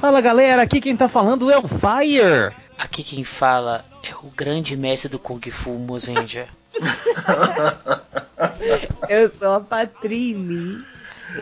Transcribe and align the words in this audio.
Fala 0.00 0.22
galera, 0.22 0.62
aqui 0.62 0.80
quem 0.80 0.96
tá 0.96 1.10
falando 1.10 1.50
é 1.50 1.58
o 1.58 1.68
Fire. 1.68 2.54
Aqui 2.78 3.04
quem 3.04 3.22
fala 3.22 3.84
é 4.02 4.14
o 4.14 4.30
grande 4.34 4.74
mestre 4.74 5.10
do 5.10 5.18
Kung 5.18 5.42
Fu, 5.50 5.72
Mozenja. 5.72 6.48
Eu 9.10 9.30
sou 9.38 9.52
a 9.52 9.60
Patrine. 9.60 10.78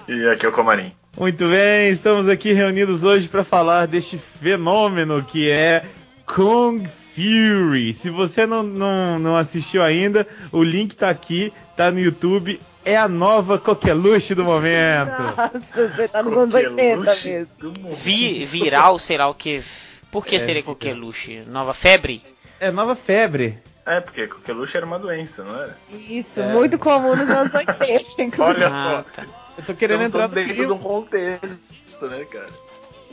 E 0.09 0.29
aqui 0.29 0.45
é 0.45 0.49
o 0.49 0.53
Comarim. 0.53 0.93
Muito 1.17 1.49
bem, 1.49 1.91
estamos 1.91 2.27
aqui 2.27 2.53
reunidos 2.53 3.05
hoje 3.05 3.29
para 3.29 3.45
falar 3.45 3.87
deste 3.87 4.19
fenômeno 4.19 5.23
que 5.23 5.49
é 5.49 5.85
Kung 6.27 6.85
Fury. 7.15 7.93
Se 7.93 8.11
você 8.11 8.45
não, 8.45 8.65
não, 8.65 9.21
não 9.21 9.37
assistiu 9.37 9.85
ainda, 9.85 10.27
o 10.51 10.65
link 10.65 10.97
tá 10.97 11.09
aqui, 11.09 11.53
tá 11.79 11.91
no 11.91 12.01
YouTube. 12.01 12.61
É 12.85 12.97
a 12.97 13.09
nova 13.09 13.59
coqueluche 13.59 14.35
do 14.35 14.45
momento. 14.45 15.11
Nossa, 15.37 15.89
você 15.95 16.09
tá 16.09 16.23
nos 16.23 16.37
anos 16.37 16.55
80 16.55 16.97
mesmo. 16.97 17.95
Vi, 17.95 18.45
viral, 18.45 18.99
sei 18.99 19.17
lá 19.19 19.29
o 19.29 19.35
que. 19.35 19.63
Por 20.11 20.25
que 20.27 20.37
É, 20.37 20.41
seria 20.41 20.63
coqueluche? 20.63 21.43
Nova 21.47 21.73
febre? 21.75 22.23
É 22.59 22.71
nova 22.71 22.97
febre. 22.97 23.59
É, 23.87 24.01
porque 24.01 24.27
coqueluche 24.27 24.77
era 24.77 24.85
uma 24.87 24.99
doença, 24.99 25.45
não 25.45 25.55
era? 25.55 25.77
Isso, 26.09 26.41
É. 26.41 26.53
muito 26.53 26.79
comum 26.79 27.15
nos 27.15 27.31
anos 27.31 27.55
80, 27.55 28.23
inclusive. 28.23 28.43
Olha 28.43 28.69
Ah, 28.69 28.83
só. 28.83 29.03
tá. 29.15 29.27
Eu 29.59 29.65
tô 29.65 29.75
querendo 29.75 30.03
Estamos 30.03 30.31
entrar 30.31 30.43
dentro 30.45 30.67
de 30.67 30.73
um 30.73 30.79
contexto, 30.79 32.07
né, 32.09 32.25
cara? 32.25 32.49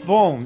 Bom, 0.04 0.44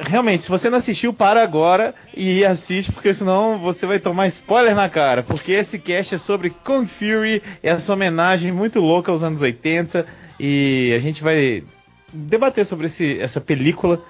realmente, 0.00 0.44
se 0.44 0.48
você 0.48 0.70
não 0.70 0.78
assistiu, 0.78 1.12
para 1.12 1.42
agora 1.42 1.94
e 2.16 2.44
assiste, 2.44 2.92
porque 2.92 3.12
senão 3.12 3.58
você 3.58 3.86
vai 3.86 3.98
tomar 3.98 4.26
spoiler 4.28 4.74
na 4.74 4.88
cara. 4.88 5.22
Porque 5.22 5.52
esse 5.52 5.78
cast 5.78 6.14
é 6.14 6.18
sobre 6.18 6.50
Kung 6.50 6.86
Fury, 6.86 7.42
essa 7.62 7.92
homenagem 7.92 8.52
muito 8.52 8.80
louca 8.80 9.12
aos 9.12 9.22
anos 9.22 9.42
80. 9.42 10.06
E 10.38 10.92
a 10.96 11.00
gente 11.00 11.22
vai 11.22 11.62
debater 12.12 12.64
sobre 12.64 12.86
esse, 12.86 13.18
essa 13.20 13.40
película. 13.40 14.02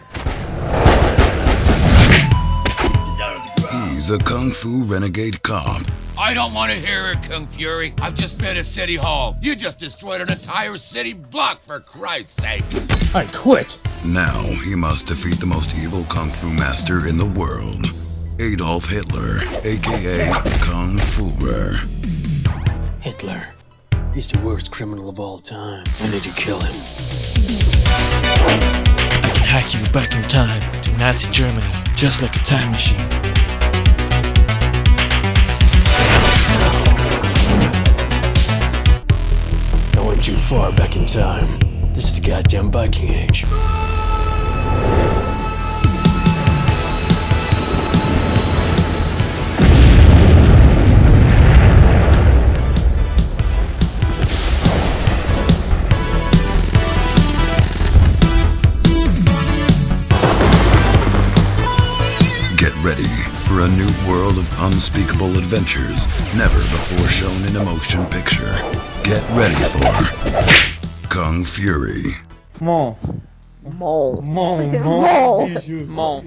He's 4.01 4.11
a 4.11 4.19
kung 4.19 4.51
fu 4.53 4.85
renegade 4.85 5.41
cop. 5.41 5.83
I 6.17 6.35
don't 6.35 6.55
want 6.55 6.71
to 6.71 6.79
hear 6.79 7.11
it, 7.11 7.29
Kung 7.29 7.47
Fury. 7.47 7.93
I've 8.01 8.15
just 8.15 8.39
been 8.39 8.57
at 8.57 8.65
City 8.65 8.97
Hall. 8.97 9.37
You 9.41 9.57
just 9.57 9.79
destroyed 9.79 10.21
an 10.21 10.31
entire 10.31 10.79
city 10.79 11.15
block, 11.15 11.63
for 11.63 11.81
Christ's 11.81 12.43
sake. 12.43 13.00
I 13.13 13.25
quit. 13.25 13.77
Now 14.05 14.41
he 14.41 14.77
must 14.77 15.09
defeat 15.09 15.41
the 15.41 15.47
most 15.47 15.75
evil 15.75 16.05
kung 16.05 16.31
fu 16.31 16.53
master 16.53 17.09
in 17.09 17.19
the 17.19 17.27
world, 17.27 17.87
Adolf 18.39 18.87
Hitler, 18.87 19.41
aka 19.65 20.33
Kung 20.61 20.97
Fuhrer. 20.97 21.75
Hitler. 23.01 23.43
He's 24.15 24.31
the 24.31 24.39
worst 24.47 24.71
criminal 24.71 25.09
of 25.09 25.19
all 25.19 25.41
time. 25.41 25.83
I 26.01 26.11
need 26.13 26.23
to 26.23 26.41
kill 26.41 26.61
him. 26.61 26.73
I 29.25 29.31
can 29.35 29.45
hack 29.45 29.75
you 29.75 29.85
back 29.93 30.15
in 30.15 30.23
time 30.23 30.83
to 30.83 30.97
Nazi 30.97 31.29
Germany, 31.33 31.67
just 31.97 32.23
like 32.23 32.37
a 32.37 32.45
time 32.45 32.71
machine. 32.71 33.01
I 39.99 40.01
went 40.01 40.23
too 40.23 40.37
far 40.37 40.71
back 40.71 40.95
in 40.95 41.07
time. 41.07 41.80
This 42.01 42.13
is 42.13 42.21
the 42.23 42.27
goddamn 42.29 42.71
Viking 42.71 43.11
Age. 43.11 43.43
Get 62.57 62.73
ready 62.83 63.05
for 63.45 63.61
a 63.61 63.69
new 63.69 63.85
world 64.09 64.39
of 64.39 64.49
unspeakable 64.63 65.37
adventures 65.37 66.07
never 66.35 66.57
before 66.57 67.09
shown 67.09 67.45
in 67.45 67.57
a 67.57 67.63
motion 67.63 68.07
picture. 68.07 68.57
Get 69.05 69.23
ready 69.37 69.55
for 69.55 70.70
Kung 71.11 71.45
Fury. 71.45 72.17
Mon. 72.61 72.95
Mon, 73.63 74.23
Mon. 74.23 74.69
Mon. 74.79 75.51
Bom, 75.87 76.25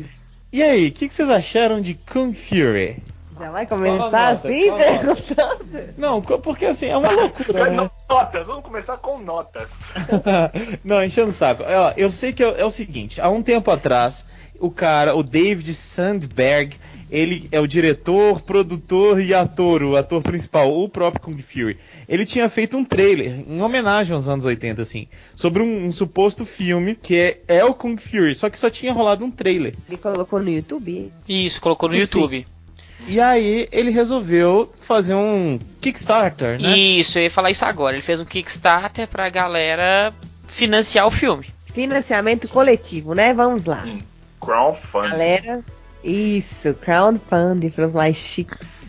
E 0.52 0.62
aí, 0.62 0.90
o 0.90 0.92
que, 0.92 1.08
que 1.08 1.16
vocês 1.16 1.30
acharam 1.30 1.80
de 1.80 1.94
Kung 1.94 2.34
Fury? 2.34 3.02
Já 3.40 3.50
vai 3.50 3.66
começar 3.66 3.98
nota, 3.98 4.28
assim, 4.28 4.70
nota. 4.70 4.84
perguntando? 4.84 5.94
Não, 5.98 6.22
porque 6.22 6.66
assim, 6.66 6.88
é 6.88 6.98
uma 6.98 7.12
loucura, 7.12 7.72
né? 7.72 7.90
Notas, 8.10 8.46
vamos 8.46 8.64
começar 8.64 8.98
com 8.98 9.20
notas. 9.20 9.72
Não, 10.84 11.04
enchendo 11.04 11.30
o 11.30 11.34
saco. 11.34 11.64
Eu 11.98 12.12
sei 12.12 12.32
que 12.32 12.44
é, 12.44 12.62
é 12.62 12.66
o 12.66 12.70
seguinte: 12.70 13.20
há 13.20 13.30
um 13.30 13.42
tempo 13.42 13.72
atrás, 13.72 14.26
o 14.60 14.70
cara, 14.70 15.16
o 15.16 15.24
David 15.24 15.74
Sandberg, 15.74 16.78
ele 17.14 17.48
é 17.52 17.60
o 17.60 17.68
diretor, 17.68 18.42
produtor 18.42 19.22
e 19.22 19.36
ator, 19.36 19.84
o 19.84 19.96
ator 19.96 20.24
principal, 20.24 20.76
o 20.76 20.90
próprio 20.90 21.22
Kung 21.22 21.40
Fury. 21.40 21.78
Ele 22.10 22.26
tinha 22.26 22.50
feito 22.50 22.76
um 22.76 22.84
trailer 22.84 23.44
em 23.48 23.62
homenagem 23.62 24.16
aos 24.16 24.28
anos 24.28 24.46
80, 24.46 24.82
assim, 24.82 25.08
sobre 25.36 25.62
um, 25.62 25.86
um 25.86 25.92
suposto 25.92 26.44
filme 26.44 26.96
que 26.96 27.16
é, 27.16 27.42
é 27.48 27.64
o 27.64 27.72
Kung 27.72 27.96
Fury, 27.98 28.34
só 28.34 28.50
que 28.50 28.58
só 28.58 28.68
tinha 28.68 28.92
rolado 28.92 29.24
um 29.24 29.30
trailer. 29.30 29.76
Ele 29.88 29.98
colocou 29.98 30.40
no 30.40 30.50
YouTube. 30.50 31.14
isso, 31.30 31.62
colocou 31.62 31.88
no 31.88 31.94
Sim. 31.94 32.00
YouTube. 32.00 32.48
E 33.08 33.20
aí 33.20 33.68
ele 33.72 33.92
resolveu 33.92 34.74
fazer 34.80 35.14
um 35.14 35.60
Kickstarter, 35.82 36.60
né? 36.60 36.76
Isso, 36.76 37.20
eu 37.20 37.24
ia 37.24 37.32
falar 37.32 37.52
isso 37.52 37.64
agora. 37.64 37.96
Ele 37.96 38.02
fez 38.02 38.20
um 38.20 38.26
Kickstarter 38.26 39.08
pra 39.08 39.30
galera 39.30 40.12
financiar 40.48 41.06
o 41.06 41.12
filme. 41.12 41.46
Financiamento 41.66 42.48
coletivo, 42.48 43.14
né? 43.14 43.36
Vamos 43.36 43.66
lá. 43.66 43.86
Crowdfunding. 44.42 45.10
Galera, 45.10 45.64
isso, 46.04 46.74
crowdfunding 46.74 47.70
para 47.70 47.88
os 47.88 47.94
mais 47.94 48.18
chiques. 48.18 48.84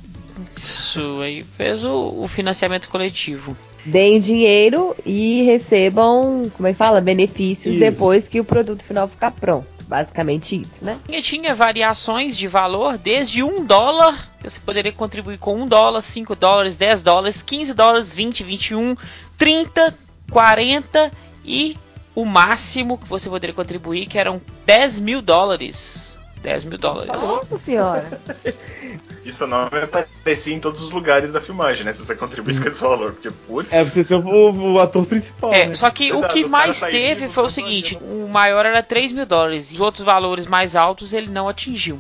Isso, 0.61 1.21
aí 1.21 1.43
fez 1.43 1.85
o, 1.85 2.23
o 2.23 2.29
financiamento 2.29 2.89
coletivo. 2.89 3.57
Deem 3.85 4.19
dinheiro 4.19 4.97
e 5.05 5.43
recebam, 5.43 6.51
como 6.57 6.67
é 6.67 6.73
que 6.73 6.79
fala? 6.79 7.01
Benefícios 7.01 7.75
Isso. 7.75 7.81
depois 7.81 8.29
que 8.29 8.41
o 8.41 8.45
produto 8.45 8.83
final 8.83 9.07
ficar 9.07 9.31
pronto. 9.31 9.75
Basicamente 9.87 10.59
isso, 10.59 10.83
né? 10.83 10.99
Tinha, 11.05 11.21
tinha 11.21 11.55
variações 11.55 12.39
de 12.39 12.49
valor 12.49 12.97
desde 12.97 13.43
um 13.43 13.67
dólar, 13.67 14.31
que 14.41 14.49
você 14.49 14.59
poderia 14.59 14.91
contribuir 14.91 15.37
com 15.37 15.61
um 15.61 15.67
dólar, 15.67 16.01
5 16.01 16.35
dólares, 16.35 16.79
10 16.79 17.03
dólares, 17.03 17.43
15 17.43 17.75
dólares, 17.75 18.15
20, 18.15 18.45
21, 18.45 18.97
30, 19.37 19.95
40 20.31 21.11
e 21.45 21.77
o 22.15 22.25
máximo 22.25 22.97
que 22.97 23.07
você 23.07 23.29
poderia 23.29 23.55
contribuir, 23.55 24.07
que 24.07 24.19
eram 24.19 24.41
10 24.65 25.01
mil 25.01 25.21
dólares. 25.21 26.14
10 26.45 26.65
mil 26.67 26.79
dólares. 26.79 27.21
Nossa 27.23 27.57
senhora. 27.57 28.21
Isso 29.25 29.47
não 29.47 29.71
vai 29.71 29.85
aparecer 29.85 30.53
em 30.53 30.61
todos 30.61 30.83
os 30.83 30.91
lugares 30.91 31.33
da 31.33 31.41
filmagem, 31.41 31.85
né? 31.85 31.95
Se 31.95 32.05
você 32.05 32.15
contribuir 32.15 32.61
com 32.61 32.69
esse 32.69 32.83
valor. 32.83 33.13
Porque, 33.13 33.31
putz. 33.31 33.73
É, 33.73 33.83
você 33.83 34.05
ser 34.05 34.17
o, 34.17 34.73
o 34.75 34.79
ator 34.79 35.07
principal. 35.07 35.51
É, 35.53 35.67
né? 35.67 35.75
só 35.75 35.89
que 35.89 36.13
o 36.13 36.19
Exato, 36.19 36.35
que 36.35 36.45
o 36.45 36.49
mais 36.49 36.79
teve 36.81 37.23
vivo, 37.23 37.33
foi 37.33 37.45
o 37.45 37.51
seguinte: 37.51 37.99
o 38.03 38.29
maior 38.31 38.67
era 38.67 38.83
3 38.83 39.13
mil 39.13 39.25
dólares, 39.25 39.73
e 39.73 39.77
os 39.77 39.81
outros 39.81 40.05
valores 40.05 40.47
mais 40.47 40.77
altos 40.77 41.15
ele 41.15 41.31
não 41.31 41.49
atingiu. 41.49 41.99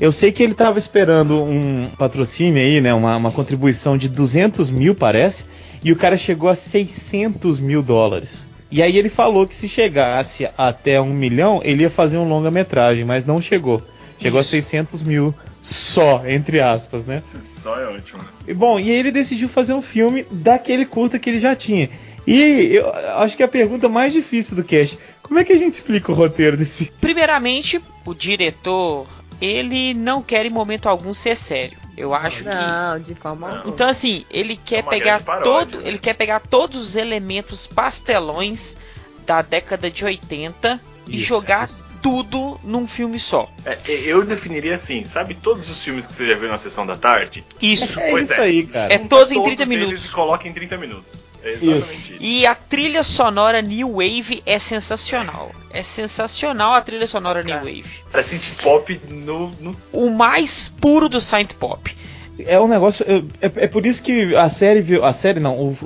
Eu 0.00 0.10
sei 0.10 0.32
que 0.32 0.42
ele 0.42 0.54
tava 0.54 0.76
esperando 0.76 1.40
um 1.40 1.88
patrocínio 1.96 2.60
aí, 2.60 2.80
né? 2.80 2.92
Uma, 2.92 3.16
uma 3.16 3.30
contribuição 3.30 3.96
de 3.96 4.08
200 4.08 4.68
mil, 4.68 4.96
parece. 4.96 5.44
E 5.84 5.92
o 5.92 5.96
cara 5.96 6.16
chegou 6.16 6.48
a 6.48 6.56
600 6.56 7.60
mil 7.60 7.80
dólares. 7.80 8.48
E 8.70 8.82
aí 8.82 8.96
ele 8.96 9.08
falou 9.08 9.46
que 9.46 9.54
se 9.54 9.68
chegasse 9.68 10.48
até 10.58 11.00
um 11.00 11.12
milhão, 11.12 11.60
ele 11.64 11.82
ia 11.82 11.90
fazer 11.90 12.18
um 12.18 12.28
longa-metragem, 12.28 13.04
mas 13.04 13.24
não 13.24 13.40
chegou. 13.40 13.82
Chegou 14.18 14.40
Isso. 14.40 14.48
a 14.48 14.62
600 14.62 15.02
mil 15.02 15.34
só, 15.60 16.22
entre 16.26 16.60
aspas, 16.60 17.04
né? 17.04 17.22
Só 17.44 17.78
é 17.78 17.86
ótimo. 17.86 18.22
né? 18.22 18.28
E 18.48 18.54
bom, 18.54 18.78
e 18.78 18.90
aí 18.90 18.96
ele 18.96 19.12
decidiu 19.12 19.48
fazer 19.48 19.74
um 19.74 19.82
filme 19.82 20.24
daquele 20.30 20.86
curta 20.86 21.18
que 21.18 21.28
ele 21.28 21.38
já 21.38 21.54
tinha. 21.54 21.90
E 22.26 22.74
eu 22.74 22.90
acho 22.90 23.36
que 23.36 23.42
a 23.42 23.48
pergunta 23.48 23.88
mais 23.88 24.12
difícil 24.12 24.56
do 24.56 24.64
cast, 24.64 24.98
como 25.22 25.38
é 25.38 25.44
que 25.44 25.52
a 25.52 25.56
gente 25.56 25.74
explica 25.74 26.10
o 26.10 26.14
roteiro 26.14 26.56
desse 26.56 26.90
Primeiramente, 27.00 27.80
o 28.04 28.14
diretor, 28.14 29.06
ele 29.40 29.94
não 29.94 30.22
quer 30.22 30.46
em 30.46 30.50
momento 30.50 30.88
algum 30.88 31.12
ser 31.12 31.36
sério. 31.36 31.78
Eu 31.96 32.12
acho 32.14 32.38
que 32.44 32.44
Não, 32.44 33.00
de 33.00 33.14
forma 33.14 33.48
Não. 33.48 33.56
alguma. 33.56 33.74
Então 33.74 33.88
assim, 33.88 34.26
ele 34.30 34.56
quer 34.56 34.82
uma 34.82 34.90
pegar 34.90 35.22
paródia, 35.22 35.44
todo, 35.50 35.80
né? 35.80 35.88
ele 35.88 35.98
quer 35.98 36.14
pegar 36.14 36.40
todos 36.40 36.76
os 36.76 36.96
elementos 36.96 37.66
pastelões 37.66 38.76
da 39.24 39.40
década 39.42 39.90
de 39.90 40.04
80 40.04 40.80
e 41.08 41.16
Isso, 41.16 41.24
jogar 41.24 41.66
isso. 41.66 41.85
Tudo 42.06 42.60
num 42.62 42.86
filme 42.86 43.18
só. 43.18 43.50
É, 43.64 43.76
eu 43.88 44.24
definiria 44.24 44.76
assim, 44.76 45.04
sabe 45.04 45.34
todos 45.34 45.68
os 45.68 45.82
filmes 45.82 46.06
que 46.06 46.14
você 46.14 46.24
já 46.24 46.36
viu 46.36 46.48
na 46.48 46.56
sessão 46.56 46.86
da 46.86 46.94
tarde? 46.96 47.44
Isso. 47.60 47.98
É 47.98 48.10
Pois 48.12 48.30
isso 48.30 48.40
é. 48.40 48.44
aí, 48.44 48.64
cara. 48.64 48.94
É 48.94 48.98
todos 48.98 49.32
em 49.32 49.42
30 49.42 49.62
eles 49.64 49.68
minutos. 49.68 50.04
e 50.04 50.08
coloca 50.10 50.46
em 50.46 50.52
30 50.52 50.76
minutos. 50.78 51.32
É 51.42 51.52
exatamente 51.54 52.12
isso. 52.12 52.16
E 52.20 52.46
a 52.46 52.54
trilha 52.54 53.02
sonora 53.02 53.60
New 53.60 53.94
Wave 53.94 54.40
é 54.46 54.56
sensacional. 54.60 55.50
É 55.70 55.82
sensacional 55.82 56.74
a 56.74 56.80
trilha 56.80 57.08
sonora 57.08 57.42
New 57.42 57.56
Wave. 57.56 57.84
Pra 58.12 58.22
synth 58.22 58.62
pop 58.62 59.00
no, 59.08 59.50
no 59.60 59.76
O 59.92 60.08
mais 60.08 60.68
puro 60.80 61.08
do 61.08 61.20
synth 61.20 61.54
pop. 61.54 61.92
É 62.38 62.60
um 62.60 62.68
negócio. 62.68 63.04
É, 63.08 63.46
é- 63.46 63.64
é 63.64 63.66
por 63.66 63.84
isso 63.84 64.00
que 64.02 64.36
a 64.36 64.48
série. 64.48 64.80
viu- 64.80 65.04
A 65.04 65.12
série 65.12 65.40
não, 65.40 65.56
o, 65.58 65.76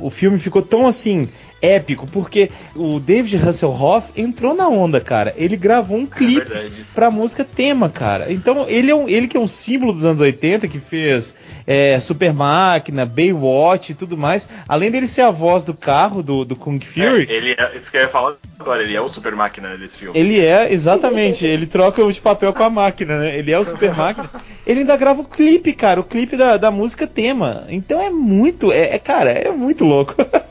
o, 0.00 0.06
o 0.06 0.10
filme 0.10 0.38
ficou 0.40 0.62
tão 0.62 0.86
assim. 0.86 1.28
Épico, 1.60 2.06
porque 2.06 2.50
o 2.74 3.00
David 3.00 3.36
Hasselhoff 3.36 4.12
entrou 4.16 4.54
na 4.54 4.68
onda, 4.68 5.00
cara. 5.00 5.34
Ele 5.36 5.56
gravou 5.56 5.98
um 5.98 6.06
clipe 6.06 6.48
verdade. 6.48 6.86
pra 6.94 7.10
música 7.10 7.44
tema, 7.44 7.88
cara. 7.88 8.32
Então, 8.32 8.66
ele, 8.68 8.90
é 8.90 8.94
um, 8.94 9.08
ele 9.08 9.28
que 9.28 9.36
é 9.36 9.40
um 9.40 9.46
símbolo 9.46 9.92
dos 9.92 10.04
anos 10.04 10.20
80, 10.20 10.68
que 10.68 10.78
fez 10.78 11.34
é, 11.66 11.98
Super 12.00 12.32
Máquina, 12.32 13.04
Baywatch 13.04 13.90
e 13.90 13.94
tudo 13.94 14.16
mais. 14.16 14.48
Além 14.68 14.90
dele 14.90 15.06
ser 15.06 15.22
a 15.22 15.30
voz 15.30 15.64
do 15.64 15.74
carro 15.74 16.22
do, 16.22 16.44
do 16.44 16.56
Kung 16.56 16.80
Fury, 16.80 17.26
É, 17.28 17.32
ele 17.32 17.52
é, 17.52 17.76
isso 17.76 17.90
que 17.90 17.96
eu 17.96 18.02
ia 18.02 18.08
falar 18.08 18.36
agora, 18.58 18.82
ele 18.82 18.94
é 18.94 19.00
o 19.00 19.08
super 19.08 19.34
máquina 19.34 19.76
desse 19.76 19.98
filme. 19.98 20.18
ele 20.18 20.40
é, 20.40 20.72
exatamente, 20.72 21.46
ele 21.46 21.66
troca 21.66 22.04
o 22.04 22.12
de 22.12 22.20
papel 22.20 22.52
com 22.52 22.62
a 22.62 22.70
máquina, 22.70 23.18
né? 23.18 23.38
Ele 23.38 23.52
é 23.52 23.58
o 23.58 23.64
Super 23.64 23.94
Máquina. 23.94 24.30
Ele 24.66 24.80
ainda 24.80 24.96
grava 24.96 25.22
o 25.22 25.24
clipe, 25.24 25.72
cara, 25.72 26.00
o 26.00 26.04
clipe 26.04 26.36
da, 26.36 26.56
da 26.56 26.70
música 26.70 27.06
tema. 27.06 27.64
Então 27.68 28.00
é 28.00 28.10
muito, 28.10 28.72
é, 28.72 28.94
é, 28.94 28.98
cara, 28.98 29.30
é 29.30 29.50
muito 29.50 29.84
louco. 29.84 30.14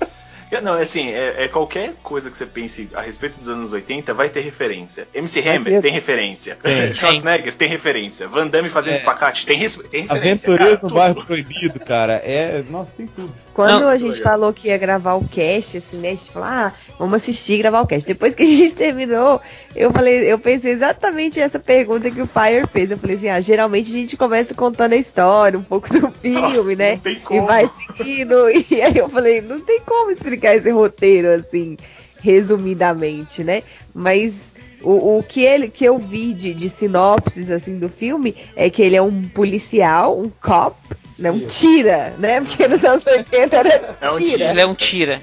Não, 0.61 0.73
assim, 0.73 1.09
é, 1.09 1.43
é 1.43 1.47
qualquer 1.47 1.93
coisa 2.03 2.29
que 2.31 2.37
você 2.37 2.45
pense 2.45 2.89
a 2.93 3.01
respeito 3.01 3.39
dos 3.39 3.49
anos 3.49 3.73
80 3.73 4.13
vai 4.13 4.29
ter 4.29 4.41
referência. 4.41 5.07
MC 5.13 5.41
Vai 5.41 5.55
Hammer 5.57 5.73
ter. 5.73 5.81
tem 5.81 5.91
referência. 5.91 6.57
Tem. 6.61 6.93
Schwarzenegger 6.95 7.53
tem 7.55 7.67
referência. 7.67 8.27
Van 8.27 8.47
Damme 8.47 8.69
fazendo 8.69 8.93
É. 8.93 8.97
espacate 8.97 9.45
tem, 9.45 9.57
res- 9.57 9.75
tem 9.91 10.03
referência. 10.03 10.49
Aventureiros 10.53 10.81
no 10.81 10.89
Bairro. 10.89 11.25
Proibido, 11.25 11.79
cara. 11.81 12.13
É. 12.23 12.63
Nossa, 12.69 12.93
tem 12.95 13.07
tudo. 13.07 13.31
Quando 13.53 13.81
Não, 13.81 13.89
a 13.89 13.97
gente 13.97 14.17
legal. 14.17 14.31
falou 14.33 14.53
que 14.53 14.67
ia 14.69 14.77
gravar 14.77 15.15
o 15.15 15.27
cast, 15.27 15.77
assim, 15.77 15.97
né? 15.97 16.09
A 16.09 16.15
gente 16.15 16.31
falou, 16.31 16.47
ah, 16.47 16.71
vamos 16.97 17.15
assistir 17.15 17.53
e 17.53 17.57
gravar 17.57 17.81
o 17.81 17.87
cast. 17.87 18.07
Depois 18.07 18.33
que 18.33 18.43
a 18.43 18.45
gente 18.45 18.73
terminou, 18.75 19.41
eu 19.75 19.91
falei, 19.91 20.31
eu 20.31 20.39
pensei 20.39 20.71
exatamente 20.71 21.39
essa 21.39 21.59
pergunta 21.59 22.09
que 22.09 22.21
o 22.21 22.27
Fire 22.27 22.65
fez. 22.71 22.89
Eu 22.91 22.97
falei 22.97 23.15
assim, 23.17 23.29
ah, 23.29 23.41
geralmente 23.41 23.89
a 23.89 23.93
gente 23.93 24.15
começa 24.15 24.53
contando 24.53 24.93
a 24.93 24.97
história, 24.97 25.59
um 25.59 25.63
pouco 25.63 25.89
do 25.91 26.09
filme, 26.11 26.39
Nossa, 26.41 26.75
né? 26.75 26.91
não 26.93 26.99
tem 26.99 27.13
E 27.13 27.19
como. 27.19 27.45
vai 27.47 27.67
seguindo. 27.67 28.35
E 28.77 28.81
aí 28.81 28.97
eu 28.97 29.09
falei, 29.09 29.41
não 29.41 29.59
tem 29.59 29.81
como 29.81 30.11
explicar 30.11 30.36
esse 30.45 30.69
roteiro 30.69 31.29
assim, 31.33 31.75
resumidamente, 32.21 33.43
né? 33.43 33.63
Mas 33.93 34.35
o, 34.81 35.17
o 35.17 35.23
que, 35.23 35.43
ele, 35.43 35.69
que 35.69 35.83
eu 35.85 35.97
vi 35.97 36.33
de, 36.33 36.53
de 36.53 36.69
sinopses 36.69 37.49
assim 37.49 37.77
do 37.79 37.89
filme 37.89 38.35
é 38.55 38.69
que 38.69 38.81
ele 38.81 38.95
é 38.95 39.01
um 39.01 39.23
policial, 39.29 40.17
um 40.19 40.29
cop, 40.29 40.77
né? 41.17 41.31
Um 41.31 41.39
tira, 41.47 42.13
né? 42.19 42.41
Porque 42.41 42.67
nos 42.67 42.83
anos 42.85 43.05
80 43.05 43.55
era 43.55 43.97
É 43.99 44.11
um 44.11 44.17
tira. 44.17 44.49
Ele 44.51 44.61
é 44.61 44.65
um 44.65 44.75
tira. 44.75 45.21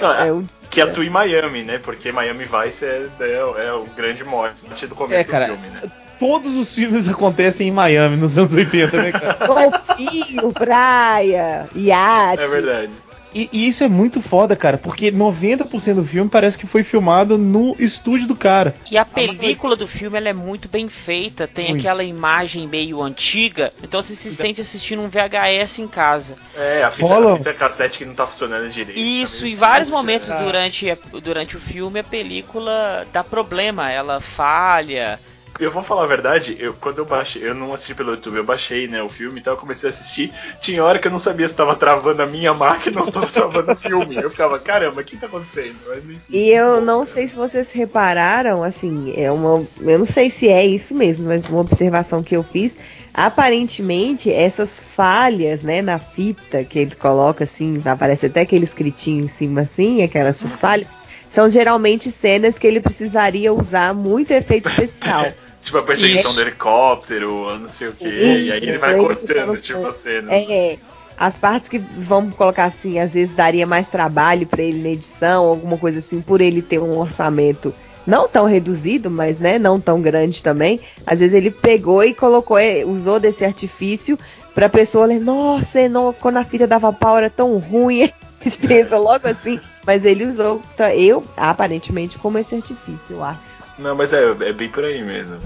Não, 0.00 0.12
É 0.12 0.32
um 0.32 0.42
Que 0.42 0.68
tira. 0.70 0.90
atua 0.90 1.04
em 1.04 1.10
Miami, 1.10 1.62
né? 1.64 1.78
Porque 1.82 2.12
Miami 2.12 2.44
Vice 2.44 2.84
é, 2.84 3.06
é, 3.20 3.66
é 3.66 3.72
o 3.72 3.84
grande 3.96 4.24
mote 4.24 4.86
do 4.86 4.94
começo 4.94 5.20
É, 5.20 5.24
cara. 5.24 5.46
do 5.46 5.52
filme, 5.54 5.68
né? 5.68 5.90
Todos 6.18 6.54
os 6.54 6.72
filmes 6.72 7.08
acontecem 7.08 7.66
em 7.66 7.72
Miami 7.72 8.16
nos 8.16 8.38
anos 8.38 8.54
80, 8.54 8.96
né, 9.02 9.10
cara? 9.10 9.38
Golfinho, 9.44 10.52
praia, 10.52 11.66
iate. 11.74 12.42
É 12.42 12.46
verdade. 12.46 12.92
E, 13.34 13.48
e 13.52 13.68
isso 13.68 13.82
é 13.82 13.88
muito 13.88 14.20
foda, 14.20 14.54
cara, 14.54 14.76
porque 14.78 15.10
90% 15.10 15.94
do 15.94 16.04
filme 16.04 16.28
parece 16.30 16.58
que 16.58 16.66
foi 16.66 16.84
filmado 16.84 17.38
no 17.38 17.74
estúdio 17.78 18.26
do 18.28 18.36
cara. 18.36 18.74
E 18.90 18.98
a 18.98 19.04
película 19.04 19.74
do 19.74 19.88
filme 19.88 20.18
ela 20.18 20.28
é 20.28 20.32
muito 20.32 20.68
bem 20.68 20.88
feita, 20.88 21.46
tem 21.48 21.70
Muito. 21.70 21.80
aquela 21.80 22.04
imagem 22.04 22.68
meio 22.68 23.00
antiga, 23.02 23.72
então 23.82 24.02
você 24.02 24.14
se 24.14 24.34
sente 24.34 24.60
assistindo 24.60 25.00
um 25.02 25.08
VHS 25.08 25.78
em 25.78 25.88
casa. 25.88 26.36
É, 26.56 26.82
a 26.82 26.90
fita, 26.90 27.06
Rola. 27.06 27.34
a 27.34 27.36
fita 27.38 27.54
cassete 27.54 27.98
que 27.98 28.04
não 28.04 28.14
tá 28.14 28.26
funcionando 28.26 28.68
direito. 28.70 28.98
Isso, 28.98 29.40
tá 29.40 29.42
em 29.42 29.44
meio 29.46 29.56
vários 29.58 29.88
momentos 29.90 30.28
durante, 30.34 30.90
a- 30.90 30.98
durante 31.22 31.56
o 31.56 31.60
filme 31.60 32.00
a 32.00 32.04
película 32.04 33.06
dá 33.12 33.24
problema, 33.24 33.90
ela 33.90 34.20
falha. 34.20 35.18
Eu 35.60 35.70
vou 35.70 35.82
falar 35.82 36.04
a 36.04 36.06
verdade, 36.06 36.56
eu, 36.58 36.72
quando 36.74 36.98
eu 36.98 37.04
baixei, 37.04 37.46
eu 37.46 37.54
não 37.54 37.72
assisti 37.72 37.94
pelo 37.94 38.12
YouTube, 38.12 38.36
eu 38.36 38.44
baixei, 38.44 38.88
né, 38.88 39.02
o 39.02 39.08
filme, 39.08 39.38
então 39.40 39.52
eu 39.52 39.56
comecei 39.56 39.88
a 39.88 39.90
assistir. 39.90 40.32
Tinha 40.60 40.82
hora 40.82 40.98
que 40.98 41.06
eu 41.06 41.12
não 41.12 41.18
sabia 41.18 41.46
se 41.46 41.54
tava 41.54 41.76
travando 41.76 42.20
a 42.22 42.26
minha 42.26 42.52
máquina 42.54 42.98
ou 43.00 43.04
se 43.04 43.12
tava 43.12 43.26
travando 43.26 43.72
o 43.72 43.76
filme. 43.76 44.16
Eu 44.16 44.30
ficava, 44.30 44.58
caramba, 44.58 45.00
o 45.00 45.04
que 45.04 45.16
tá 45.16 45.26
acontecendo? 45.26 45.76
Mas, 45.86 46.04
enfim, 46.04 46.20
E 46.30 46.50
eu 46.50 46.76
bom, 46.76 46.80
não 46.80 47.00
né? 47.00 47.06
sei 47.06 47.28
se 47.28 47.36
vocês 47.36 47.70
repararam, 47.70 48.62
assim, 48.62 49.12
é 49.16 49.30
uma, 49.30 49.64
eu 49.80 49.98
não 49.98 50.06
sei 50.06 50.30
se 50.30 50.48
é 50.48 50.64
isso 50.66 50.94
mesmo, 50.94 51.26
mas 51.26 51.48
uma 51.48 51.60
observação 51.60 52.22
que 52.22 52.34
eu 52.36 52.42
fiz, 52.42 52.74
aparentemente 53.14 54.32
essas 54.32 54.80
falhas, 54.80 55.62
né, 55.62 55.82
na 55.82 55.98
fita 55.98 56.64
que 56.64 56.78
ele 56.78 56.94
coloca 56.94 57.44
assim, 57.44 57.80
aparece 57.84 58.26
até 58.26 58.40
aquele 58.40 58.64
escritinho 58.64 59.24
em 59.24 59.28
cima 59.28 59.62
assim, 59.62 60.02
aquelas 60.02 60.36
essas 60.42 60.58
falhas, 60.58 60.88
são 61.32 61.48
geralmente 61.48 62.10
cenas 62.10 62.58
que 62.58 62.66
ele 62.66 62.78
precisaria 62.78 63.50
usar 63.54 63.94
muito 63.94 64.32
efeito 64.32 64.68
especial. 64.78 65.32
Tipo 65.62 65.78
a 65.78 65.82
perseguição 65.82 66.32
Isso. 66.32 66.34
do 66.34 66.46
helicóptero, 66.46 67.58
não 67.58 67.68
sei 67.70 67.88
o 67.88 67.92
que, 67.92 68.06
Isso, 68.06 68.48
e 68.48 68.52
aí 68.52 68.62
ele 68.62 68.72
vai 68.76 68.96
cortando, 68.96 69.56
tipo, 69.56 69.86
a 69.86 69.92
cena. 69.94 70.30
É, 70.30 70.76
as 71.16 71.34
partes 71.34 71.70
que 71.70 71.78
vamos 71.78 72.34
colocar 72.34 72.64
assim, 72.64 72.98
às 72.98 73.14
vezes 73.14 73.34
daria 73.34 73.66
mais 73.66 73.88
trabalho 73.88 74.46
pra 74.46 74.60
ele 74.60 74.82
na 74.82 74.90
edição, 74.90 75.44
alguma 75.44 75.78
coisa 75.78 76.00
assim, 76.00 76.20
por 76.20 76.42
ele 76.42 76.60
ter 76.60 76.78
um 76.78 76.98
orçamento 76.98 77.72
não 78.06 78.28
tão 78.28 78.44
reduzido, 78.44 79.10
mas 79.10 79.38
né, 79.38 79.58
não 79.58 79.80
tão 79.80 80.02
grande 80.02 80.42
também. 80.42 80.80
Às 81.06 81.20
vezes 81.20 81.32
ele 81.32 81.50
pegou 81.50 82.04
e 82.04 82.12
colocou, 82.12 82.58
é, 82.58 82.84
usou 82.84 83.18
desse 83.18 83.42
artifício 83.42 84.18
pra 84.54 84.68
pessoa 84.68 85.06
ler, 85.06 85.20
nossa, 85.20 85.88
não, 85.88 86.12
quando 86.12 86.36
a 86.36 86.44
fita 86.44 86.66
dava 86.66 86.92
pau 86.92 87.16
era 87.16 87.30
tão 87.30 87.56
ruim. 87.56 88.12
Pensam 88.66 89.02
logo 89.02 89.26
assim, 89.28 89.60
mas 89.86 90.04
ele 90.04 90.26
usou, 90.26 90.60
tá, 90.76 90.94
eu, 90.94 91.24
aparentemente, 91.36 92.18
como 92.18 92.38
esse 92.38 92.54
artifício, 92.54 93.16
eu 93.16 93.24
acho. 93.24 93.40
Não, 93.78 93.94
mas 93.94 94.12
é, 94.12 94.22
é 94.22 94.52
bem 94.52 94.68
por 94.68 94.84
aí 94.84 95.02
mesmo. 95.02 95.36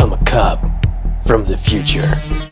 I'm 0.00 0.12
a 0.12 0.18
cop 0.30 0.66
from 1.26 1.42
the 1.42 1.56
future. 1.56 2.06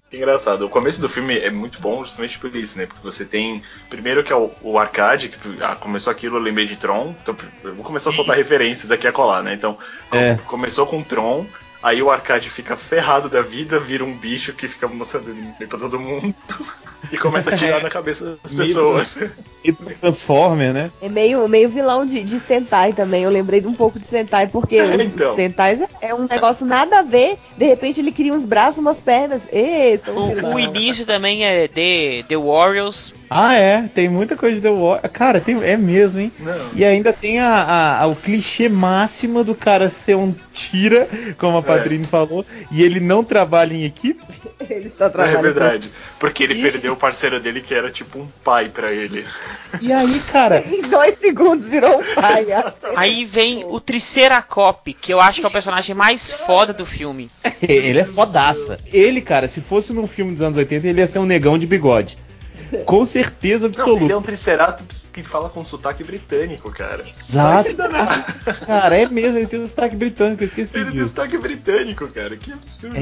Que 0.09 0.17
engraçado. 0.17 0.67
O 0.67 0.69
começo 0.69 1.01
do 1.01 1.09
filme 1.09 1.39
é 1.39 1.51
muito 1.51 1.81
bom 1.81 2.03
justamente 2.03 2.39
por 2.39 2.55
isso, 2.55 2.79
né? 2.79 2.87
Porque 2.87 3.01
você 3.03 3.25
tem. 3.25 3.63
Primeiro 3.89 4.25
que 4.25 4.33
é 4.33 4.37
o, 4.37 4.51
o 4.63 4.79
arcade, 4.79 5.29
que 5.29 5.63
ah, 5.63 5.77
começou 5.77 6.11
aquilo, 6.11 6.37
eu 6.37 6.41
lembrei 6.43 6.67
de 6.67 6.77
Tron. 6.77 7.15
Então 7.23 7.37
eu 7.63 7.75
vou 7.75 7.85
começar 7.85 8.11
a 8.11 8.13
soltar 8.13 8.37
referências 8.37 8.91
aqui 8.91 9.07
a 9.07 9.13
colar, 9.13 9.43
né? 9.43 9.55
Então, 9.55 9.77
É. 10.13 10.37
começou 10.47 10.87
com 10.87 11.03
Tron. 11.03 11.47
Aí 11.83 12.03
o 12.03 12.11
arcade 12.11 12.51
fica 12.51 12.77
ferrado 12.77 13.29
da 13.29 13.41
vida, 13.41 13.81
vira 13.81 14.05
um 14.05 14.13
bicho 14.15 14.53
que 14.53 14.69
fica 14.69 14.87
mostrando 14.87 15.31
ele 15.31 15.67
pra 15.67 15.79
todo 15.79 15.99
mundo 15.99 16.35
e 17.11 17.17
começa 17.17 17.55
a 17.55 17.57
tirar 17.57 17.83
na 17.83 17.89
cabeça 17.89 18.39
das 18.43 18.55
pessoas. 18.55 19.17
E 19.65 19.73
do 19.73 19.85
Transformer, 19.99 20.75
né? 20.75 20.91
É 21.01 21.09
meio, 21.09 21.49
meio 21.49 21.71
vilão 21.71 22.05
de, 22.05 22.23
de 22.23 22.39
Sentai 22.39 22.93
também. 22.93 23.23
Eu 23.23 23.31
lembrei 23.31 23.63
de 23.63 23.67
um 23.67 23.73
pouco 23.75 23.99
de 23.99 24.07
Sentai, 24.07 24.47
porque 24.47 24.77
É, 24.77 24.85
os 24.97 25.03
então. 25.03 25.35
Sentais 25.35 25.89
é 26.03 26.15
um 26.15 26.27
negócio 26.27 26.67
nada 26.67 26.99
a 26.99 27.03
ver. 27.03 27.39
De 27.57 27.65
repente 27.65 28.01
ele 28.01 28.13
cria 28.13 28.33
uns 28.33 28.45
braços, 28.45 28.79
umas 28.79 28.99
pernas. 28.99 29.43
Um 30.09 30.35
vilão. 30.35 30.53
O, 30.53 30.55
o 30.57 30.61
início 30.61 31.07
também 31.07 31.45
é 31.45 31.67
The, 31.67 32.25
The 32.29 32.37
Warriors. 32.37 33.15
Ah, 33.33 33.55
é, 33.55 33.83
tem 33.95 34.09
muita 34.09 34.37
coisa 34.37 34.57
de 34.57 34.63
The 34.63 34.71
War. 34.71 35.01
Cara, 35.09 35.41
tem, 35.41 35.63
é 35.63 35.77
mesmo, 35.77 36.21
hein? 36.21 36.33
Não. 36.41 36.71
E 36.75 36.85
ainda 36.85 37.13
tem 37.13 37.39
a, 37.39 37.47
a- 37.49 38.01
a- 38.03 38.07
o 38.09 38.17
clichê 38.17 38.69
máximo 38.69 39.45
do 39.45 39.55
cara 39.55 39.89
ser 39.89 40.17
um 40.17 40.35
tira, 40.51 41.09
como 41.39 41.57
a 41.59 41.63
Padrino 41.63 42.09
falou, 42.09 42.45
e 42.73 42.83
ele 42.83 42.99
não 42.99 43.23
trabalha 43.23 43.73
em 43.73 43.85
equipe. 43.85 44.21
Ele 44.69 44.93
só 44.97 45.07
É 45.07 45.09
trabalha 45.09 45.41
verdade. 45.43 45.91
Porque 46.19 46.45
ele 46.45 46.55
E- 46.55 46.63
perdeu 46.63 46.93
o 46.93 46.97
parceiro 46.97 47.41
dele 47.41 47.61
que 47.63 47.75
era 47.75 47.91
tipo 47.91 48.19
um 48.21 48.29
pai 48.45 48.69
pra 48.69 48.93
ele. 48.93 49.25
E 49.81 49.91
aí, 49.93 50.21
cara, 50.31 50.63
Em 50.69 50.83
dois 50.83 51.15
segundos 51.19 51.67
virou 51.67 51.99
um 51.99 52.15
pai. 52.15 52.45
Aí 52.95 53.25
vem 53.25 53.65
o 53.65 53.81
Triceracop, 53.81 54.93
que 54.93 55.13
eu 55.13 55.21
acho 55.21 55.41
que 55.41 55.47
é 55.47 55.49
o 55.49 55.53
personagem 55.53 55.95
mais 55.95 56.31
foda 56.33 56.73
do 56.75 56.85
filme. 56.85 57.29
ele 57.63 58.01
é 58.01 58.05
fodaça. 58.05 58.79
Ele, 58.93 59.21
cara, 59.23 59.49
se 59.49 59.61
fosse 59.63 59.93
num 59.95 60.07
filme 60.07 60.33
dos 60.33 60.43
anos 60.43 60.59
80, 60.59 60.87
ele 60.87 61.01
ia 61.01 61.07
ser 61.07 61.19
um 61.21 61.27
negão 61.27 61.57
de 61.59 61.67
bigode. 61.67 62.19
Com 62.87 63.05
certeza 63.05 63.69
Não, 63.69 63.73
ele 63.73 63.79
é 63.79 63.83
absoluta. 63.93 64.19
um 64.19 64.23
triceratops 64.23 65.09
que 65.13 65.23
fala 65.23 65.49
com 65.49 65.63
sotaque 65.65 66.05
britânico, 66.05 66.71
cara. 66.71 67.03
Exato. 67.07 67.65
Se 67.65 67.73
danar. 67.75 68.25
Cara, 68.67 68.97
é 68.97 69.09
mesmo, 69.09 69.39
ele 69.39 69.47
tem 69.47 69.61
um 69.61 69.67
sotaque 69.67 69.97
britânico, 69.97 70.43
eu 70.43 70.47
esqueci 70.47 70.77
Ele 70.79 70.87
tem 70.91 70.95
disso. 71.03 71.15
sotaque 71.15 71.37
britânico, 71.39 72.07
cara. 72.09 72.37
Que 72.37 72.53
absurdo. 72.53 72.97
É. 72.97 73.01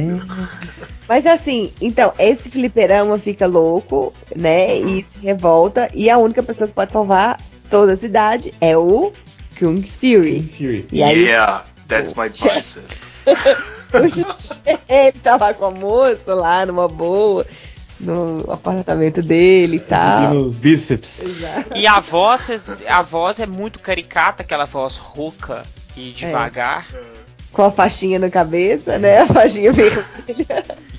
Mas 1.08 1.26
assim, 1.26 1.72
então, 1.80 2.12
esse 2.18 2.48
fliperama 2.50 3.18
fica 3.18 3.46
louco, 3.46 4.12
né? 4.34 4.76
E 4.78 5.02
se 5.02 5.24
revolta. 5.24 5.88
E 5.94 6.08
a 6.10 6.18
única 6.18 6.42
pessoa 6.42 6.66
que 6.68 6.74
pode 6.74 6.92
salvar 6.92 7.40
toda 7.70 7.92
a 7.92 7.96
cidade 7.96 8.54
é 8.60 8.76
o 8.76 9.12
Kung 9.58 9.82
Fury. 9.82 10.42
Fury. 10.42 10.86
E 10.92 11.02
aí 11.02 11.24
yeah, 11.24 11.64
that's 11.86 12.14
my 12.14 12.28
bicep. 12.30 12.84
ele 14.88 15.12
tá 15.22 15.36
lá 15.36 15.54
com 15.54 15.64
a 15.66 15.70
moça, 15.70 16.34
lá 16.34 16.64
numa 16.66 16.88
boa, 16.88 17.46
no 18.00 18.50
apartamento 18.50 19.22
dele 19.22 19.76
e 19.76 19.80
tal. 19.80 20.36
os 20.36 20.56
bíceps. 20.56 21.26
Exato. 21.26 21.76
E 21.76 21.86
a 21.86 22.00
voz, 22.00 22.48
a 22.86 23.02
voz 23.02 23.40
é 23.40 23.46
muito 23.46 23.78
caricata, 23.78 24.42
aquela 24.42 24.64
voz 24.64 24.96
rouca 24.96 25.64
e 25.96 26.10
devagar. 26.12 26.86
Com 27.52 27.62
a 27.62 27.72
faixinha 27.72 28.18
na 28.18 28.30
cabeça, 28.30 28.98
né? 28.98 29.22
A 29.22 29.26
faixinha 29.26 29.72
vermelha. 29.72 30.06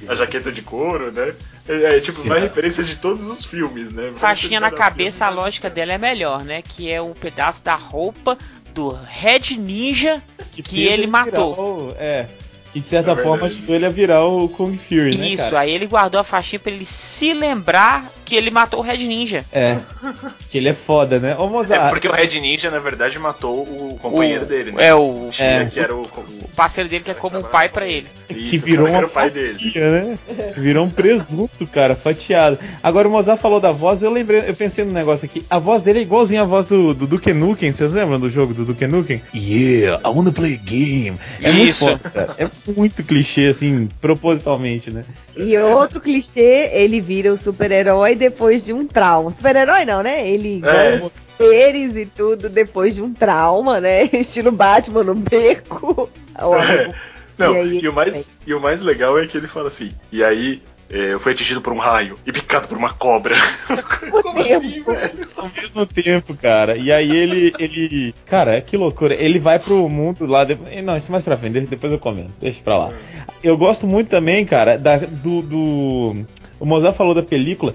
A 0.07 0.15
jaqueta 0.15 0.51
de 0.51 0.61
couro, 0.61 1.11
né? 1.11 1.33
É, 1.67 1.97
é, 1.97 1.99
tipo, 1.99 2.21
uma 2.21 2.39
referência 2.39 2.83
de 2.83 2.95
todos 2.95 3.27
os 3.27 3.45
filmes, 3.45 3.93
né? 3.93 4.11
Faixinha 4.15 4.59
na 4.59 4.71
cabeça, 4.71 5.25
a 5.25 5.27
filme. 5.27 5.43
lógica 5.43 5.69
dela 5.69 5.93
é 5.93 5.97
melhor, 5.97 6.43
né? 6.43 6.61
Que 6.63 6.91
é 6.91 7.01
um 7.01 7.13
pedaço 7.13 7.63
da 7.63 7.75
roupa 7.75 8.37
do 8.73 8.89
Red 8.89 9.57
Ninja 9.57 10.21
que, 10.51 10.63
fez 10.63 10.91
ele 10.91 11.07
matou. 11.07 11.95
é. 11.99 12.25
Que 12.73 12.79
de 12.79 12.87
certa 12.87 13.11
É 13.11 13.15
forma 13.15 13.47
ajudou 13.47 13.75
ele 13.75 13.85
a 13.85 13.89
virar 13.89 14.23
o 14.25 14.47
Kung 14.49 14.77
Fury, 14.77 15.17
né, 15.17 15.29
Isso, 15.29 15.43
cara? 15.43 15.59
aí 15.61 15.71
ele 15.71 15.87
guardou 15.87 16.21
a 16.21 16.23
faixinha 16.23 16.59
pra 16.59 16.71
ele 16.71 16.85
se 16.85 17.33
lembrar 17.33 18.11
que 18.29 18.35
ele 18.35 18.51
matou 18.51 18.79
o 18.79 18.83
Red 18.83 18.97
Ninja. 19.07 19.43
É. 19.51 19.77
Que 20.49 20.57
ele 20.59 20.69
é 20.69 20.73
foda, 20.73 21.19
né? 21.19 21.35
Ô, 21.37 21.45
É 21.45 21.49
Mozart. 21.49 21.89
porque 21.89 22.07
o 22.07 22.11
Red 22.11 22.39
Ninja, 22.39 22.69
na 22.69 22.79
verdade, 22.79 23.17
matou 23.17 23.61
o 23.63 23.97
companheiro 24.01 24.43
O- 24.43 24.47
dele, 24.47 24.71
né? 24.71 24.85
É, 24.87 24.93
o, 24.95 25.29
É. 25.39 25.65
que 25.65 25.79
era 25.79 25.95
o. 25.95 26.03
o 26.03 26.47
parceiro 26.55 26.89
dele 26.89 27.03
que 27.03 27.11
é 27.11 27.13
como 27.15 27.39
um 27.39 27.43
pai 27.43 27.67
pra 27.69 27.87
ele. 27.87 28.07
que 28.27 28.55
Isso, 28.55 28.63
virou 28.65 28.85
cara 28.85 28.97
era 28.99 29.07
o 29.07 29.09
pai 29.09 29.29
dele. 29.31 29.57
né? 29.75 30.17
Virou 30.55 30.85
um 30.85 30.89
presunto, 30.89 31.65
cara, 31.67 31.95
fatiado. 31.95 32.59
Agora 32.83 33.07
o 33.07 33.11
Mozart 33.11 33.41
falou 33.41 33.59
da 33.59 33.71
voz, 33.71 34.03
eu 34.03 34.11
lembrei, 34.11 34.43
eu 34.47 34.53
pensei 34.55 34.85
no 34.85 34.91
negócio 34.91 35.25
aqui. 35.25 35.43
A 35.49 35.57
voz 35.57 35.81
dele 35.81 35.99
é 35.99 36.01
igualzinha 36.03 36.41
a 36.41 36.45
voz 36.45 36.65
do, 36.67 36.93
do 36.93 37.07
Duke 37.07 37.33
Nukem, 37.33 37.71
vocês 37.71 37.93
lembram 37.93 38.19
do 38.19 38.29
jogo 38.29 38.53
do 38.53 38.63
Duke 38.65 38.85
Nukem? 38.85 39.21
Yeah, 39.33 39.99
I 40.07 40.09
wanna 40.13 40.31
play 40.31 40.53
a 40.53 40.57
game. 40.63 41.17
É 41.41 41.51
muito 41.51 41.69
Isso. 41.69 41.85
foda, 41.85 41.97
cara. 42.09 42.35
É 42.37 42.47
muito 42.71 43.03
clichê, 43.03 43.47
assim, 43.47 43.89
propositalmente, 43.99 44.91
né? 44.91 45.05
E 45.35 45.57
outro 45.57 45.99
clichê, 46.01 46.69
ele 46.73 46.99
vira 47.01 47.31
o 47.33 47.37
super-herói 47.37 48.15
depois 48.19 48.65
de 48.65 48.73
um 48.73 48.85
trauma. 48.85 49.31
Super-herói 49.31 49.85
não, 49.85 50.03
né? 50.03 50.27
Ele 50.27 50.59
ganha 50.59 50.95
os 50.97 51.11
poderes 51.37 51.95
e 51.95 52.05
tudo 52.05 52.49
depois 52.49 52.93
de 52.95 53.01
um 53.01 53.11
trauma, 53.13 53.79
né? 53.79 54.03
Estilo 54.13 54.51
Batman 54.51 55.03
no 55.03 55.15
beco. 55.15 56.09
Amigo- 56.35 56.93
Não, 57.37 57.55
E 57.55 57.57
e, 57.57 57.79
aí- 57.79 57.87
o 57.87 57.93
mais, 57.93 58.29
e 58.45 58.53
o 58.53 58.59
mais 58.59 58.81
legal 58.81 59.17
é 59.17 59.25
que 59.25 59.37
ele 59.37 59.47
fala 59.47 59.69
assim, 59.69 59.91
e 60.11 60.23
aí 60.23 60.61
é, 60.91 61.13
eu 61.13 61.19
fui 61.19 61.31
atingido 61.33 61.61
por 61.61 61.71
um 61.71 61.77
raio 61.77 62.17
e 62.25 62.31
picado 62.31 62.67
por 62.67 62.75
uma 62.77 62.91
cobra. 62.91 63.35
Como 64.11 64.29
assim, 64.39 64.81
velho? 64.83 65.27
Ao 65.37 65.49
mesmo 65.55 65.85
tempo, 65.85 66.33
cara. 66.35 66.75
E 66.75 66.91
aí 66.91 67.15
ele, 67.15 67.53
ele. 67.59 68.15
Cara, 68.25 68.59
que 68.59 68.75
loucura. 68.75 69.13
Ele 69.13 69.37
vai 69.39 69.59
pro 69.59 69.87
mundo 69.87 70.25
lá. 70.25 70.43
de- 70.43 70.57
Não, 70.81 70.97
isso 70.97 71.11
mais 71.11 71.23
pra 71.23 71.37
frente, 71.37 71.59
de- 71.59 71.67
depois 71.67 71.93
eu 71.93 71.99
comento. 71.99 72.31
Deixa 72.41 72.59
pra 72.63 72.75
lá. 72.77 72.89
Eu 73.43 73.55
gosto 73.55 73.85
muito 73.87 74.09
também, 74.09 74.43
cara, 74.45 74.77
da- 74.77 74.97
do. 74.97 75.41
do... 75.43 76.25
O 76.59 76.65
Mozart 76.65 76.95
falou 76.95 77.13
da 77.13 77.23
película, 77.23 77.73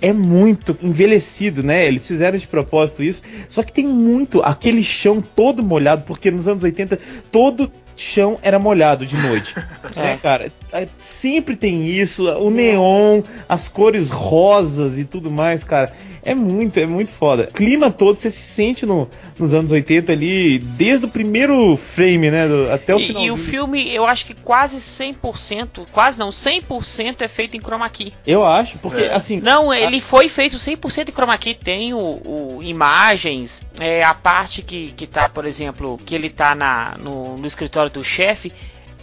é 0.00 0.12
muito 0.12 0.76
envelhecido, 0.82 1.62
né? 1.62 1.86
Eles 1.86 2.06
fizeram 2.06 2.38
de 2.38 2.46
propósito 2.46 3.02
isso, 3.02 3.22
só 3.48 3.62
que 3.62 3.72
tem 3.72 3.86
muito 3.86 4.40
aquele 4.42 4.82
chão 4.82 5.20
todo 5.20 5.62
molhado, 5.62 6.04
porque 6.06 6.30
nos 6.30 6.46
anos 6.46 6.62
80 6.62 6.98
todo 7.32 7.70
chão 7.96 8.38
era 8.42 8.58
molhado 8.58 9.04
de 9.04 9.16
noite. 9.16 9.54
É. 9.96 10.12
É, 10.12 10.16
cara, 10.18 10.52
é, 10.72 10.86
sempre 10.98 11.56
tem 11.56 11.84
isso, 11.84 12.30
o 12.30 12.48
neon, 12.48 13.22
as 13.48 13.66
cores 13.66 14.08
rosas 14.08 14.98
e 14.98 15.04
tudo 15.04 15.28
mais, 15.30 15.64
cara. 15.64 15.92
É 16.22 16.34
muito, 16.34 16.78
é 16.78 16.86
muito 16.86 17.10
foda. 17.12 17.48
O 17.50 17.54
clima 17.54 17.90
todo 17.90 18.16
você 18.18 18.28
se 18.30 18.42
sente 18.42 18.84
no, 18.84 19.08
nos 19.38 19.54
anos 19.54 19.72
80 19.72 20.12
ali, 20.12 20.58
desde 20.58 21.06
o 21.06 21.08
primeiro 21.08 21.76
frame, 21.76 22.30
né? 22.30 22.46
do- 22.46 22.70
até 22.70 22.94
o 22.94 22.98
final. 23.00 23.22
e 23.24 23.30
o 23.30 23.36
filme, 23.36 23.94
eu 23.94 24.04
acho 24.06 24.26
que 24.26 24.34
quase 24.34 24.78
100%, 24.80 25.86
quase 25.92 26.18
não, 26.18 26.30
100% 26.30 27.22
é 27.22 27.28
feito 27.28 27.56
em 27.56 27.60
chroma 27.60 27.88
key. 27.88 28.12
Eu 28.26 28.44
acho, 28.46 28.78
porque 28.78 29.02
É. 29.02 29.14
assim. 29.14 29.40
Não, 29.40 29.72
ele 29.72 30.00
foi 30.00 30.28
feito 30.28 30.56
100% 30.58 31.08
em 31.08 31.12
chroma 31.12 31.36
key. 31.38 31.54
Tem 31.54 31.94
o, 31.94 31.98
o 31.98 32.58
imagens, 32.62 33.62
é, 33.78 34.02
a 34.04 34.14
parte 34.14 34.62
que, 34.62 34.92
que 34.92 35.06
tá, 35.06 35.28
por 35.28 35.44
exemplo, 35.46 35.96
que 36.04 36.14
ele 36.14 36.28
tá 36.30 36.54
na, 36.54 36.96
no, 37.00 37.36
no 37.36 37.46
escritório 37.46 37.90
do 37.90 38.02
chefe, 38.04 38.52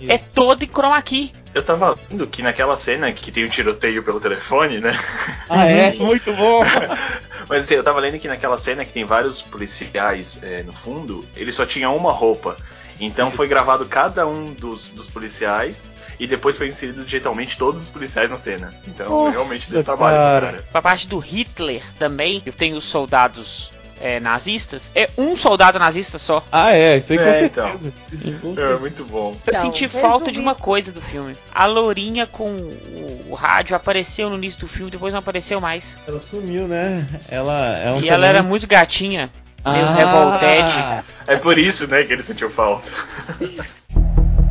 é 0.02 0.16
Isso. 0.16 0.32
todo 0.34 0.64
em 0.64 0.68
chroma 0.68 1.02
key. 1.02 1.32
Eu 1.54 1.64
tava 1.64 1.98
vendo 2.10 2.28
que 2.28 2.44
naquela 2.44 2.78
cena 2.78 3.12
que 3.12 3.32
tem 3.32 3.44
o 3.44 3.50
tiroteio 3.50 4.04
pelo 4.04 4.20
telefone, 4.20 4.80
né? 4.80 4.98
Ah, 5.50 5.66
é? 5.66 5.94
Muito 5.94 6.34
bom! 6.34 6.62
Mas 7.48 7.64
assim, 7.64 7.76
eu 7.76 7.84
tava 7.84 8.02
lendo 8.02 8.20
que 8.20 8.28
naquela 8.28 8.58
cena 8.58 8.84
que 8.84 8.92
tem 8.92 9.06
vários 9.06 9.42
policiais 9.42 10.42
é, 10.44 10.62
no 10.64 10.74
fundo, 10.74 11.26
ele 11.36 11.54
só 11.54 11.66
tinha 11.66 11.90
uma 11.90 12.12
roupa. 12.12 12.58
Então 13.00 13.32
foi 13.32 13.48
gravado 13.48 13.86
cada 13.86 14.28
um 14.28 14.54
dos, 14.54 14.90
dos 14.90 15.08
policiais 15.08 15.86
e 16.20 16.28
depois 16.28 16.58
foi 16.58 16.68
inserido 16.68 17.04
digitalmente 17.04 17.58
todos 17.58 17.82
os 17.84 17.90
policiais 17.90 18.30
na 18.30 18.38
cena. 18.38 18.74
Então 18.88 19.08
Nossa, 19.08 19.32
realmente 19.32 19.72
deu 19.72 19.84
trabalho 19.84 20.18
cara. 20.18 20.46
cara. 20.48 20.66
Pra 20.72 20.82
parte 20.82 21.08
do 21.08 21.18
Hitler 21.20 21.82
também, 21.98 22.42
eu 22.46 22.52
tenho 22.52 22.76
os 22.76 22.84
soldados 22.84 23.72
é, 24.02 24.20
nazistas. 24.20 24.92
É 24.96 25.10
um 25.18 25.36
soldado 25.36 25.78
nazista 25.80 26.18
só. 26.20 26.44
Ah, 26.52 26.72
é, 26.76 26.98
isso 26.98 27.12
aí 27.14 27.18
com 27.20 27.24
É, 27.26 27.32
certeza. 27.40 27.94
Isso 28.12 28.32
com 28.42 28.52
É 28.52 28.56
certeza. 28.56 28.80
muito 28.80 29.06
bom. 29.06 29.32
Eu 29.32 29.38
Então, 29.48 29.62
senti 29.62 29.84
resumindo- 29.86 30.08
falta 30.10 30.32
de 30.32 30.40
uma 30.40 30.56
coisa 30.56 30.92
do 30.92 31.02
filme. 31.02 31.36
A 31.54 31.66
lourinha 31.66 32.26
com 32.28 32.50
o, 32.50 33.26
o 33.30 33.34
rádio 33.36 33.76
apareceu 33.76 34.30
no 34.30 34.36
início 34.38 34.60
do 34.60 34.68
filme, 34.68 34.92
depois 34.92 35.14
não 35.14 35.20
apareceu 35.20 35.60
mais. 35.62 35.98
Ela 36.08 36.22
sumiu, 36.22 36.68
né? 36.68 37.06
Ela 37.30 37.78
é 37.78 37.92
um 37.92 38.02
e 38.02 38.10
ela 38.10 38.26
era 38.28 38.44
muito 38.44 38.68
gatinha, 38.68 39.30
meio 39.66 39.86
Ah, 39.86 39.94
revoltete. 39.96 41.06
É 41.28 41.36
por 41.36 41.58
isso, 41.58 41.88
né, 41.88 42.04
que 42.04 42.14
ele 42.14 42.24
sentiu 42.24 42.50
falta. 42.52 42.90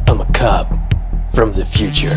I'm 0.09 0.21
a 0.23 0.26
cop 0.38 0.75
from 1.35 1.50
the 1.50 1.65
future. 1.65 2.15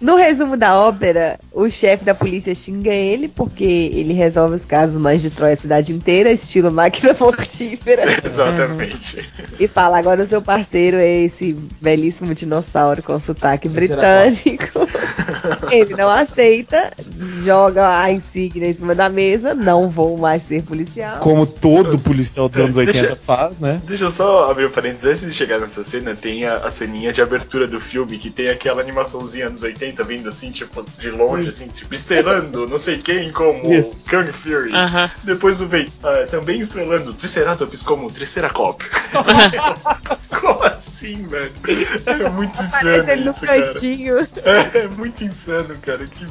No 0.00 0.16
resumo 0.16 0.56
da 0.56 0.80
ópera, 0.80 1.38
o 1.52 1.68
chefe 1.68 2.04
da 2.04 2.14
polícia 2.14 2.54
xinga 2.54 2.90
ele 2.90 3.28
porque 3.28 3.90
ele 3.92 4.14
resolve 4.14 4.54
os 4.54 4.64
casos, 4.64 4.96
mas 4.96 5.20
destrói 5.20 5.52
a 5.52 5.56
cidade 5.56 5.92
inteira, 5.92 6.32
estilo 6.32 6.72
máquina 6.72 7.14
mortífera. 7.20 8.04
Exatamente. 8.24 9.28
e 9.58 9.68
fala: 9.68 9.98
agora 9.98 10.22
o 10.22 10.26
seu 10.26 10.40
parceiro 10.40 10.96
é 10.96 11.24
esse 11.24 11.52
belíssimo 11.82 12.34
dinossauro 12.34 13.02
com 13.02 13.20
sotaque 13.20 13.68
britânico. 13.68 14.88
ele 15.70 15.94
não 15.94 16.08
aceita, 16.08 16.90
joga 17.44 18.00
a 18.00 18.10
insígnia 18.10 18.68
em 18.70 18.72
cima 18.72 18.94
da 18.94 19.10
mesa, 19.10 19.54
não 19.54 19.90
vou 19.90 20.16
mais 20.16 20.44
ser 20.44 20.62
policial. 20.62 21.18
Como 21.18 21.44
todo 21.44 21.98
policial 21.98 22.48
dos 22.48 22.58
anos 22.58 22.76
80 22.78 22.98
Deixa- 22.98 23.16
faz, 23.16 23.60
né? 23.60 23.82
Deixa 23.84 24.04
eu 24.04 24.10
só 24.10 24.50
abrir 24.50 24.66
um 24.66 24.70
parênteses. 24.70 25.04
Antes 25.04 25.20
de 25.26 25.32
chegar 25.32 25.60
nessa 25.60 25.84
cena, 25.84 26.16
tem 26.16 26.46
a, 26.46 26.56
a 26.58 26.70
ceninha 26.70 27.12
de 27.12 27.20
abertura 27.20 27.66
do 27.66 27.78
filme, 27.78 28.16
que 28.16 28.30
tem 28.30 28.48
aquela 28.48 28.80
animaçãozinha 28.80 29.48
anos 29.48 29.62
80 29.62 29.89
vindo 30.02 30.28
assim, 30.28 30.50
tipo, 30.50 30.84
de 30.98 31.10
longe, 31.10 31.48
assim, 31.48 31.68
tipo, 31.68 31.94
estrelando 31.94 32.66
não 32.66 32.78
sei 32.78 32.98
quem 32.98 33.32
como 33.32 33.72
Isso. 33.72 34.08
Kung 34.10 34.26
Fury. 34.32 34.72
Aham. 34.72 35.10
Depois 35.24 35.60
o 35.60 35.66
vem 35.66 35.86
ah, 36.02 36.26
também 36.30 36.60
estrelando 36.60 37.12
Triceratops 37.12 37.82
como 37.82 38.10
Triceracop. 38.10 38.84
como 40.40 40.69
assim, 40.90 41.26
velho? 41.26 41.52
É 42.06 42.28
muito 42.28 42.60
insano 42.60 43.10
ele 43.10 43.24
no 43.24 43.30
isso, 43.30 43.46
cantinho. 43.46 44.18
É, 44.18 44.78
é 44.78 44.88
muito 44.88 45.24
insano, 45.24 45.76
cara. 45.80 46.04
Que. 46.06 46.26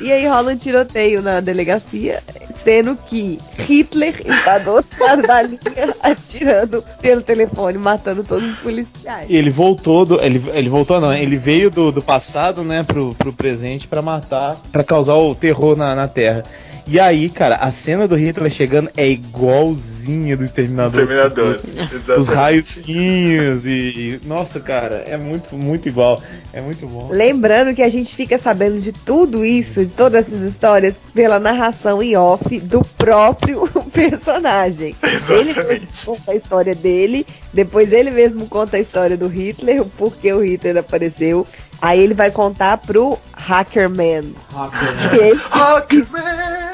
E 0.00 0.12
aí 0.12 0.26
rola 0.26 0.52
um 0.52 0.56
tiroteio 0.56 1.20
na 1.20 1.40
delegacia, 1.40 2.22
sendo 2.54 2.96
que 2.96 3.38
Hitler 3.58 4.14
está 4.24 4.58
do 4.58 4.70
outro 4.70 5.04
lado 5.04 5.22
da 5.22 5.42
linha, 5.42 5.58
atirando 6.00 6.84
pelo 7.00 7.20
telefone, 7.20 7.78
matando 7.78 8.22
todos 8.22 8.48
os 8.48 8.56
policiais. 8.56 9.26
E 9.28 9.36
ele 9.36 9.50
voltou 9.50 10.06
do. 10.06 10.22
Ele, 10.22 10.42
ele 10.54 10.68
voltou, 10.68 11.00
não, 11.00 11.12
ele 11.12 11.36
veio 11.36 11.68
do, 11.68 11.90
do 11.90 12.00
passado, 12.00 12.62
né, 12.62 12.84
pro, 12.84 13.12
pro 13.14 13.32
presente 13.32 13.88
pra 13.88 14.00
matar, 14.00 14.56
pra 14.70 14.84
causar 14.84 15.14
o 15.14 15.34
terror 15.34 15.76
na, 15.76 15.94
na 15.94 16.06
Terra. 16.06 16.44
E 16.90 16.98
aí, 16.98 17.28
cara, 17.28 17.56
a 17.56 17.70
cena 17.70 18.08
do 18.08 18.16
Hitler 18.16 18.50
chegando 18.50 18.90
é 18.96 19.06
igualzinha 19.06 20.34
do 20.38 20.42
Exterminador. 20.42 21.06
Terminador. 21.06 21.60
Os 21.66 21.92
Exatamente. 21.92 22.34
raiozinhos 22.34 23.66
e. 23.66 24.18
Nossa, 24.24 24.58
cara, 24.58 25.04
é 25.06 25.18
muito, 25.18 25.54
muito 25.54 25.86
igual. 25.86 26.18
É 26.50 26.62
muito 26.62 26.86
bom. 26.86 27.08
Lembrando 27.10 27.74
que 27.74 27.82
a 27.82 27.90
gente 27.90 28.16
fica 28.16 28.38
sabendo 28.38 28.80
de 28.80 28.90
tudo 28.92 29.44
isso, 29.44 29.84
de 29.84 29.92
todas 29.92 30.26
essas 30.26 30.40
histórias, 30.40 30.98
pela 31.12 31.38
narração 31.38 32.02
em 32.02 32.16
off 32.16 32.58
do 32.60 32.80
próprio 32.96 33.68
personagem. 33.92 34.96
Ele 35.02 35.12
mesmo 35.12 35.50
Exatamente. 35.50 36.06
conta 36.06 36.32
a 36.32 36.34
história 36.34 36.74
dele, 36.74 37.26
depois 37.52 37.92
ele 37.92 38.10
mesmo 38.10 38.46
conta 38.46 38.78
a 38.78 38.80
história 38.80 39.14
do 39.16 39.28
Hitler, 39.28 39.82
o 39.82 39.86
porquê 39.86 40.32
o 40.32 40.42
Hitler 40.42 40.78
apareceu. 40.78 41.46
Aí 41.80 42.00
ele 42.00 42.14
vai 42.14 42.30
contar 42.30 42.78
pro 42.78 43.18
Hackerman. 43.32 44.34
Que 45.10 45.16
ele 45.16 45.40
Hawkman! 45.50 46.67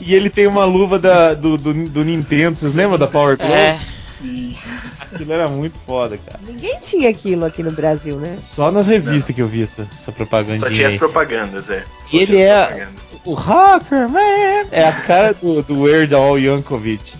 E 0.00 0.14
ele 0.14 0.30
tem 0.30 0.46
uma 0.46 0.64
luva 0.64 0.98
da, 0.98 1.34
do, 1.34 1.56
do, 1.56 1.72
do 1.72 2.04
Nintendo, 2.04 2.56
vocês 2.56 2.72
lembram 2.74 2.98
da 2.98 3.06
Power 3.06 3.36
Glove? 3.36 3.52
É. 3.52 3.78
Sim. 4.10 4.56
Aquilo 5.00 5.32
era 5.32 5.46
muito 5.46 5.78
foda, 5.86 6.16
cara. 6.16 6.40
Ninguém 6.46 6.78
tinha 6.80 7.10
aquilo 7.10 7.44
aqui 7.44 7.62
no 7.62 7.70
Brasil, 7.70 8.16
né? 8.16 8.38
Só 8.40 8.70
nas 8.70 8.86
revistas 8.86 9.34
que 9.34 9.42
eu 9.42 9.46
vi 9.48 9.62
essa, 9.62 9.86
essa 9.94 10.10
propaganda. 10.10 10.56
Só 10.58 10.70
tinha 10.70 10.86
as 10.86 10.96
propagandas, 10.96 11.68
é. 11.68 11.84
Só 12.04 12.16
E 12.16 12.20
ele 12.20 12.26
tinha 12.32 12.44
é- 12.46 12.62
as 12.62 12.68
propagandas. 12.68 13.16
O 13.26 13.34
Hacker, 13.34 14.08
man! 14.08 14.68
É 14.72 14.84
a 14.88 14.92
cara 14.92 15.34
do, 15.34 15.62
do 15.62 15.82
Weird 15.82 16.14
Al 16.14 16.38
Yankovic. 16.38 17.14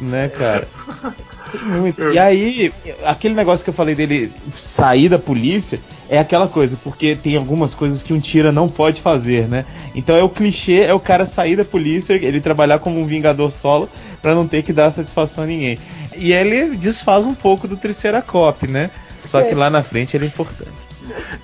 Né, 0.00 0.28
cara? 0.28 0.66
Muito. 1.62 2.02
E 2.12 2.18
aí, 2.18 2.72
aquele 3.04 3.34
negócio 3.34 3.64
que 3.64 3.70
eu 3.70 3.74
falei 3.74 3.94
dele 3.94 4.32
sair 4.56 5.08
da 5.08 5.18
polícia 5.18 5.80
é 6.08 6.18
aquela 6.18 6.46
coisa, 6.48 6.78
porque 6.82 7.16
tem 7.16 7.36
algumas 7.36 7.74
coisas 7.74 8.02
que 8.02 8.12
um 8.12 8.20
tira 8.20 8.52
não 8.52 8.68
pode 8.68 9.00
fazer, 9.00 9.48
né? 9.48 9.64
Então 9.94 10.16
é 10.16 10.22
o 10.22 10.28
clichê, 10.28 10.82
é 10.82 10.94
o 10.94 11.00
cara 11.00 11.26
sair 11.26 11.56
da 11.56 11.64
polícia, 11.64 12.14
ele 12.14 12.40
trabalhar 12.40 12.78
como 12.78 13.00
um 13.00 13.06
vingador 13.06 13.50
solo 13.50 13.88
pra 14.22 14.34
não 14.34 14.46
ter 14.46 14.62
que 14.62 14.72
dar 14.72 14.90
satisfação 14.90 15.44
a 15.44 15.46
ninguém. 15.46 15.78
E 16.16 16.32
ele 16.32 16.76
desfaz 16.76 17.24
um 17.26 17.34
pouco 17.34 17.66
do 17.66 17.76
Triceracop, 17.76 18.66
né? 18.66 18.90
Só 19.24 19.42
que 19.42 19.54
lá 19.54 19.68
na 19.68 19.82
frente 19.82 20.16
ele 20.16 20.26
é 20.26 20.28
importante. 20.28 20.85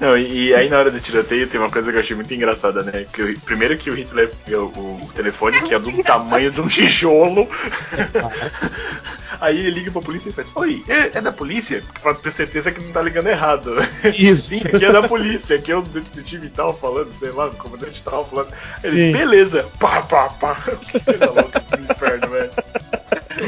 Não, 0.01 0.17
e, 0.17 0.49
e 0.49 0.55
aí 0.55 0.69
na 0.69 0.79
hora 0.79 0.91
do 0.91 1.01
tiroteio 1.01 1.47
tem 1.47 1.61
uma 1.61 1.71
coisa 1.71 1.91
que 1.91 1.97
eu 1.97 2.01
achei 2.01 2.17
muito 2.17 2.33
engraçada, 2.35 2.83
né? 2.83 3.07
Que 3.13 3.23
o- 3.23 3.41
primeiro 3.41 3.77
que 3.79 3.91
o 3.91 3.95
Hitler 3.95 4.31
pega 4.45 4.61
o, 4.61 4.67
o 5.03 5.11
telefone, 5.15 5.61
que 5.63 5.75
é 5.75 5.79
do 5.79 6.03
tamanho 6.03 6.51
de 6.51 6.61
um 6.61 6.67
tijolo. 6.69 7.49
aí 9.41 9.59
ele 9.59 9.71
liga 9.71 9.91
pra 9.91 10.01
polícia 10.03 10.31
e 10.31 10.33
faz, 10.33 10.53
Oi, 10.55 10.83
é, 10.89 11.19
é 11.19 11.21
da 11.21 11.33
polícia? 11.33 11.83
Pra 12.03 12.15
ter 12.15 12.31
certeza 12.31 12.71
que 12.71 12.81
não 12.81 12.93
tá 12.93 13.03
ligando 13.03 13.29
errado. 13.29 13.75
Isso. 14.17 14.59
Sim, 14.61 14.69
aqui 14.69 14.85
é 14.85 14.93
da 14.93 15.03
polícia, 15.09 15.57
aqui 15.57 15.73
é 15.73 15.77
o 15.77 15.83
detetive 15.83 16.49
tal 16.51 16.75
falando, 16.77 17.15
sei 17.15 17.31
lá, 17.31 17.47
o 17.49 17.57
comandante 17.57 18.03
tal 18.03 18.25
falando. 18.29 18.53
Ele, 18.85 18.97
Sim. 18.97 19.13
beleza, 19.13 19.67
pá, 19.79 20.03
pá, 20.03 20.29
pá. 20.29 20.55
Que 20.91 21.01
coisa 21.01 21.27
louca. 21.31 21.63
no 21.79 21.85
inferno, 21.93 22.29
velho. 22.29 22.51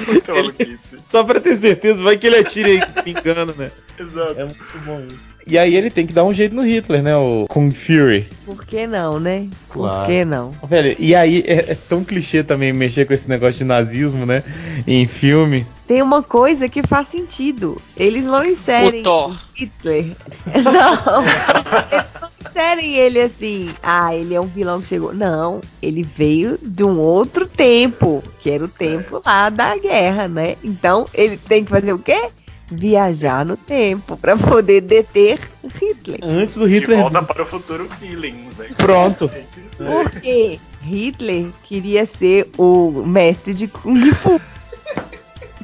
Muita 0.06 0.34
maluquice. 0.34 0.98
Só 1.08 1.22
pra 1.22 1.40
ter 1.40 1.54
certeza, 1.56 2.02
vai 2.02 2.16
que 2.18 2.26
ele 2.26 2.36
atira 2.38 2.68
aí 2.68 3.02
pingando, 3.04 3.54
né? 3.56 3.70
Exato. 3.98 4.40
É 4.40 4.44
muito 4.44 4.78
bom 4.84 5.06
isso. 5.06 5.33
E 5.46 5.58
aí 5.58 5.76
ele 5.76 5.90
tem 5.90 6.06
que 6.06 6.12
dar 6.12 6.24
um 6.24 6.32
jeito 6.32 6.54
no 6.54 6.62
Hitler, 6.62 7.02
né? 7.02 7.14
O 7.16 7.44
Kung 7.48 7.70
Fury. 7.70 8.26
Por 8.46 8.64
que 8.64 8.86
não, 8.86 9.20
né? 9.20 9.46
Por 9.68 9.82
Claro. 9.90 10.06
que 10.06 10.24
não? 10.24 10.54
Velho, 10.68 10.96
e 10.98 11.14
aí 11.14 11.44
é, 11.46 11.72
é 11.72 11.74
tão 11.74 12.02
clichê 12.02 12.42
também 12.42 12.72
mexer 12.72 13.06
com 13.06 13.12
esse 13.12 13.28
negócio 13.28 13.58
de 13.58 13.64
nazismo, 13.64 14.24
né? 14.24 14.42
Em 14.86 15.06
filme. 15.06 15.66
Tem 15.86 16.00
uma 16.00 16.22
coisa 16.22 16.66
que 16.68 16.82
faz 16.86 17.08
sentido. 17.08 17.80
Eles 17.94 18.24
não 18.24 18.42
inserem 18.44 19.00
O 19.00 19.04
Thor. 19.04 19.36
Hitler. 19.54 20.06
Não. 20.64 21.22
Eles 21.22 22.06
não 22.20 22.28
inserem 22.40 22.94
ele 22.96 23.20
assim. 23.20 23.68
Ah, 23.82 24.14
ele 24.14 24.34
é 24.34 24.40
um 24.40 24.46
vilão 24.46 24.80
que 24.80 24.88
chegou. 24.88 25.12
Não. 25.14 25.60
Ele 25.82 26.02
veio 26.02 26.58
de 26.62 26.82
um 26.82 26.98
outro 26.98 27.46
tempo. 27.46 28.22
Que 28.40 28.50
era 28.50 28.64
o 28.64 28.68
tempo 28.68 29.20
lá 29.24 29.50
da 29.50 29.76
guerra, 29.76 30.26
né? 30.26 30.56
Então 30.64 31.04
ele 31.12 31.36
tem 31.36 31.62
que 31.64 31.70
fazer 31.70 31.92
o 31.92 31.98
quê? 31.98 32.30
Viajar 32.76 33.44
no 33.44 33.56
tempo 33.56 34.16
pra 34.16 34.36
poder 34.36 34.80
deter 34.80 35.38
Hitler. 35.80 36.18
Antes 36.22 36.56
do 36.56 36.68
De 36.68 36.74
Hitler. 36.74 36.98
volta 36.98 37.22
para 37.22 37.42
o 37.42 37.46
futuro 37.46 37.88
Killings, 38.00 38.56
né? 38.58 38.68
Pronto. 38.76 39.30
Porque 39.78 40.58
Hitler 40.82 41.46
queria 41.62 42.04
ser 42.04 42.50
o 42.58 42.90
mestre 43.06 43.54
de 43.54 43.68
Kung 43.68 44.10
Fu. 44.12 44.40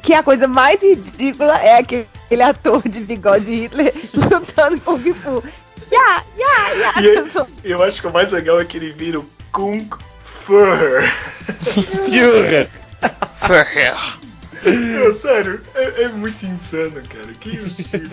Que 0.01 0.13
a 0.13 0.23
coisa 0.23 0.47
mais 0.47 0.81
ridícula 0.81 1.57
é 1.61 1.77
aquele 1.77 2.41
ator 2.43 2.81
de 2.87 3.01
bigode 3.01 3.51
Hitler 3.51 3.93
lutando 4.13 4.79
Kung 4.81 5.13
Fu. 5.13 5.43
Ya, 5.91 6.23
ya. 6.37 7.01
E 7.01 7.05
eu, 7.05 7.47
eu 7.63 7.83
acho 7.83 8.01
que 8.01 8.07
o 8.07 8.13
mais 8.13 8.31
legal 8.31 8.59
é 8.59 8.65
que 8.65 8.77
ele 8.77 8.91
vira 8.91 9.19
o 9.19 9.25
Kung 9.51 9.87
Fur. 10.23 11.03
Führer. 12.09 12.69
Ferrer. 13.47 13.95
Meu, 14.63 15.13
sério, 15.13 15.61
é, 15.75 16.03
é 16.03 16.07
muito 16.09 16.45
insano, 16.45 17.01
cara. 17.07 17.33
Que 17.39 17.57
absurdo. 17.59 18.11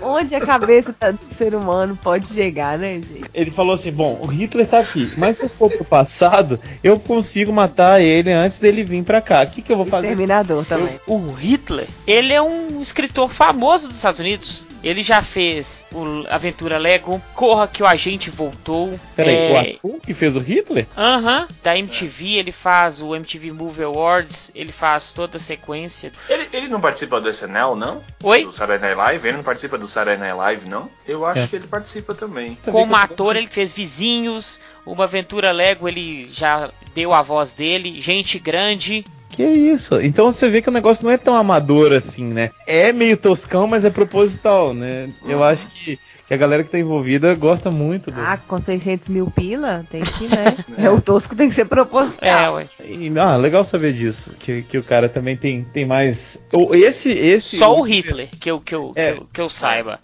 Onde 0.00 0.34
a 0.34 0.40
cabeça 0.40 0.92
tá- 0.92 1.10
do 1.10 1.18
ser 1.30 1.54
humano 1.54 1.98
pode 2.02 2.28
chegar, 2.28 2.78
né, 2.78 2.94
gente? 2.94 3.24
Ele 3.34 3.50
falou 3.50 3.74
assim: 3.74 3.90
bom, 3.90 4.18
o 4.22 4.26
Hitler 4.26 4.66
tá 4.66 4.78
aqui, 4.78 5.10
mas 5.16 5.38
se 5.38 5.44
eu 5.44 5.48
for 5.48 5.70
pro 5.70 5.84
passado, 5.84 6.60
eu 6.82 6.98
consigo 6.98 7.52
matar 7.52 8.00
ele 8.00 8.30
antes 8.32 8.58
dele 8.58 8.84
vir 8.84 9.02
pra 9.02 9.20
cá. 9.20 9.42
O 9.42 9.46
que, 9.50 9.62
que 9.62 9.72
eu 9.72 9.76
vou 9.76 9.86
fazer? 9.86 10.08
Terminador 10.08 10.64
também. 10.64 10.98
O 11.06 11.32
Hitler, 11.32 11.86
ele 12.06 12.32
é 12.32 12.40
um 12.42 12.80
escritor 12.80 13.30
famoso 13.30 13.88
dos 13.88 13.96
Estados 13.96 14.20
Unidos. 14.20 14.66
Ele 14.82 15.02
já 15.02 15.20
fez 15.22 15.84
o 15.92 16.24
Aventura 16.30 16.78
Lego, 16.78 17.20
Corra 17.34 17.66
que 17.66 17.82
o 17.82 17.86
Agente 17.86 18.30
Voltou. 18.30 18.92
Peraí, 19.16 19.34
é, 19.34 19.78
o 19.82 19.88
ator 19.88 20.00
que 20.00 20.14
fez 20.14 20.36
o 20.36 20.40
Hitler? 20.40 20.86
Aham, 20.96 21.48
da 21.62 21.76
MTV, 21.76 22.34
ele 22.34 22.52
faz 22.52 23.00
o 23.00 23.14
MTV 23.14 23.50
Movie 23.52 23.84
Awards, 23.84 24.50
ele 24.54 24.70
faz 24.70 25.12
toda 25.12 25.38
a 25.38 25.40
sequência. 25.40 26.12
Ele, 26.28 26.48
ele 26.52 26.68
não 26.68 26.80
participa 26.80 27.20
do 27.20 27.28
SNL, 27.28 27.74
não? 27.74 28.00
Oi? 28.22 28.44
Do 28.44 28.52
Saturday 28.52 28.78
Night 28.78 28.96
Live? 28.96 29.26
Ele 29.26 29.36
não 29.38 29.44
participa 29.44 29.65
do 29.68 29.88
Saturday 29.88 30.18
Night 30.18 30.36
Live, 30.36 30.68
não? 30.70 30.88
Eu 31.06 31.26
acho 31.26 31.42
É. 31.42 31.46
que 31.48 31.56
ele 31.56 31.66
participa 31.66 32.14
também. 32.14 32.56
Como 32.70 32.94
ator, 32.94 33.34
ele 33.36 33.46
fez 33.48 33.72
Vizinhos, 33.72 34.60
uma 34.84 35.04
Aventura 35.04 35.50
Lego, 35.50 35.88
ele 35.88 36.28
já 36.30 36.70
deu 36.94 37.12
a 37.12 37.22
voz 37.22 37.52
dele, 37.52 38.00
Gente 38.00 38.38
Grande. 38.38 39.04
Que 39.30 39.42
isso? 39.44 40.00
Então 40.00 40.30
você 40.32 40.48
vê 40.48 40.62
que 40.62 40.68
o 40.68 40.72
negócio 40.72 41.04
não 41.04 41.10
é 41.10 41.18
tão 41.18 41.34
amador 41.34 41.92
assim, 41.92 42.24
né? 42.24 42.50
É 42.66 42.92
meio 42.92 43.16
toscão, 43.16 43.66
mas 43.66 43.84
é 43.84 43.90
proposital, 43.90 44.72
né? 44.72 45.10
Eu 45.26 45.42
acho 45.44 45.66
que, 45.66 45.98
que 46.26 46.34
a 46.34 46.36
galera 46.36 46.64
que 46.64 46.70
tá 46.70 46.78
envolvida 46.78 47.34
gosta 47.34 47.70
muito 47.70 48.10
do. 48.10 48.20
Ah, 48.20 48.36
com 48.36 48.58
600 48.58 49.08
mil 49.08 49.30
pila, 49.30 49.84
tem 49.90 50.02
que, 50.02 50.28
né? 50.28 50.56
É, 50.76 50.90
o 50.90 51.00
tosco 51.00 51.34
tem 51.36 51.48
que 51.48 51.54
ser 51.54 51.64
proposital. 51.66 52.28
É, 52.28 52.50
ué. 52.50 52.66
E, 52.84 53.12
ah, 53.18 53.36
legal 53.36 53.64
saber 53.64 53.92
disso. 53.92 54.36
Que, 54.38 54.62
que 54.62 54.76
o 54.78 54.82
cara 54.82 55.08
também 55.08 55.36
tem, 55.36 55.62
tem 55.64 55.84
mais. 55.86 56.38
o- 56.52 56.74
Esse, 56.74 57.10
esse. 57.10 57.56
Só 57.56 57.78
o 57.78 57.82
Hitler, 57.82 58.28
que 58.40 58.50
eu, 58.50 58.60
que 58.60 58.74
eu, 58.74 58.92
É. 58.96 59.12
que 59.12 59.18
eu, 59.20 59.26
que 59.34 59.40
eu 59.40 59.48
saiba. 59.48 59.98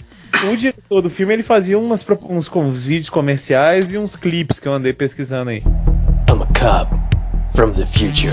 O 0.50 0.56
diretor 0.56 1.02
do 1.02 1.10
filme 1.10 1.34
ele 1.34 1.42
fazia 1.42 1.78
umas, 1.78 2.04
uns, 2.28 2.48
com- 2.48 2.64
uns 2.64 2.84
vídeos 2.86 3.10
comerciais 3.10 3.92
e 3.92 3.98
uns 3.98 4.16
clipes 4.16 4.58
que 4.58 4.66
eu 4.66 4.72
andei 4.72 4.92
pesquisando 4.92 5.50
aí. 5.50 5.62
I'm 6.30 6.42
a 6.42 6.46
cop 6.58 7.21
from 7.54 7.70
the 7.72 7.86
future. 7.86 8.32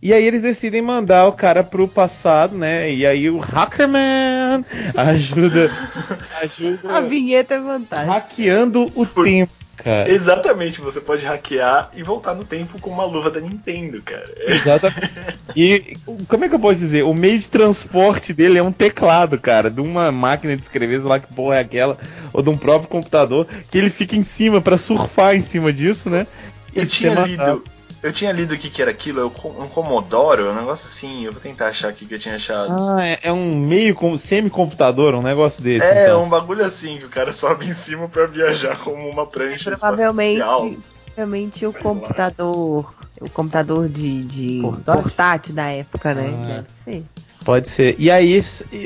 E 0.00 0.12
aí 0.12 0.24
eles 0.24 0.42
decidem 0.42 0.82
mandar 0.82 1.26
o 1.26 1.32
cara 1.32 1.62
pro 1.62 1.86
passado, 1.86 2.56
né? 2.56 2.92
E 2.92 3.06
aí 3.06 3.28
o 3.30 3.38
Hackerman 3.38 4.64
ajuda. 4.96 5.70
ajuda. 6.42 6.96
A 6.96 7.00
vinheta 7.00 7.54
é 7.54 7.58
vantagem. 7.60 8.08
hackeando 8.08 8.90
o 8.94 9.06
tempo, 9.06 9.52
cara. 9.76 10.10
Exatamente, 10.10 10.80
você 10.80 11.00
pode 11.00 11.24
hackear 11.24 11.90
e 11.94 12.02
voltar 12.02 12.34
no 12.34 12.44
tempo 12.44 12.80
com 12.80 12.90
uma 12.90 13.04
luva 13.04 13.30
da 13.30 13.40
Nintendo, 13.40 14.02
cara. 14.02 14.28
Exatamente. 14.46 15.12
E 15.54 15.94
como 16.28 16.46
é 16.46 16.48
que 16.48 16.54
eu 16.54 16.58
posso 16.58 16.80
dizer? 16.80 17.02
O 17.02 17.12
meio 17.12 17.38
de 17.38 17.46
transporte 17.50 18.32
dele 18.32 18.56
é 18.58 18.62
um 18.62 18.72
teclado, 18.72 19.38
cara, 19.38 19.70
de 19.70 19.82
uma 19.82 20.10
máquina 20.10 20.56
de 20.56 20.62
escrever, 20.62 20.98
sei 20.98 21.08
lá 21.10 21.20
que 21.20 21.30
porra 21.34 21.56
é 21.56 21.60
aquela, 21.60 21.98
ou 22.32 22.42
de 22.42 22.48
um 22.48 22.56
próprio 22.56 22.88
computador, 22.88 23.46
que 23.70 23.76
ele 23.76 23.90
fica 23.90 24.16
em 24.16 24.22
cima 24.22 24.62
pra 24.62 24.78
surfar 24.78 25.36
em 25.36 25.42
cima 25.42 25.70
disso, 25.70 26.08
né? 26.08 26.26
Eu 26.74 26.86
tinha 26.86 27.14
matado. 27.14 27.28
lido. 27.28 27.64
Eu 28.02 28.12
tinha 28.12 28.32
lido 28.32 28.54
o 28.54 28.58
que, 28.58 28.68
que 28.68 28.82
era 28.82 28.90
aquilo, 28.90 29.20
é 29.20 29.24
um 29.24 29.68
Commodore, 29.68 30.42
um 30.42 30.54
negócio 30.54 30.88
assim, 30.88 31.24
eu 31.24 31.30
vou 31.32 31.40
tentar 31.40 31.68
achar 31.68 31.88
aqui 31.88 32.04
que 32.04 32.14
eu 32.14 32.18
tinha 32.18 32.34
achado. 32.34 32.72
Ah, 32.72 33.06
é, 33.06 33.20
é 33.22 33.32
um 33.32 33.54
meio 33.56 33.94
com 33.94 34.18
semi-computador, 34.18 35.14
um 35.14 35.22
negócio 35.22 35.62
desse. 35.62 35.86
é, 35.86 36.04
então. 36.06 36.24
um 36.24 36.28
bagulho 36.28 36.64
assim, 36.64 36.98
que 36.98 37.04
o 37.04 37.08
cara 37.08 37.32
sobe 37.32 37.68
em 37.68 37.72
cima 37.74 38.08
pra 38.08 38.26
viajar 38.26 38.76
como 38.78 39.08
uma 39.08 39.24
prancha 39.26 39.70
Provavelmente, 39.70 40.38
espacial. 40.40 40.68
provavelmente 41.14 41.64
o 41.66 41.70
Sei 41.70 41.80
lá. 41.80 41.84
computador, 41.88 42.94
o 43.20 43.30
computador 43.30 43.88
de, 43.88 44.24
de 44.24 44.58
Portátil? 44.62 45.02
portátil? 45.02 45.54
da 45.54 45.70
época, 45.70 46.12
né? 46.14 46.34
Ah. 46.42 46.46
Deve 46.46 46.68
ser. 46.84 47.04
Pode 47.44 47.68
ser. 47.68 47.96
E 47.98 48.08
aí, 48.08 48.40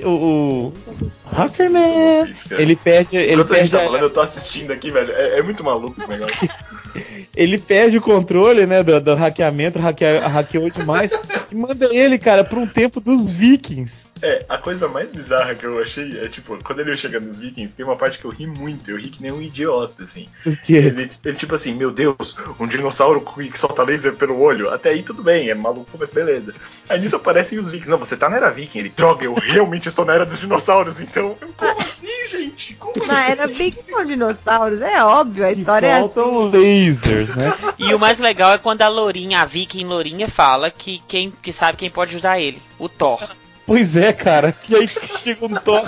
o, 0.04 0.08
o 0.08 0.72
Hackerman, 1.30 2.26
ele 2.52 2.74
perde, 2.76 3.16
ele 3.16 3.34
Enquanto 3.34 3.52
a 3.54 3.58
gente 3.58 3.70
perde, 3.70 3.70
tá 3.70 3.80
a- 3.80 3.84
falando, 3.84 4.02
eu 4.02 4.10
tô 4.10 4.20
assistindo 4.20 4.72
aqui, 4.72 4.90
velho. 4.90 5.12
É, 5.12 5.38
é 5.38 5.42
muito 5.42 5.62
maluco 5.62 6.00
esse 6.00 6.08
negócio. 6.10 6.48
ele 7.36 7.58
perde 7.58 7.98
o 7.98 8.00
controle, 8.00 8.66
né, 8.66 8.82
do, 8.82 9.00
do 9.00 9.14
hackeamento, 9.14 9.78
hackea, 9.78 10.26
hackeou 10.26 10.70
demais 10.70 11.12
e 11.52 11.54
manda 11.54 11.94
ele, 11.94 12.18
cara, 12.18 12.42
pra 12.42 12.58
um 12.58 12.66
tempo 12.66 13.00
dos 13.00 13.28
Vikings. 13.28 14.06
É, 14.22 14.44
a 14.48 14.58
coisa 14.58 14.88
mais 14.88 15.14
bizarra 15.14 15.54
que 15.54 15.64
eu 15.64 15.80
achei 15.82 16.08
é, 16.20 16.28
tipo, 16.28 16.56
quando 16.64 16.80
ele 16.80 16.96
chega 16.96 17.20
nos 17.20 17.40
Vikings, 17.40 17.74
tem 17.74 17.84
uma 17.84 17.96
parte 17.96 18.18
que 18.18 18.24
eu 18.24 18.30
ri 18.30 18.46
muito, 18.46 18.90
eu 18.90 18.96
ri 18.96 19.08
que 19.08 19.22
nem 19.22 19.32
um 19.32 19.42
idiota, 19.42 20.04
assim. 20.04 20.26
Ele, 20.68 21.10
ele, 21.24 21.36
tipo 21.36 21.54
assim, 21.54 21.74
meu 21.74 21.90
Deus, 21.90 22.36
um 22.58 22.66
dinossauro 22.66 23.20
que 23.20 23.58
solta 23.58 23.82
laser 23.82 24.14
pelo 24.14 24.40
olho. 24.40 24.70
Até 24.70 24.90
aí 24.90 25.02
tudo 25.02 25.22
bem, 25.22 25.50
é 25.50 25.54
maluco, 25.54 25.90
mas 25.98 26.12
beleza. 26.12 26.54
Aí 26.88 27.00
nisso 27.00 27.16
aparecem 27.16 27.58
os 27.58 27.68
vikings. 27.68 27.90
Não, 27.90 27.98
você 27.98 28.16
tá 28.16 28.28
na 28.28 28.36
era 28.36 28.50
viking. 28.50 28.78
Ele, 28.78 28.88
droga, 28.88 29.24
eu 29.24 29.34
realmente 29.34 29.88
estou 29.88 30.04
na 30.04 30.14
era 30.14 30.26
dos 30.26 30.38
dinossauros, 30.38 31.00
então. 31.00 31.36
eu, 31.40 31.48
Como 31.56 31.80
assim, 31.80 32.28
gente? 32.28 32.74
Como 32.74 33.06
Na 33.06 33.28
era 33.28 33.46
Big 33.46 33.82
com 33.90 34.04
dinossauros, 34.04 34.80
é 34.80 35.04
óbvio, 35.04 35.44
a 35.44 35.52
Que 35.52 35.60
história 35.60 35.86
é 35.86 35.92
assim. 35.94 36.12
soltam 36.14 36.50
lasers, 36.50 37.34
né? 37.34 37.54
E 37.78 37.94
o 37.94 37.98
mais 37.98 38.18
legal 38.18 38.52
é 38.52 38.58
quando 38.58 38.82
a 38.82 38.88
Lourinha, 38.88 39.40
a 39.40 39.44
Viking 39.44 39.84
Lourinha, 39.84 40.28
fala 40.28 40.70
que 40.70 41.02
quem 41.06 41.30
que 41.30 41.52
sabe 41.52 41.76
quem 41.78 41.90
pode 41.90 42.14
ajudar 42.14 42.40
ele, 42.40 42.60
o 42.78 42.88
Thor. 42.88 43.20
Pois 43.66 43.96
é, 43.96 44.12
cara. 44.12 44.54
E 44.68 44.74
aí 44.76 44.86
que 44.88 45.06
chega 45.06 45.44
um 45.44 45.54
Thor. 45.54 45.84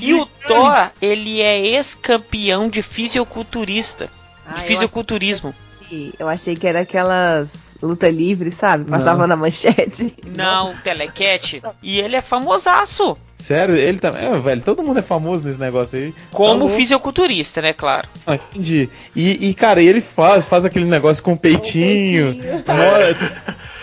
E 0.00 0.14
o 0.14 0.24
Thor, 0.48 0.90
ele 1.02 1.40
é 1.42 1.60
ex-campeão 1.60 2.68
de 2.68 2.80
fisiculturista, 2.82 4.08
Ah, 4.46 4.54
de 4.54 4.60
eu 4.62 4.66
fisiculturismo. 4.66 5.54
achei 5.82 6.10
que- 6.10 6.14
Eu 6.18 6.28
achei 6.28 6.54
que 6.56 6.66
era 6.66 6.80
aquelas 6.80 7.50
luta 7.82 8.08
livre, 8.10 8.50
sabe? 8.50 8.84
Passava 8.84 9.26
na 9.26 9.36
manchete. 9.36 10.16
Não, 10.34 10.74
telecat. 10.82 11.62
E 11.82 12.00
ele 12.00 12.16
é 12.16 12.22
famosaço. 12.22 13.14
Sério, 13.36 13.76
ele 13.76 13.98
também. 13.98 14.24
É, 14.24 14.34
velho, 14.38 14.62
todo 14.62 14.82
mundo 14.82 15.00
é 15.00 15.02
famoso 15.02 15.44
nesse 15.44 15.60
negócio 15.60 15.98
aí. 15.98 16.14
Como 16.30 16.50
Tá 16.54 16.58
louco. 16.60 16.74
fisiculturista, 16.76 17.60
né, 17.60 17.74
claro. 17.74 18.08
Ah, 18.26 18.36
entendi. 18.36 18.88
E, 19.14 19.50
e, 19.50 19.52
cara, 19.54 19.82
ele 19.82 20.00
faz, 20.00 20.46
faz 20.46 20.64
aquele 20.64 20.86
negócio 20.86 21.22
com 21.22 21.34
o 21.34 21.38
peitinho. 21.38 22.40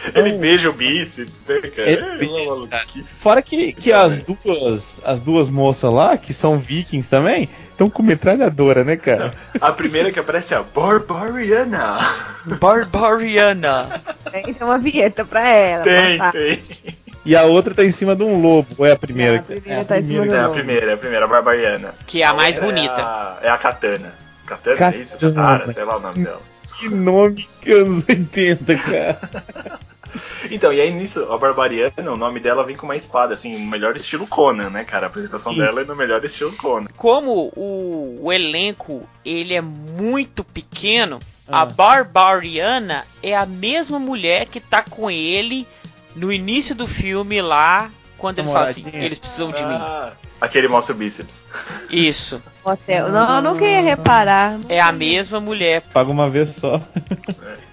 Nossa, 0.06 0.20
Ele 0.20 0.38
beija 0.38 0.70
o 0.70 0.74
bíceps, 0.74 1.46
né, 1.48 1.60
cara? 1.62 1.90
Ele 1.92 2.04
É 2.06 2.18
beija, 2.18 2.32
uma 2.34 2.46
maluquice. 2.46 3.14
Fora 3.22 3.42
que, 3.42 3.74
que 3.74 3.92
as 3.94 4.18
duas 4.20 5.02
as 5.04 5.22
duas 5.22 5.50
moças 5.50 5.92
lá, 5.92 6.18
que 6.18 6.34
são 6.34 6.58
vikings 6.58 7.10
também, 7.10 7.50
estão 7.72 7.90
com 7.90 8.02
metralhadora, 8.04 8.84
né, 8.84 8.96
cara? 8.98 9.32
A 9.60 9.72
primeira 9.72 10.12
que 10.12 10.20
aparece 10.20 10.54
é 10.54 10.58
a 10.58 10.64
Barbariana. 10.64 11.98
Barbariana. 12.60 13.90
Tem 14.32 14.56
uma 14.62 14.78
vinheta 14.78 15.24
pra 15.26 15.48
ela. 15.48 15.84
Tem, 15.84 16.20
tem. 16.32 16.60
E 17.24 17.36
a 17.36 17.44
outra 17.44 17.76
tá 17.76 17.84
em 17.84 17.92
cima 17.92 18.16
de 18.16 18.24
um 18.24 18.42
lobo. 18.42 18.68
Ou 18.80 18.86
é 18.86 18.92
a 18.92 18.96
primeira? 18.96 19.34
Não, 19.34 19.40
a 19.42 19.44
primeira 19.62 19.86
tá 19.86 20.00
em 20.00 20.04
cima 20.04 20.26
do 20.26 20.34
É 20.34 20.40
a 20.40 20.42
lobo. 20.44 20.54
primeira, 20.56 20.92
é 20.92 20.94
a 20.94 20.98
primeira, 20.98 21.26
a 21.26 21.28
Barbariana. 21.28 21.94
Que 22.08 22.24
é 22.24 22.26
a 22.26 22.34
mais 22.34 22.56
outra 22.56 22.72
bonita. 22.72 22.94
É 23.00 23.04
a, 23.04 23.38
é 23.44 23.50
a 23.50 23.58
Katana. 23.58 24.14
Katana, 24.46 24.76
Katana. 24.78 24.96
é 24.98 25.00
isso? 25.00 25.18
Katara, 25.20 25.72
sei 25.72 25.84
lá 25.84 25.98
o 25.98 26.00
nome 26.00 26.24
dela. 26.24 26.42
Que 26.80 26.90
nome 26.90 27.48
anos 27.68 28.04
80, 28.10 28.76
cara. 28.76 29.20
Então, 30.52 30.74
e 30.74 30.82
aí 30.82 30.92
nisso, 30.92 31.32
a 31.32 31.38
Barbariana, 31.38 32.12
o 32.12 32.18
nome 32.18 32.40
dela 32.40 32.64
vem 32.64 32.76
com 32.76 32.86
uma 32.86 32.96
espada, 32.96 33.34
assim, 33.34 33.58
no 33.58 33.70
melhor 33.70 33.96
estilo 33.96 34.28
Conan, 34.28 34.70
né, 34.70 34.84
cara? 34.84 35.06
A 35.06 35.10
apresentação 35.10 35.54
Sim. 35.54 35.60
dela 35.60 35.82
é 35.82 35.86
no 35.86 35.96
melhor 35.96 36.24
estilo 36.24 36.56
Conan. 36.58 36.88
Como 36.98 37.52
o, 37.56 38.20
o 38.22 38.32
elenco 38.34 39.08
ele 39.24 39.54
é 39.54 39.62
muito 39.62 40.44
pequeno, 40.44 41.20
A 41.48 41.62
Ah. 41.62 41.66
Barbariana 41.66 43.06
é 43.22 43.36
a 43.36 43.46
mesma 43.46 44.00
mulher 44.00 44.48
que 44.48 44.60
tá 44.60 44.84
com 44.84 45.10
ele 45.12 45.68
no 46.16 46.32
início 46.32 46.74
do 46.76 46.88
filme 46.88 47.42
lá, 47.42 47.90
quando 48.18 48.40
eles 48.40 48.52
falam 48.52 48.70
assim, 48.70 48.90
eles 48.94 49.20
precisam 49.20 49.50
de 49.50 49.64
mim. 49.66 49.78
Ah, 50.42 50.46
aquele 50.46 50.68
mostra 50.68 50.96
o 50.96 50.98
bíceps. 50.98 51.48
Isso. 51.90 52.42
Hotel. 52.66 53.12
Não, 53.12 53.36
eu 53.36 53.42
nunca 53.44 53.64
ia 53.64 53.82
reparar. 53.82 54.60
É 54.68 54.82
a 54.82 54.92
mesma 54.92 55.40
mulher. 55.40 55.84
Paga 55.94 56.12
uma 56.12 56.28
vez 56.30 56.56
só. 56.56 56.82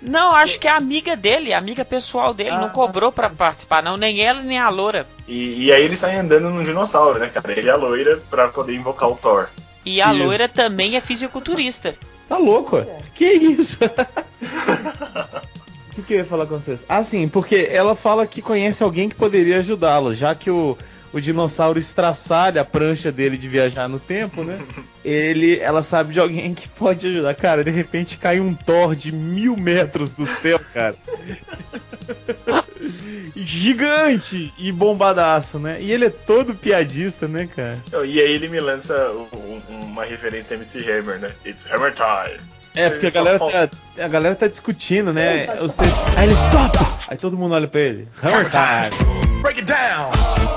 Não, 0.03 0.33
acho 0.35 0.61
que 0.61 0.69
é 0.69 0.71
amiga 0.71 1.17
dele, 1.17 1.55
amiga 1.55 1.85
pessoal 1.85 2.35
dele. 2.35 2.51
Não 2.51 2.69
cobrou 2.69 3.11
pra 3.11 3.31
participar, 3.31 3.83
não. 3.83 3.97
Nem 3.97 4.21
ela, 4.21 4.43
nem 4.43 4.59
a 4.59 4.69
loura. 4.69 5.07
E, 5.27 5.65
e 5.65 5.73
aí 5.73 5.83
eles 5.83 5.99
saem 5.99 6.19
andando 6.19 6.51
num 6.51 6.63
dinossauro, 6.63 7.19
né, 7.19 7.29
cara? 7.29 7.53
Ele 7.53 7.67
e 7.67 7.71
a 7.71 7.77
loira 7.77 8.21
pra 8.29 8.49
poder 8.49 8.75
invocar 8.75 9.09
o 9.09 9.17
Thor. 9.17 9.49
E 9.85 10.03
a 10.03 10.13
Isso. 10.13 10.23
loira 10.23 10.49
também 10.49 10.97
é 10.97 11.01
fisiculturista. 11.01 11.95
Tá 12.29 12.37
louco? 12.37 12.85
Que 13.15 13.25
isso? 13.33 13.79
O 15.89 16.01
que, 16.01 16.07
que 16.07 16.15
eu 16.15 16.19
ia 16.19 16.25
falar 16.25 16.47
com 16.47 16.57
vocês? 16.57 16.85
Ah, 16.89 17.03
sim, 17.03 17.27
porque 17.27 17.69
ela 17.73 17.97
fala 17.97 18.25
que 18.25 18.41
conhece 18.41 18.85
alguém 18.85 19.09
que 19.09 19.17
poderia 19.17 19.59
ajudá-lo, 19.59 20.15
já 20.15 20.33
que 20.33 20.49
o, 20.49 20.79
o 21.13 21.21
dinossauro 21.21 21.79
estraçalha 21.79 22.61
a 22.61 22.65
prancha 22.65 23.11
dele 23.11 23.37
de 23.39 23.49
viajar 23.49 23.89
no 23.89 23.99
tempo, 23.99 24.43
né? 24.45 24.59
Ele, 25.05 25.59
ela 25.59 25.83
sabe 25.83 26.13
de 26.13 26.21
alguém 26.21 26.55
que 26.55 26.69
pode 26.69 27.07
ajudar. 27.09 27.35
Cara, 27.35 27.65
de 27.65 27.71
repente 27.71 28.17
cai 28.19 28.41
um 28.41 28.55
Thor 28.55 28.95
de 28.95 29.11
mil 29.13 29.57
metros 29.57 30.13
do 30.13 30.27
céu, 30.27 30.61
cara. 30.75 30.95
Gigante 33.35 34.53
e 34.59 34.73
bombadaço, 34.73 35.59
né? 35.59 35.79
E 35.81 35.93
ele 35.93 36.07
é 36.07 36.11
todo 36.11 36.55
piadista, 36.55 37.27
né, 37.29 37.49
cara? 37.55 37.79
E 38.05 38.21
aí 38.21 38.31
ele 38.33 38.49
me 38.49 38.61
lança 38.61 38.95
um- 39.13 39.61
um- 39.71 39.81
uma 39.87 40.05
referência 40.05 40.55
a 40.55 40.59
MC 40.59 40.81
Hammer, 40.91 41.19
né? 41.19 41.31
It's 41.47 41.67
Hammer 41.71 41.93
Time. 41.93 42.39
É, 42.75 42.91
porque 42.91 43.07
a 43.07 43.11
galera, 43.11 43.39
tá, 43.39 43.69
a 44.05 44.09
galera 44.09 44.35
tá 44.37 44.47
discutindo, 44.47 45.13
né? 45.13 45.47
Os 45.61 45.75
três- 45.75 45.93
Aí 46.17 46.25
ele 46.27 46.35
stop! 46.35 46.79
Aí 47.09 47.17
todo 47.17 47.37
mundo 47.37 47.55
olha 47.55 47.67
pra 47.67 47.81
ele. 47.81 48.09
Hammer 48.23 48.49
time! 48.51 49.43
Break 49.43 49.61
it 49.61 49.65
down. 49.73 50.48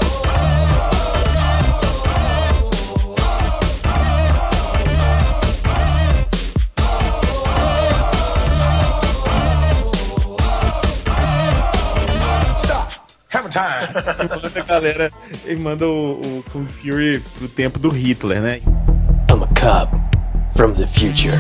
Hammer 13.34 13.50
time. 13.50 14.42
manda 14.42 14.60
a 14.60 14.64
galera 14.64 15.12
e 15.46 15.56
manda 15.56 15.88
o, 15.88 16.20
o 16.20 16.44
Kung 16.52 16.66
Fury 16.66 17.20
pro 17.38 17.48
tempo 17.48 17.80
do 17.80 17.90
Hitler, 17.90 18.42
né? 18.42 18.62
I'm 19.32 19.44
a 19.44 19.48
cop 19.60 19.96
from 20.56 20.74
the 20.74 20.86
future. 20.86 21.38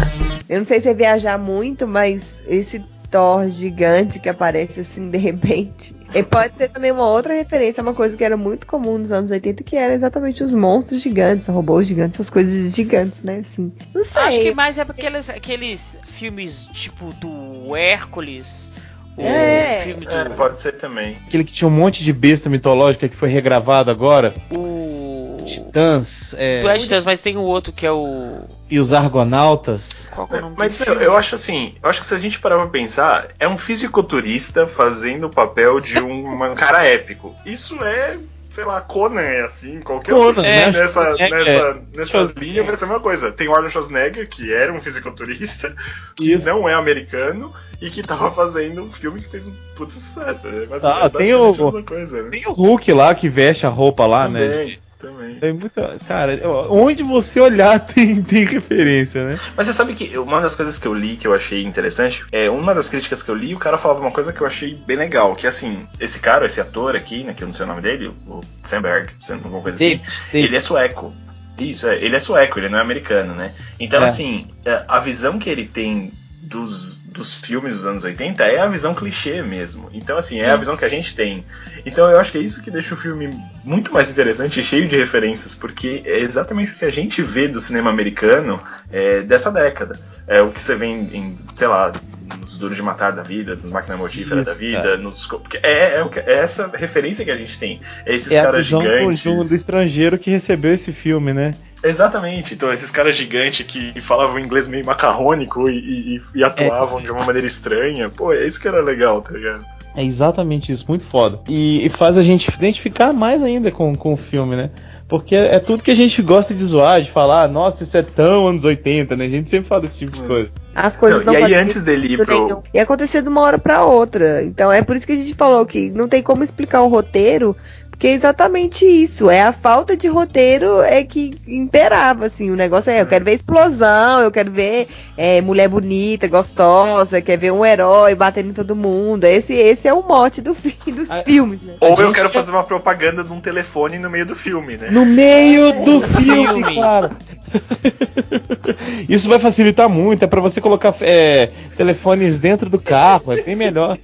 Eu 0.48 0.60
não 0.60 0.66
sei 0.66 0.80
se 0.80 0.90
é 0.90 0.94
viajar 0.94 1.38
muito, 1.38 1.86
mas 1.86 2.42
esse 2.48 2.80
Thor 3.12 3.50
gigante 3.50 4.20
que 4.20 4.30
aparece 4.30 4.80
assim 4.80 5.10
de 5.10 5.18
repente. 5.18 5.96
E 6.14 6.24
pode 6.24 6.54
ter 6.56 6.68
também 6.68 6.92
uma 6.92 7.08
outra 7.08 7.34
referência, 7.34 7.82
uma 7.82 7.94
coisa 7.94 8.18
que 8.18 8.24
era 8.24 8.36
muito 8.36 8.68
comum 8.68 8.98
nos 8.98 9.14
anos 9.14 9.32
80, 9.32 9.64
que 9.64 9.78
era 9.78 9.94
exatamente 9.94 10.44
os 10.44 10.54
monstros 10.54 11.02
gigantes, 11.02 11.48
robôs 11.48 11.88
gigantes, 11.88 12.16
essas 12.16 12.30
coisas 12.30 12.76
gigantes, 12.76 13.24
né? 13.24 13.38
Assim. 13.38 13.72
Não 13.96 14.04
sei. 14.04 14.22
Acho 14.22 14.40
que 14.42 14.54
mais 14.54 14.78
é 14.78 14.84
porque 14.84 15.08
aqueles, 15.08 15.30
aqueles 15.30 15.98
filmes 16.08 16.66
tipo 16.74 17.14
do 17.14 17.74
Hércules. 17.74 18.70
O 19.18 19.22
É. 19.22 19.84
filme 19.86 20.06
do. 20.06 20.12
É, 20.12 20.30
pode 20.30 20.62
ser 20.62 20.74
também. 20.74 21.18
Aquele 21.28 21.44
que 21.44 21.54
tinha 21.54 21.68
um 21.68 21.72
monte 21.72 22.04
de 22.04 22.14
besta 22.14 22.50
mitológica 22.50 23.08
que 23.10 23.16
foi 23.16 23.30
regravado 23.30 23.92
agora. 23.92 24.34
O. 24.56 25.02
Titãs 25.46 26.36
é, 26.38 26.64
Ed 26.64 26.84
Titãs, 26.84 27.04
mas 27.04 27.20
tem 27.20 27.36
o 27.36 27.42
outro 27.42 27.74
que 27.74 27.86
é 27.86 27.92
o. 27.92 28.42
e 28.70 28.80
os 28.80 28.94
Argonautas. 28.94 30.08
Qual 30.12 30.28
que 30.28 30.36
é 30.36 30.38
o 30.38 30.42
nome 30.42 30.56
Mas, 30.58 30.78
meu, 30.78 30.94
eu 31.02 31.18
acho 31.18 31.34
assim, 31.34 31.74
eu 31.82 31.90
acho 31.90 32.00
que 32.00 32.06
se 32.06 32.14
a 32.14 32.18
gente 32.20 32.40
parar 32.40 32.58
pra 32.60 32.68
pensar, 32.68 33.30
é 33.40 33.48
um 33.48 33.58
fisiculturista 33.58 34.68
fazendo 34.68 35.26
o 35.28 35.30
papel 35.30 35.80
de 35.80 36.00
um, 36.00 36.44
um 36.44 36.54
cara 36.56 36.86
épico. 36.86 37.34
Isso 37.46 37.84
é, 37.84 38.18
sei 38.52 38.66
lá, 38.66 38.82
Conan 38.82 39.22
é 39.22 39.42
assim, 39.44 39.80
qualquer 39.80 40.12
Conan, 40.12 40.26
outro 40.26 40.42
né? 40.44 40.64
filme 40.72 40.78
nessa, 40.80 41.02
É, 41.18 41.30
nessa, 41.30 41.50
é. 41.52 41.74
nessa 41.96 42.12
Schwarzenegger. 42.12 42.44
linha 42.54 42.64
vai 42.64 42.76
ser 42.76 42.84
a 42.84 42.88
mesma 42.90 43.02
coisa. 43.02 43.32
Tem 43.32 43.48
o 43.48 43.52
Arnold 43.54 43.72
Schwarzenegger, 43.72 44.28
que 44.30 44.54
era 44.54 44.74
um 44.74 44.82
fisiculturista, 44.82 45.74
que 46.16 46.34
Isso. 46.34 46.46
não 46.46 46.68
é 46.68 46.74
americano, 46.74 47.54
e 47.82 47.90
que 47.90 48.04
tava 48.04 48.30
fazendo 48.30 48.84
um 48.84 48.92
filme 48.92 49.22
que 49.22 49.30
fez 49.30 49.48
um 49.48 49.54
puta 49.76 49.94
sucesso. 49.94 50.48
É 50.48 50.66
basicamente, 50.66 51.04
Ah, 51.06 51.10
tem 51.10 51.34
o- 51.34 51.84
coisa, 51.84 52.24
né? 52.24 52.30
Tem 52.30 52.46
o 52.48 52.52
Hulk 52.52 52.92
lá 52.94 53.16
que 53.16 53.30
veste 53.30 53.66
a 53.66 53.70
roupa 53.70 54.06
lá, 54.06 54.28
né? 54.28 54.78
Também, 55.02 55.54
muita. 55.54 55.98
Cara, 56.08 56.40
onde 56.70 57.04
você 57.04 57.40
olhar 57.40 57.80
tem, 57.86 58.22
tem 58.22 58.46
referência, 58.46 59.24
né? 59.26 59.40
Mas 59.56 59.68
você 59.68 59.74
sabe 59.74 59.94
que 59.94 60.18
uma 60.18 60.40
das 60.42 60.56
coisas 60.56 60.78
que 60.78 60.88
eu 60.88 60.94
li 60.94 61.16
que 61.18 61.28
eu 61.28 61.34
achei 61.34 61.64
interessante 61.64 62.24
é 62.32 62.50
uma 62.50 62.74
das 62.76 62.90
críticas 62.90 63.24
que 63.24 63.30
eu 63.30 63.36
li, 63.36 63.54
o 63.56 63.60
cara 63.60 63.78
falava 63.78 64.00
uma 64.02 64.12
coisa 64.12 64.32
que 64.32 64.42
eu 64.42 64.48
achei 64.48 64.76
bem 64.86 64.98
legal, 64.98 65.36
que 65.36 65.48
assim, 65.48 65.86
esse 66.00 66.20
cara, 66.20 66.46
esse 66.46 66.62
ator 66.62 66.96
aqui, 66.96 67.24
né, 67.24 67.34
que 67.34 67.44
eu 67.44 67.48
não 67.48 67.54
sei 67.54 67.66
o 67.66 67.68
nome 67.68 67.82
dele, 67.82 68.08
o 68.28 68.42
Sandberg, 68.64 69.12
alguma 69.30 69.62
coisa 69.62 69.76
assim, 69.76 69.90
David, 69.98 70.06
David. 70.32 70.48
ele 70.48 70.56
é 70.56 70.60
sueco. 70.60 71.14
Isso, 71.58 71.88
é, 71.88 71.98
ele 72.04 72.16
é 72.16 72.20
sueco, 72.20 72.60
ele 72.60 72.70
não 72.70 72.78
é 72.80 72.82
americano, 72.82 73.36
né? 73.36 73.54
Então, 73.80 74.02
É. 74.02 74.06
assim, 74.06 74.48
é, 74.66 74.84
a 74.88 75.00
visão 75.00 75.38
que 75.38 75.50
ele 75.50 75.66
tem 75.66 76.12
dos, 76.52 76.98
dos 77.06 77.34
filmes 77.34 77.76
dos 77.76 77.86
anos 77.86 78.04
80 78.04 78.44
é 78.44 78.60
a 78.60 78.68
visão 78.68 78.94
clichê 78.94 79.42
mesmo. 79.42 79.90
Então, 79.94 80.18
assim, 80.18 80.40
é 80.40 80.50
a 80.52 80.56
visão 80.58 80.76
que 80.76 80.84
a 80.86 80.90
gente 80.90 81.16
tem. 81.16 81.44
Então, 81.86 82.10
eu 82.10 82.20
acho 82.20 82.32
que 82.32 82.38
é 82.38 82.42
isso 82.42 82.62
que 82.62 82.70
deixa 82.70 82.94
o 82.94 82.98
filme 82.98 83.34
muito 83.64 83.94
mais 83.94 84.10
interessante 84.10 84.60
e 84.60 84.64
cheio 84.64 84.88
de 84.88 84.98
referências, 84.98 85.56
porque 85.56 86.04
é 86.06 86.20
exatamente 86.20 86.74
o 86.74 86.76
que 86.76 86.86
a 86.86 86.92
gente 86.92 87.22
vê 87.22 87.48
do 87.48 87.60
cinema 87.62 87.90
americano 87.90 88.62
é, 88.92 89.22
dessa 89.22 89.52
década. 89.52 89.98
É 90.28 90.42
o 90.42 90.52
que 90.52 90.62
você 90.62 90.76
vê 90.76 90.86
em, 90.86 91.16
em, 91.16 91.38
sei 91.56 91.68
lá, 91.68 91.92
nos 92.40 92.58
Duros 92.58 92.76
de 92.76 92.82
Matar 92.84 93.12
da 93.12 93.24
vida, 93.24 93.56
nos 93.56 93.70
Máquina 93.72 93.98
Mortífera 93.98 94.44
da 94.44 94.54
vida, 94.54 94.82
cara. 94.82 94.98
nos. 94.98 95.28
É, 95.64 95.96
é, 95.98 96.04
o 96.04 96.10
que- 96.10 96.20
é 96.20 96.34
essa 96.40 96.68
referência 96.74 97.26
que 97.26 97.32
a 97.32 97.38
gente 97.38 97.58
tem. 97.58 97.82
É 98.06 98.14
esses 98.16 98.32
É 98.32 98.40
a 98.40 98.44
caras 98.44 98.66
visão 98.66 98.82
gigantes. 98.82 99.24
do, 99.24 99.44
do 99.48 99.56
estrangeiro 99.56 100.18
que 100.18 100.30
recebeu 100.30 100.74
esse 100.74 100.92
filme, 100.94 101.34
né? 101.34 101.56
Exatamente, 101.84 102.54
então 102.54 102.72
esses 102.72 102.92
caras 102.92 103.16
gigantes 103.16 103.66
que 103.66 104.00
falavam 104.02 104.40
inglês 104.40 104.68
meio 104.68 104.86
macarrônico 104.86 105.70
e, 105.70 106.16
e- 106.18 106.22
e 106.36 106.44
atuavam 106.44 107.00
É. 107.00 107.04
de 107.04 107.12
uma 107.12 107.26
maneira 107.26 107.48
estranha, 107.48 108.10
pô, 108.10 108.32
é 108.34 108.46
isso 108.46 108.60
que 108.62 108.68
era 108.68 108.82
legal, 108.82 109.22
tá 109.22 109.32
ligado? 109.34 109.66
É 109.94 110.04
exatamente 110.06 110.72
isso, 110.72 110.86
muito 110.88 111.04
foda. 111.06 111.40
E, 111.50 111.86
e 111.86 111.90
faz 111.90 112.18
a 112.18 112.22
gente 112.22 112.48
identificar 112.50 113.12
mais 113.12 113.44
ainda 113.44 113.72
com, 113.72 113.94
com 113.94 114.14
o 114.14 114.18
filme, 114.18 114.56
né? 114.56 114.70
Porque 115.06 115.36
é 115.36 115.60
tudo 115.60 115.84
que 115.84 115.92
a 115.92 115.96
gente 115.96 116.22
gosta 116.22 116.54
de 116.54 116.64
zoar, 116.64 117.02
de 117.02 117.12
falar, 117.12 117.50
nossa, 117.50 117.84
isso 117.84 117.98
é 117.98 118.02
tão 118.02 118.48
anos 118.48 118.64
80, 118.64 119.18
né? 119.18 119.26
A 119.26 119.30
gente 119.30 119.50
sempre 119.50 119.68
fala 119.68 119.84
esse 119.84 119.98
tipo 119.98 120.14
de 120.14 120.22
Hum. 120.24 120.28
coisa. 120.30 120.50
As 120.74 120.96
coisas 120.96 121.26
Não, 121.26 121.34
não 121.34 121.40
e 121.42 121.44
aí, 121.44 121.54
antes 121.56 121.82
dele 121.84 122.14
ir 122.14 122.26
pro- 122.26 122.46
nenhum. 122.46 122.62
E 122.74 122.80
acontecer 122.80 123.22
de 123.22 123.28
uma 123.28 123.42
hora 123.42 123.60
pra 123.60 123.84
outra. 123.84 124.42
Então 124.46 124.72
é 124.72 124.82
por 124.82 124.96
isso 124.96 125.06
que 125.06 125.12
a 125.12 125.18
gente 125.18 125.34
falou 125.34 125.66
que 125.66 125.90
não 125.90 126.08
tem 126.08 126.24
como 126.24 126.42
explicar 126.42 126.82
o 126.84 126.88
roteiro, 126.88 127.54
porque 128.02 128.08
é 128.08 128.14
exatamente 128.14 128.84
isso. 128.84 129.30
É 129.30 129.44
a 129.44 129.54
falta 129.54 129.96
de 129.96 130.08
roteiro 130.08 130.82
é 130.82 131.04
que 131.04 131.36
imperava, 131.48 132.26
assim. 132.26 132.50
O 132.50 132.56
negócio 132.56 132.90
é, 132.90 133.00
eu 133.00 133.06
quero 133.06 133.24
ver 133.24 133.34
explosão, 133.36 134.22
eu 134.22 134.32
quero 134.32 134.50
ver 134.52 134.88
é, 135.16 135.40
mulher 135.40 135.68
bonita, 135.70 136.28
gostosa, 136.28 137.22
quer 137.22 137.38
ver 137.38 137.52
um 137.52 137.64
herói 137.64 138.16
batendo 138.16 138.50
em 138.50 138.54
todo 138.54 138.76
mundo. 138.76 139.26
Esse, 139.26 139.54
esse 139.54 139.88
é 139.88 139.94
o 139.94 140.02
mote 140.02 140.42
do 140.42 140.56
fi- 140.56 140.76
dos 140.92 141.12
A- 141.12 141.22
filmes, 141.22 141.62
né? 141.62 141.76
Ou 141.80 141.90
eu 141.90 142.12
quero 142.12 142.28
já- 142.28 142.34
fazer 142.34 142.50
uma 142.52 142.64
propaganda 142.64 143.24
de 143.24 143.32
um 143.32 143.40
telefone 143.40 144.00
no 144.00 144.10
meio 144.10 144.26
do 144.26 144.36
filme, 144.36 144.78
né? 144.78 144.88
No 144.90 145.06
meio 145.06 145.72
do 145.86 146.02
filme, 146.02 146.74
cara. 146.74 147.12
Isso 149.08 149.30
vai 149.30 149.38
facilitar 149.38 149.88
muito, 149.88 150.24
é 150.24 150.28
pra 150.28 150.42
você 150.42 150.60
colocar 150.60 150.96
é, 151.02 151.52
telefones 151.78 152.40
dentro 152.40 152.68
do 152.68 152.80
carro, 152.80 153.32
é 153.32 153.44
bem 153.44 153.56
melhor. 153.56 153.96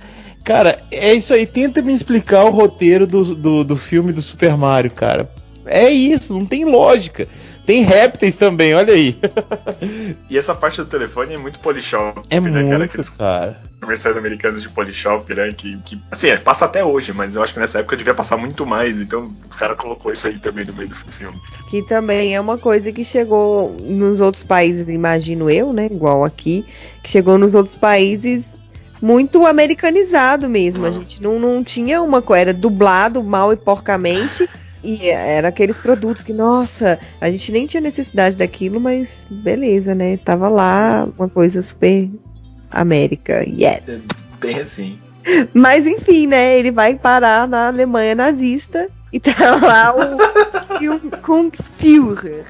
Cara, 0.47 0.79
é 0.89 1.13
isso 1.13 1.33
aí. 1.33 1.45
Tenta 1.45 1.81
me 1.81 1.93
explicar 1.93 2.45
o 2.45 2.51
roteiro 2.51 3.05
do, 3.05 3.35
do, 3.35 3.63
do 3.65 3.75
filme 3.75 4.13
do 4.13 4.21
Super 4.21 4.55
Mario, 4.55 4.89
cara. 4.91 5.29
É 5.65 5.89
isso, 5.89 6.33
não 6.33 6.45
tem 6.45 6.63
lógica. 6.63 7.27
Tem 7.65 7.83
répteis 7.83 8.37
também, 8.37 8.73
olha 8.73 8.93
aí. 8.93 9.17
E 10.29 10.37
essa 10.37 10.55
parte 10.55 10.77
do 10.77 10.85
telefone 10.85 11.33
é 11.33 11.37
muito 11.37 11.59
Polishop, 11.59 12.21
É 12.29 12.39
né, 12.39 12.49
cara? 12.49 12.65
muito, 12.65 12.83
Aqueles 12.83 13.09
cara. 13.09 13.61
comerciais 13.81 14.15
americanos 14.15 14.61
de 14.61 14.69
Polishop, 14.69 15.33
né? 15.35 15.53
Que, 15.55 15.77
que, 15.85 16.01
assim, 16.09 16.29
é, 16.29 16.37
passa 16.37 16.63
até 16.63 16.81
hoje, 16.83 17.11
mas 17.11 17.35
eu 17.35 17.43
acho 17.43 17.53
que 17.53 17.59
nessa 17.59 17.79
época 17.79 17.97
devia 17.97 18.13
passar 18.13 18.37
muito 18.37 18.65
mais, 18.65 19.01
então 19.01 19.33
o 19.45 19.57
cara 19.57 19.75
colocou 19.75 20.13
isso 20.13 20.27
aí 20.27 20.39
também 20.39 20.65
no 20.65 20.71
meio 20.73 20.87
do 20.87 20.95
filme. 20.95 21.37
Que 21.69 21.81
também 21.81 22.33
é 22.35 22.39
uma 22.39 22.57
coisa 22.57 22.89
que 22.93 23.03
chegou 23.03 23.75
nos 23.81 24.21
outros 24.21 24.43
países, 24.45 24.87
imagino 24.87 25.49
eu, 25.49 25.73
né? 25.73 25.87
Igual 25.91 26.23
aqui, 26.23 26.65
que 27.03 27.11
chegou 27.11 27.37
nos 27.37 27.53
outros 27.53 27.75
países 27.75 28.56
muito 29.01 29.45
americanizado 29.45 30.49
mesmo. 30.49 30.85
A 30.85 30.91
gente 30.91 31.21
não, 31.21 31.39
não 31.39 31.63
tinha 31.63 32.01
uma 32.01 32.21
coisa, 32.21 32.41
era 32.41 32.53
dublado 32.53 33.23
mal 33.23 33.53
e 33.53 33.55
porcamente. 33.55 34.47
E 34.83 35.09
era 35.09 35.49
aqueles 35.49 35.77
produtos 35.77 36.23
que, 36.23 36.31
nossa, 36.31 36.99
a 37.19 37.29
gente 37.29 37.51
nem 37.51 37.65
tinha 37.65 37.81
necessidade 37.81 38.37
daquilo, 38.37 38.79
mas 38.79 39.27
beleza, 39.29 39.93
né? 39.95 40.17
Tava 40.17 40.47
lá 40.47 41.07
uma 41.17 41.27
coisa 41.27 41.61
super 41.61 42.09
América, 42.71 43.43
yes. 43.47 44.07
Bem 44.39 44.59
assim. 44.59 44.99
Mas 45.53 45.85
enfim, 45.85 46.27
né? 46.27 46.57
Ele 46.57 46.71
vai 46.71 46.95
parar 46.95 47.47
na 47.47 47.67
Alemanha 47.67 48.15
nazista 48.15 48.87
e 49.11 49.19
tá 49.19 49.55
lá 49.55 49.93
o, 49.93 51.17
Kung 51.21 51.51
Führer 51.77 52.45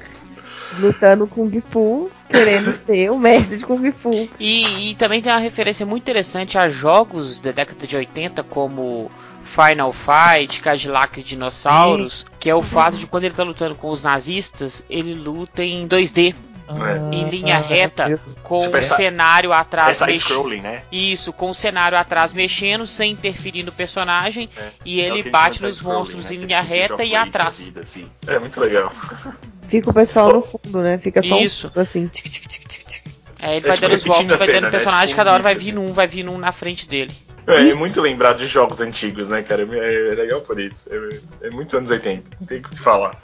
lutando 0.78 1.26
Kung 1.26 1.50
Fu 1.60 2.10
querendo 2.28 2.72
ser 2.72 3.10
o 3.10 3.18
mestre 3.18 3.56
de 3.58 3.64
Kung 3.66 3.90
Fu. 3.92 4.28
E, 4.38 4.90
e 4.90 4.94
também 4.96 5.20
tem 5.22 5.32
uma 5.32 5.38
referência 5.38 5.84
muito 5.86 6.02
interessante 6.02 6.56
a 6.58 6.68
jogos 6.68 7.38
da 7.38 7.50
década 7.52 7.86
de 7.86 7.96
80, 7.96 8.42
como 8.44 9.10
Final 9.44 9.92
Fight, 9.92 10.60
Cadillac 10.60 11.18
e 11.18 11.22
Dinossauros, 11.22 12.26
que 12.38 12.50
é 12.50 12.54
o 12.54 12.62
fato 12.62 12.96
de 12.98 13.06
quando 13.06 13.24
ele 13.24 13.34
tá 13.34 13.42
lutando 13.42 13.74
com 13.74 13.88
os 13.90 14.02
nazistas, 14.02 14.84
ele 14.90 15.14
luta 15.14 15.64
em 15.64 15.86
2D, 15.88 16.34
É. 16.68 17.14
em 17.14 17.30
linha 17.30 17.56
Ah, 17.56 17.60
reta, 17.60 18.08
mesmo. 18.10 18.36
com 18.42 18.60
Tipo 18.60 18.74
o 18.74 18.76
essa- 18.76 18.96
cenário 18.96 19.54
É 19.54 19.56
atrás 19.56 20.00
mexendo. 20.02 20.16
side-scrolling, 20.18 20.60
né? 20.60 20.82
Isso, 20.92 21.32
com 21.32 21.48
o 21.48 21.54
cenário 21.54 21.96
atrás 21.96 22.30
mexendo, 22.34 22.86
sem 22.86 23.10
interferir 23.12 23.62
no 23.62 23.72
personagem, 23.72 24.50
É. 24.54 24.68
e 24.84 25.00
É 25.00 25.06
ele 25.06 25.22
gente 25.22 25.30
bate 25.30 25.62
nos 25.62 25.76
side-scrolling, 25.78 25.98
monstros 25.98 26.24
né? 26.30 26.36
em 26.36 26.38
é 26.42 26.44
linha 26.46 26.60
tipo 26.60 26.74
reta 26.74 27.04
e 27.04 27.16
atrás. 27.16 27.64
vida, 27.64 27.80
assim. 27.80 28.06
É 28.26 28.38
muito 28.38 28.60
legal. 28.60 28.92
Fica 29.68 29.90
o 29.90 29.94
pessoal 29.94 30.32
no 30.32 30.42
fundo, 30.42 30.80
né? 30.80 30.98
Fica 30.98 31.22
só 31.22 31.38
Isso. 31.38 31.70
um 31.74 31.80
assim. 31.80 32.06
tic, 32.06 32.24
tic, 32.28 32.46
tic, 32.46 32.66
tic, 32.66 32.84
tic. 32.84 33.02
É, 33.40 33.56
ele 33.56 33.66
É, 33.66 33.68
vai 33.68 33.76
tipo, 33.76 33.88
dando 33.88 33.96
os 33.96 34.04
golpes, 34.04 34.36
vai 34.36 34.46
dando 34.46 34.64
né? 34.64 34.70
personagem, 34.70 35.06
Tipo, 35.08 35.16
cada 35.16 35.32
hora 35.32 35.42
vai 35.42 35.54
vindo 35.54 35.80
um, 35.80 35.92
vai 35.92 36.06
vindo 36.06 36.32
um 36.32 36.38
na 36.38 36.50
frente 36.52 36.88
dele. 36.88 37.12
É, 37.46 37.70
é 37.70 37.74
muito 37.74 38.00
lembrar 38.00 38.34
de 38.34 38.46
jogos 38.46 38.80
antigos, 38.80 39.30
né, 39.30 39.42
cara? 39.42 39.62
É, 39.62 40.12
é 40.12 40.14
legal 40.14 40.40
por 40.40 40.60
isso. 40.60 40.90
É, 40.92 41.46
é 41.46 41.50
muito 41.50 41.76
anos 41.76 41.90
80, 41.90 42.30
não 42.40 42.46
tem 42.46 42.58
o 42.58 42.62
que 42.62 42.78
falar. 42.78 43.18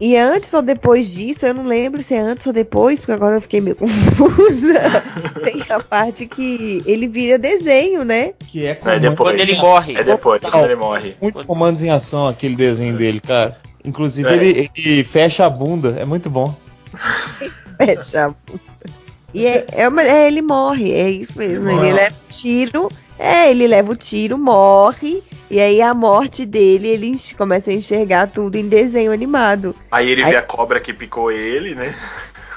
E 0.00 0.16
antes 0.16 0.54
ou 0.54 0.62
depois 0.62 1.12
disso, 1.12 1.44
eu 1.44 1.52
não 1.52 1.64
lembro 1.64 2.02
se 2.02 2.14
é 2.14 2.20
antes 2.20 2.46
ou 2.46 2.54
depois, 2.54 3.00
porque 3.00 3.12
agora 3.12 3.36
eu 3.36 3.40
fiquei 3.40 3.60
meio 3.60 3.76
confusa. 3.76 4.80
Tem 5.44 5.62
a 5.68 5.78
parte 5.78 6.26
que 6.26 6.82
ele 6.86 7.06
vira 7.06 7.38
desenho, 7.38 8.02
né? 8.02 8.32
Que 8.50 8.64
é 8.64 8.80
é 8.82 8.98
depois. 8.98 9.36
Quando 9.36 9.40
ele 9.40 9.56
morre. 9.56 9.96
É 9.96 10.02
depois, 10.02 10.40
quando 10.42 10.64
ele 10.64 10.76
morre. 10.76 11.16
Muito 11.20 11.46
comandos 11.46 11.82
em 11.82 11.90
ação 11.90 12.26
aquele 12.28 12.56
desenho 12.56 12.96
dele, 12.96 13.20
cara. 13.20 13.54
Inclusive 13.84 14.28
É. 14.28 14.34
ele, 14.34 14.70
ele 14.76 15.04
fecha 15.04 15.46
a 15.46 15.50
bunda, 15.50 15.96
é 15.98 16.04
muito 16.04 16.28
bom. 16.30 16.54
Fecha 17.76 18.26
a 18.26 18.28
bunda. 18.28 18.60
E 19.32 19.46
é, 19.46 19.64
é 19.72 19.88
uma- 19.88 20.02
é, 20.02 20.26
ele 20.26 20.42
morre, 20.42 20.92
é 20.92 21.08
isso 21.08 21.38
mesmo. 21.38 21.68
Ele 21.70 21.78
Ele 21.80 21.92
leva 21.92 22.14
o 22.16 22.32
tiro, 22.32 22.88
é, 23.18 23.50
ele 23.50 23.66
leva 23.68 23.92
o 23.92 23.96
tiro, 23.96 24.36
morre, 24.36 25.22
e 25.48 25.60
aí 25.60 25.80
a 25.80 25.94
morte 25.94 26.44
dele, 26.44 26.88
ele 26.88 27.16
começa 27.38 27.70
a 27.70 27.74
enxergar 27.74 28.26
tudo 28.26 28.56
em 28.56 28.68
desenho 28.68 29.12
animado. 29.12 29.74
Aí 29.90 30.10
ele 30.10 30.24
Aí- 30.24 30.30
vê 30.32 30.36
a 30.36 30.42
cobra 30.42 30.80
que 30.80 30.92
picou 30.92 31.30
ele, 31.30 31.74
né? 31.74 31.94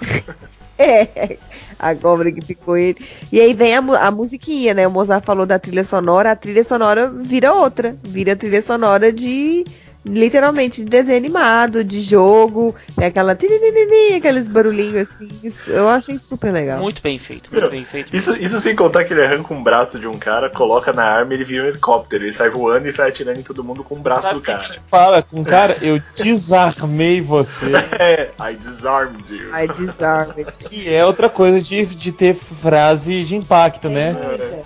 É, 0.76 1.38
a 1.78 1.94
cobra 1.94 2.32
que 2.32 2.42
ficou 2.42 2.76
ele. 2.76 2.98
E 3.32 3.40
aí 3.40 3.54
vem 3.54 3.76
a, 3.76 3.80
a 3.80 4.10
musiquinha, 4.12 4.74
né? 4.74 4.88
O 4.88 4.92
Mozart 4.92 5.24
falou 5.24 5.46
da 5.46 5.60
trilha 5.60 5.84
sonora, 5.84 6.32
a 6.32 6.36
trilha 6.36 6.64
sonora 6.64 7.10
vira 7.16 7.54
outra. 7.54 7.96
Vira 8.04 8.36
trilha 8.36 8.62
sonora 8.62 9.14
de. 9.14 9.64
Literalmente 10.06 10.84
de 10.84 10.90
desenho 10.90 11.18
animado, 11.18 11.84
de 11.84 12.02
jogo, 12.02 12.76
tem 12.96 13.08
aquela. 13.08 13.32
aqueles 13.32 14.48
barulhinhos 14.50 14.96
assim. 14.96 15.30
Isso, 15.42 15.72
eu 15.72 15.88
achei 15.88 16.20
super 16.20 16.52
legal. 16.52 16.80
Muito 16.80 17.02
bem 17.02 17.18
feito, 17.18 17.50
muito 17.50 17.62
Meu, 17.62 17.70
bem 17.70 17.86
feito. 17.86 18.14
Isso, 18.14 18.36
isso 18.36 18.60
sem 18.60 18.76
contar 18.76 19.06
que 19.06 19.14
ele 19.14 19.24
arranca 19.24 19.54
um 19.54 19.64
braço 19.64 20.00
de 20.00 20.08
um 20.08 20.14
cara, 20.14 20.50
coloca 20.50 20.92
na 20.92 21.06
arma 21.06 21.34
e 21.34 21.38
ele 21.38 21.46
vira 21.46 21.64
um 21.64 21.68
helicóptero. 21.68 22.26
Ele 22.26 22.34
sai 22.34 22.50
voando 22.50 22.88
e 22.88 22.92
sai 22.92 23.10
atirando 23.10 23.40
em 23.40 23.44
todo 23.44 23.64
mundo 23.64 23.84
com 23.84 23.96
o 23.96 24.00
braço 24.00 24.24
Sabe 24.24 24.36
do 24.36 24.42
cara. 24.42 24.60
que 24.60 24.80
Fala 24.90 25.22
com 25.22 25.42
o 25.42 25.46
cara, 25.46 25.78
eu 25.82 26.02
desarmei 26.16 27.22
você. 27.22 27.66
É, 27.98 28.30
I 28.42 28.56
disarmed 28.56 29.34
you. 29.34 29.56
I 29.56 29.68
disarm 29.68 30.32
it. 30.38 30.60
Que 30.60 30.94
é 30.94 31.06
outra 31.06 31.30
coisa 31.30 31.62
de, 31.62 31.86
de 31.86 32.12
ter 32.12 32.36
frase 32.36 33.24
de 33.24 33.36
impacto, 33.36 33.88
né? 33.88 34.16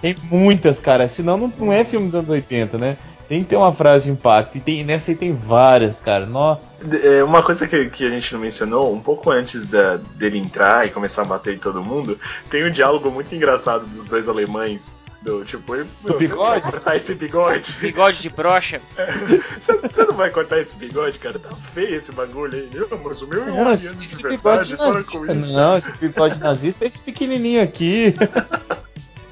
Tem 0.01 0.15
muitas, 0.31 0.79
cara. 0.79 1.07
Senão 1.07 1.37
não, 1.37 1.53
não 1.57 1.71
é 1.73 1.85
filme 1.85 2.07
dos 2.07 2.15
anos 2.15 2.29
80, 2.29 2.77
né? 2.77 2.97
Tem 3.27 3.43
que 3.43 3.49
ter 3.49 3.55
uma 3.57 3.73
frase 3.73 4.05
de 4.05 4.11
impacto. 4.11 4.57
E 4.57 4.61
tem, 4.61 4.83
nessa 4.85 5.11
aí 5.11 5.17
tem 5.17 5.33
várias, 5.33 5.99
cara. 5.99 6.25
Nó, 6.25 6.55
É, 7.03 7.23
uma 7.23 7.43
coisa 7.43 7.67
que, 7.67 7.89
que 7.89 8.05
a 8.05 8.09
gente 8.09 8.33
não 8.33 8.39
mencionou, 8.39 8.93
um 8.93 9.01
pouco 9.01 9.29
antes 9.31 9.65
da, 9.65 9.97
dele 10.15 10.37
entrar 10.37 10.87
e 10.87 10.91
começar 10.91 11.23
a 11.23 11.25
bater 11.25 11.55
em 11.55 11.59
todo 11.59 11.83
mundo, 11.83 12.17
tem 12.49 12.65
um 12.65 12.71
diálogo 12.71 13.11
muito 13.11 13.33
engraçado 13.35 13.85
dos 13.85 14.05
dois 14.05 14.29
alemães. 14.29 14.95
Do 15.19 15.43
tipo, 15.43 15.71
"Meu, 15.73 15.85
você 16.03 16.13
não 16.13 16.17
bigode? 16.19 16.61
vai 16.61 16.71
cortar 16.71 16.95
esse 16.95 17.15
bigode? 17.15 17.73
Bigode 17.81 18.21
de 18.21 18.29
brocha. 18.29 18.79
Você, 19.59 19.73
você 19.75 20.05
não 20.05 20.13
vai 20.13 20.29
cortar 20.29 20.59
esse 20.59 20.77
bigode, 20.77 21.17
cara? 21.17 21.39
Tá 21.39 21.49
feio 21.73 21.95
esse 21.95 22.11
bagulho 22.11 22.53
aí. 22.53 22.69
Não, 22.89 22.97
mas 23.03 23.21
o 23.23 23.27
meu 23.27 23.41
é 23.45 23.51
um 23.51 23.63
Não, 23.65 23.73
esse, 23.73 23.93
de 23.95 24.05
esse 24.05 24.21
verdade, 24.21 24.71
bigode 24.73 24.93
nazista. 25.03 25.33
isso. 25.33 25.55
Não, 25.55 25.77
esse 25.77 25.97
bigode 25.97 26.39
nazista 26.39 26.85
é 26.85 26.87
esse 26.87 27.01
pequenininho 27.01 27.61
aqui. 27.63 28.13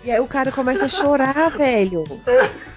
E 0.04 0.12
aí 0.12 0.20
o 0.20 0.28
cara 0.28 0.52
começa 0.52 0.86
a 0.86 0.88
chorar, 0.90 1.50
velho. 1.50 2.04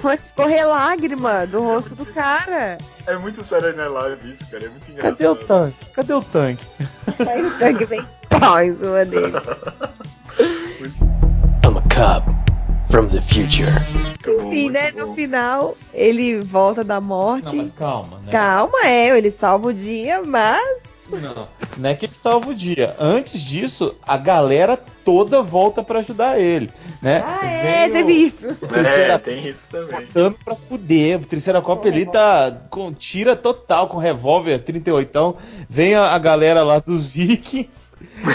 Começa 0.00 0.22
a 0.22 0.26
escorrer 0.26 0.66
lágrima 0.66 1.46
do 1.46 1.62
rosto 1.62 1.94
do 1.94 2.06
cara. 2.06 2.78
É 3.06 3.16
muito 3.16 3.42
sério 3.42 3.74
na 3.76 3.88
live 3.88 4.30
isso, 4.30 4.50
cara. 4.50 4.66
É 4.66 4.68
muito 4.68 4.90
engraçado. 4.90 5.16
Cadê 5.16 5.28
o 5.28 5.36
tanque? 5.36 5.90
Cadê 5.90 6.12
o 6.12 6.22
tanque? 6.22 6.66
Aí 7.28 7.44
o 7.44 7.58
tanque 7.58 7.84
vem 7.84 8.06
pau 8.28 8.62
em 8.62 8.76
cima 8.76 9.04
dele. 9.04 9.32
I'm 11.64 11.76
a 11.76 11.82
cop 11.94 12.30
from 12.90 13.06
the 13.06 13.20
future. 13.20 13.72
Enfim, 14.26 14.70
né? 14.70 14.90
No 14.92 15.14
final, 15.14 15.76
ele 15.92 16.40
volta 16.40 16.84
da 16.84 17.00
morte. 17.00 17.56
Não, 17.56 17.62
mas 17.62 17.72
calma, 17.72 18.18
né? 18.18 18.32
Calma, 18.32 18.78
é, 18.84 19.16
ele 19.16 19.30
salva 19.30 19.68
o 19.68 19.74
dia, 19.74 20.22
mas. 20.22 20.82
Não, 21.08 21.48
não 21.76 21.90
é 21.90 21.94
que 21.94 22.06
ele 22.06 22.14
salva 22.14 22.50
o 22.50 22.54
dia. 22.54 22.94
Antes 22.98 23.40
disso, 23.40 23.94
a 24.06 24.16
galera 24.16 24.76
toda 25.04 25.42
volta 25.42 25.82
pra 25.82 26.00
ajudar 26.00 26.38
ele, 26.38 26.70
né? 27.00 27.22
Ah, 27.24 27.46
é, 27.46 27.88
teve 27.88 28.12
isso. 28.12 28.46
É, 28.74 29.16
tem 29.18 29.46
isso 29.46 29.70
também. 29.70 30.00
lutando 30.00 30.36
pra 30.44 30.54
fuder. 30.54 31.20
O 31.20 31.26
Triceracop 31.26 31.86
ele 31.86 32.06
tá 32.06 32.56
com 32.70 32.92
tira 32.92 33.36
total 33.36 33.88
com 33.88 33.98
revólver 33.98 34.58
38. 34.58 35.36
Vem 35.68 35.94
a, 35.94 36.12
a 36.12 36.18
galera 36.18 36.62
lá 36.62 36.78
dos 36.78 37.06
Vikings, 37.06 37.92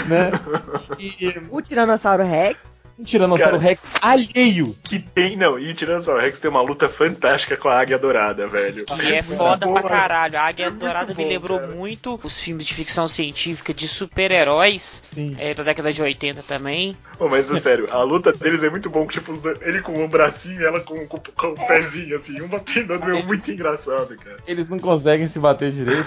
né? 0.08 0.30
E 0.98 1.34
O 1.50 1.60
Tiranossauro 1.60 2.22
Rex. 2.24 2.71
Um 3.02 3.04
Tiranossauro 3.04 3.58
Cara. 3.58 3.68
Rex 3.68 3.80
alheio. 4.00 4.76
Que 4.84 4.98
tem, 4.98 5.36
não, 5.36 5.58
e 5.58 5.70
o 5.70 5.74
Tiranossauro 5.74 6.20
Rex 6.20 6.38
tem 6.40 6.50
uma 6.50 6.62
luta 6.62 6.88
fantástica 6.88 7.56
com 7.56 7.68
a 7.68 7.78
Águia 7.78 7.98
Dourada, 7.98 8.46
velho. 8.46 8.86
Que 8.86 9.14
é 9.14 9.22
foda 9.22 9.66
boa. 9.66 9.80
pra 9.80 9.90
caralho. 9.90 10.38
A 10.38 10.42
Águia 10.42 10.70
Muito 10.70 10.80
Dourada 10.80 11.14
me 11.14 11.24
lembrou 11.24 11.58
cara. 11.58 11.72
muito 11.72 12.18
os 12.22 12.40
filmes 12.40 12.64
de 12.64 12.74
ficção 12.74 13.08
científica 13.08 13.74
de 13.74 13.88
super-heróis 13.88 15.02
é, 15.38 15.52
da 15.52 15.62
década 15.62 15.92
de 15.92 16.00
80 16.00 16.42
também. 16.42 16.96
Pô, 17.22 17.28
mas 17.28 17.48
é 17.52 17.56
sério, 17.56 17.86
a 17.88 18.02
luta 18.02 18.32
deles 18.32 18.64
é 18.64 18.68
muito 18.68 18.90
bom, 18.90 19.06
tipo, 19.06 19.32
ele 19.60 19.80
com 19.80 19.92
um 19.92 20.08
bracinho 20.08 20.60
e 20.60 20.64
ela 20.64 20.80
com, 20.80 21.06
com, 21.06 21.18
com 21.18 21.46
o 21.50 21.66
pezinho, 21.68 22.16
assim, 22.16 22.42
um 22.42 22.48
batendo 22.48 22.98
no 22.98 23.06
meu, 23.06 23.22
muito 23.22 23.48
engraçado, 23.48 24.16
cara. 24.16 24.38
Eles 24.44 24.68
não 24.68 24.76
conseguem 24.76 25.28
se 25.28 25.38
bater 25.38 25.70
direito. 25.70 26.04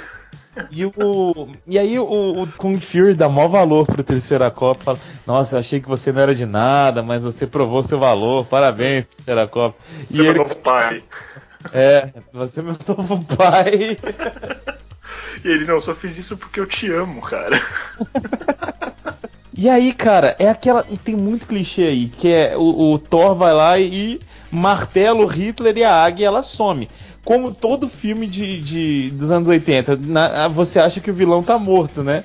E, 0.70 0.84
o, 0.84 1.48
e 1.66 1.80
aí 1.80 1.98
o, 1.98 2.04
o 2.04 2.48
Kung 2.58 2.78
Fury 2.78 3.14
dá 3.14 3.30
maior 3.30 3.48
valor 3.48 3.86
pro 3.86 4.04
Triceracop. 4.04 4.84
Fala, 4.84 5.00
nossa, 5.26 5.56
eu 5.56 5.60
achei 5.62 5.80
que 5.80 5.88
você 5.88 6.12
não 6.12 6.22
era 6.22 6.36
de 6.36 6.46
nada, 6.46 7.02
mas 7.02 7.24
você 7.24 7.48
provou 7.48 7.82
seu 7.82 7.98
valor. 7.98 8.46
Parabéns, 8.46 9.06
Triceracop. 9.06 9.74
Seu 10.10 10.26
e 10.26 10.28
ele, 10.28 10.40
novo 10.40 10.56
pai. 10.58 11.02
é, 11.72 12.10
você 12.34 12.60
é 12.60 12.64
meu 12.64 12.76
novo 12.90 13.24
pai. 13.38 13.98
E 15.46 15.48
ele, 15.48 15.66
não, 15.66 15.80
só 15.80 15.96
fiz 15.96 16.18
isso 16.18 16.36
porque 16.38 16.60
eu 16.60 16.66
te 16.66 16.92
amo, 16.92 17.22
cara. 17.22 17.58
E 19.58 19.70
aí, 19.70 19.94
cara, 19.94 20.36
é 20.38 20.50
aquela. 20.50 20.84
Tem 21.04 21.16
muito 21.16 21.48
clichê 21.48 21.84
aí, 21.84 22.08
que 22.08 22.32
é 22.32 22.58
o, 22.58 22.94
o 22.94 23.00
Thor 23.00 23.36
vai 23.36 23.54
lá 23.54 23.80
e 23.80 24.20
martela 24.52 25.22
o 25.22 25.26
Hitler 25.26 25.78
e 25.78 25.84
a 25.84 25.94
águia 26.04 26.28
ela 26.28 26.44
some. 26.44 26.90
Como 27.24 27.54
todo 27.54 27.88
filme 27.88 28.28
de, 28.28 28.60
de- 28.60 29.10
dos 29.12 29.32
anos 29.32 29.48
80, 29.48 29.96
na- 29.96 30.48
você 30.50 30.80
acha 30.80 31.00
que 31.00 31.10
o 31.10 31.14
vilão 31.14 31.42
tá 31.42 31.58
morto, 31.58 32.04
né? 32.04 32.24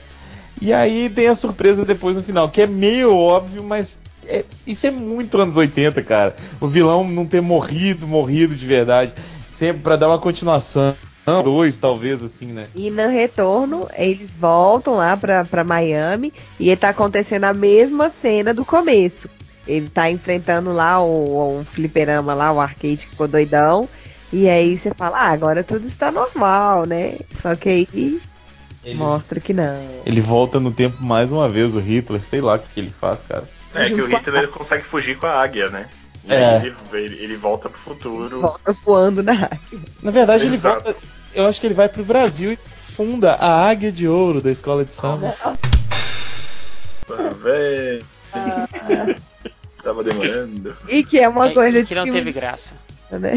E 0.61 0.73
aí 0.73 1.09
tem 1.09 1.29
a 1.29 1.35
surpresa 1.35 1.85
depois 1.85 2.17
no 2.17 2.23
final, 2.23 2.49
que 2.51 2.61
é 2.63 2.67
meio 2.67 3.17
óbvio, 3.17 3.63
mas 3.63 3.99
é- 4.27 4.45
isso 4.67 4.87
é 4.87 4.91
muito 4.91 5.41
anos 5.41 5.57
80, 5.57 6.03
cara. 6.03 6.35
O 6.61 6.67
vilão 6.67 7.07
não 7.09 7.25
ter 7.25 7.41
morrido, 7.41 8.07
morrido 8.07 8.55
de 8.57 8.67
verdade. 8.67 9.15
Sempre 9.51 9.83
pra 9.83 9.97
dar 9.97 10.09
uma 10.09 10.19
continuação. 10.19 10.95
Dois, 11.45 11.79
talvez, 11.79 12.23
assim, 12.23 12.47
né? 12.47 12.65
E 12.75 12.91
no 12.91 13.09
retorno, 13.09 13.89
eles 13.97 14.35
voltam 14.35 14.95
lá 14.95 15.17
pra, 15.17 15.45
pra 15.45 15.63
Miami 15.63 16.33
e 16.59 16.75
tá 16.75 16.89
acontecendo 16.89 17.45
a 17.45 17.55
mesma 17.55 18.11
cena 18.11 18.53
do 18.53 18.65
começo. 18.65 19.29
Ele 19.67 19.89
tá 19.89 20.11
enfrentando 20.11 20.73
lá 20.73 21.01
o, 21.01 21.59
um 21.61 21.65
fliperama 21.65 22.35
lá, 22.35 22.51
o 22.53 22.61
arcade 22.61 22.97
que 23.05 23.09
ficou 23.11 23.29
doidão. 23.29 23.89
E 24.33 24.49
aí 24.49 24.77
você 24.77 24.93
fala, 24.95 25.19
ah, 25.19 25.31
agora 25.31 25.63
tudo 25.63 25.87
está 25.87 26.11
normal, 26.11 26.87
né? 26.87 27.19
Só 27.31 27.55
que 27.55 27.69
aí 27.69 28.21
mostra 28.95 29.39
que 29.41 29.53
não. 29.53 30.01
Ele 30.07 30.21
volta 30.21 30.59
no 30.59 30.73
tempo 30.73 31.03
mais 31.03 31.31
uma 31.31 31.49
vez, 31.49 31.77
o 31.77 31.81
Hitler, 31.81 32.25
sei 32.25 32.41
lá 32.41 32.55
o 32.55 32.59
que, 32.59 32.69
que 32.75 32.81
ele 32.81 32.91
faz, 33.01 33.23
cara. 33.23 33.45
É 33.75 33.87
que 33.89 34.01
o 34.01 34.09
com 34.09 34.15
a- 34.17 34.19
Hitler 34.19 34.49
consegue 34.49 34.85
fugir 34.85 35.17
com 35.17 35.27
a 35.27 35.41
águia, 35.41 35.69
né? 35.69 35.87
E 36.25 36.33
É. 36.33 36.59
aí 36.59 36.67
ele, 36.67 36.77
ele, 36.93 37.25
ele 37.25 37.37
volta 37.37 37.69
pro 37.69 37.79
futuro. 37.79 38.41
Volta 38.41 38.73
voando 38.85 39.23
na 39.23 39.33
água. 39.33 39.59
Na 40.03 40.11
verdade, 40.11 40.45
ele 40.47 40.55
Exato. 40.55 40.83
volta. 40.85 40.99
Eu 41.35 41.47
acho 41.47 41.61
que 41.61 41.67
ele 41.67 41.75
vai 41.75 41.89
pro 41.89 42.05
Brasil 42.05 42.53
e 42.53 42.57
funda 42.57 43.35
a 43.35 43.69
Águia 43.69 43.91
de 43.93 44.07
Ouro 44.09 44.43
da 44.43 44.51
escola 44.51 44.85
de 44.85 44.93
samba. 44.93 45.27
Ah, 47.09 47.31
véi. 47.43 48.03
Tava 49.83 50.05
demorando. 50.05 50.77
E 50.89 51.03
que 51.03 51.19
é 51.19 51.29
uma 51.29 51.49
É, 51.49 51.55
coisa 51.55 51.81
de 51.83 51.89
que 51.89 51.95
não 51.95 52.05
teve 52.05 52.33
graça. 52.33 52.75
né? 53.11 53.33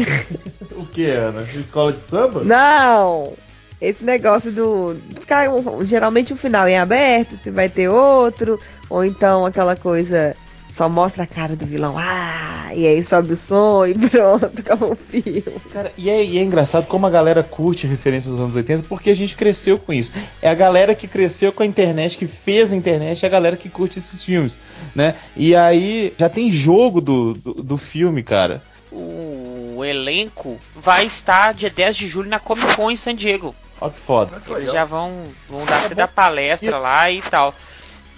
O 0.72 0.84
que, 0.84 1.06
Ana? 1.10 1.42
Escola 1.54 1.92
de 1.92 2.04
samba? 2.04 2.44
Não! 2.44 3.32
Esse 3.80 4.04
negócio 4.04 4.52
do 4.52 4.96
ficar 5.20 5.46
geralmente 5.82 6.32
um 6.32 6.36
final 6.36 6.68
em 6.68 6.78
aberto, 6.78 7.36
se 7.42 7.50
vai 7.50 7.68
ter 7.68 7.88
outro, 7.88 8.58
ou 8.88 9.04
então 9.04 9.44
aquela 9.44 9.74
coisa 9.76 10.36
só 10.74 10.88
mostra 10.88 11.22
a 11.22 11.26
cara 11.26 11.54
do 11.54 11.64
vilão, 11.64 11.94
ah, 11.96 12.70
e 12.74 12.84
aí 12.84 13.00
sobe 13.04 13.34
o 13.34 13.36
som 13.36 13.86
e 13.86 13.94
pronto, 14.10 14.46
acabou 14.58 14.92
o 14.92 14.96
filme. 14.96 15.44
Cara, 15.72 15.92
e 15.96 16.10
é, 16.10 16.24
e 16.24 16.36
é 16.36 16.42
engraçado 16.42 16.88
como 16.88 17.06
a 17.06 17.10
galera 17.10 17.44
curte 17.44 17.86
referência 17.86 18.28
dos 18.28 18.40
anos 18.40 18.56
80, 18.56 18.88
porque 18.88 19.10
a 19.10 19.14
gente 19.14 19.36
cresceu 19.36 19.78
com 19.78 19.92
isso. 19.92 20.12
É 20.42 20.50
a 20.50 20.54
galera 20.54 20.92
que 20.92 21.06
cresceu 21.06 21.52
com 21.52 21.62
a 21.62 21.66
internet, 21.66 22.18
que 22.18 22.26
fez 22.26 22.72
a 22.72 22.76
internet, 22.76 23.24
é 23.24 23.28
a 23.28 23.30
galera 23.30 23.56
que 23.56 23.68
curte 23.68 24.00
esses 24.00 24.24
filmes, 24.24 24.58
né? 24.96 25.14
E 25.36 25.54
aí 25.54 26.12
já 26.18 26.28
tem 26.28 26.50
jogo 26.50 27.00
do, 27.00 27.34
do, 27.34 27.54
do 27.54 27.78
filme, 27.78 28.24
cara. 28.24 28.60
O 28.90 29.84
elenco 29.84 30.58
vai 30.74 31.06
estar 31.06 31.54
dia 31.54 31.70
10 31.70 31.96
de 31.96 32.08
julho 32.08 32.28
na 32.28 32.40
Comic 32.40 32.74
Con 32.74 32.90
em 32.90 32.96
San 32.96 33.14
Diego. 33.14 33.54
Ó 33.80 33.88
que 33.88 34.00
foda. 34.00 34.42
Eles 34.48 34.72
já 34.72 34.84
vão, 34.84 35.22
vão 35.48 35.64
dar, 35.64 35.94
dar 35.94 36.08
palestra 36.08 36.78
lá 36.78 37.08
e 37.12 37.22
tal. 37.22 37.54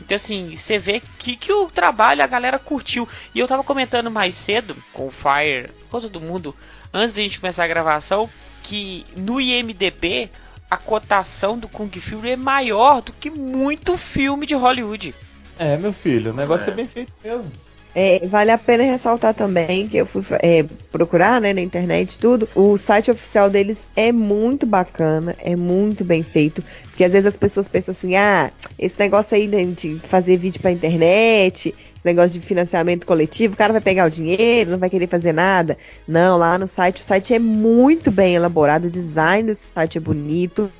Então 0.06 0.14
assim, 0.14 0.54
você 0.54 0.78
vê 0.78 1.02
que, 1.18 1.36
que 1.36 1.52
o 1.52 1.66
trabalho 1.66 2.22
a 2.22 2.26
galera 2.28 2.60
curtiu. 2.60 3.08
E 3.34 3.40
eu 3.40 3.48
tava 3.48 3.64
comentando 3.64 4.08
mais 4.08 4.36
cedo 4.36 4.76
com 4.92 5.08
o 5.08 5.10
Fire, 5.10 5.68
com 5.90 6.00
todo 6.00 6.20
mundo, 6.20 6.54
antes 6.94 7.16
da 7.16 7.22
gente 7.22 7.40
começar 7.40 7.64
a 7.64 7.68
gravação, 7.68 8.30
que 8.62 9.04
no 9.16 9.40
IMDB 9.40 10.30
a 10.70 10.76
cotação 10.76 11.58
do 11.58 11.68
Kung 11.68 11.90
Fury 11.90 12.30
é 12.30 12.36
maior 12.36 13.02
do 13.02 13.12
que 13.12 13.30
muito 13.30 13.98
filme 13.98 14.46
de 14.46 14.54
Hollywood. 14.54 15.12
É, 15.58 15.76
meu 15.76 15.92
filho, 15.92 16.30
o 16.30 16.34
negócio 16.34 16.68
é, 16.68 16.72
É. 16.72 16.74
bem 16.76 16.86
feito 16.86 17.12
mesmo. 17.24 17.50
É, 17.98 18.26
vale 18.26 18.50
a 18.50 18.58
pena 18.58 18.84
ressaltar 18.84 19.32
também 19.32 19.88
que 19.88 19.96
eu 19.96 20.04
fui 20.04 20.22
é, 20.42 20.66
procurar 20.92 21.40
né, 21.40 21.54
na 21.54 21.62
internet 21.62 22.18
tudo. 22.18 22.46
O 22.54 22.76
site 22.76 23.10
oficial 23.10 23.48
deles 23.48 23.86
é 23.96 24.12
muito 24.12 24.66
bacana, 24.66 25.34
é 25.38 25.56
muito 25.56 26.04
bem 26.04 26.22
feito. 26.22 26.62
Porque 26.82 27.04
às 27.04 27.12
vezes 27.12 27.24
as 27.24 27.36
pessoas 27.38 27.68
pensam 27.68 27.92
assim: 27.92 28.14
ah, 28.14 28.52
esse 28.78 28.98
negócio 28.98 29.34
aí 29.34 29.46
de 29.46 29.98
fazer 30.10 30.36
vídeo 30.36 30.60
pra 30.60 30.70
internet, 30.70 31.74
esse 31.96 32.04
negócio 32.04 32.38
de 32.38 32.46
financiamento 32.46 33.06
coletivo, 33.06 33.54
o 33.54 33.56
cara 33.56 33.72
vai 33.72 33.80
pegar 33.80 34.06
o 34.06 34.10
dinheiro, 34.10 34.72
não 34.72 34.78
vai 34.78 34.90
querer 34.90 35.06
fazer 35.06 35.32
nada. 35.32 35.78
Não, 36.06 36.36
lá 36.36 36.58
no 36.58 36.66
site, 36.66 37.00
o 37.00 37.04
site 37.04 37.32
é 37.32 37.38
muito 37.38 38.10
bem 38.10 38.34
elaborado, 38.34 38.88
o 38.88 38.90
design 38.90 39.50
do 39.50 39.54
site 39.54 39.96
é 39.96 40.00
bonito. 40.02 40.70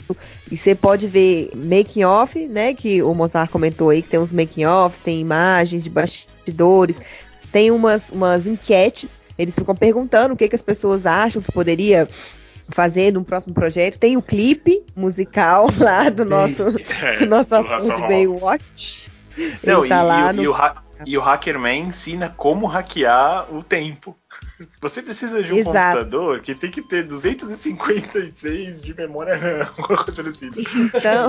E 0.53 0.55
você 0.57 0.75
pode 0.75 1.07
ver 1.07 1.51
making 1.55 2.05
off, 2.05 2.47
né? 2.47 2.75
Que 2.75 3.03
o 3.03 3.15
Mozart 3.15 3.51
comentou 3.51 3.89
aí, 3.89 4.03
que 4.03 4.11
tem 4.11 4.21
uns 4.21 4.35
making 4.35 4.67
offs, 4.67 5.01
tem 5.01 5.19
imagens 5.19 5.83
de 5.83 5.89
bastidores, 6.57 7.01
tem 7.53 7.71
umas, 7.71 8.11
umas 8.11 8.47
enquetes. 8.47 9.21
Eles 9.39 9.55
ficam 9.55 9.75
perguntando 9.75 10.35
o 10.35 10.37
que, 10.37 10.49
que 10.49 10.57
as 10.57 10.63
pessoas 10.63 11.05
acham 11.07 11.43
que 11.43 11.53
poderia 11.53 12.09
fazer 12.71 13.13
num 13.13 13.23
próximo 13.25 13.53
projeto. 13.55 13.99
Tem 13.99 14.17
o 14.17 14.23
clipe 14.23 14.83
musical 14.95 15.67
lá 15.79 16.09
do 16.09 16.25
nosso, 16.25 16.63
É, 17.03 17.19
do 17.19 17.27
nosso 17.27 17.55
ator 17.55 17.79
de. 17.81 18.01
Baywatch. 18.03 19.11
Não, 19.63 19.81
Ele 19.81 19.89
tá 19.91 20.03
e, 20.03 20.07
lá 20.07 20.21
e 20.21 20.33
o- 20.33 20.33
no. 20.37 20.43
e 20.43 20.49
o, 20.49 20.55
ha- 20.55 20.83
e 21.05 21.19
o 21.19 21.21
Hackerman 21.21 21.89
ensina 21.89 22.31
como 22.35 22.65
hackear 22.67 23.55
o 23.55 23.63
tempo. 23.63 24.17
Você 24.81 25.03
precisa 25.03 25.43
de 25.43 25.53
um 25.53 25.57
Exato. 25.59 25.99
computador 25.99 26.41
que 26.41 26.55
tem 26.55 26.71
que 26.71 26.81
ter 26.81 27.03
256 27.05 28.81
de 28.83 28.95
memória 28.95 29.37
RAM, 29.37 29.67
alguma 29.77 30.03
coisa 30.05 30.23
parecida. 30.23 30.57
Então, 30.59 31.29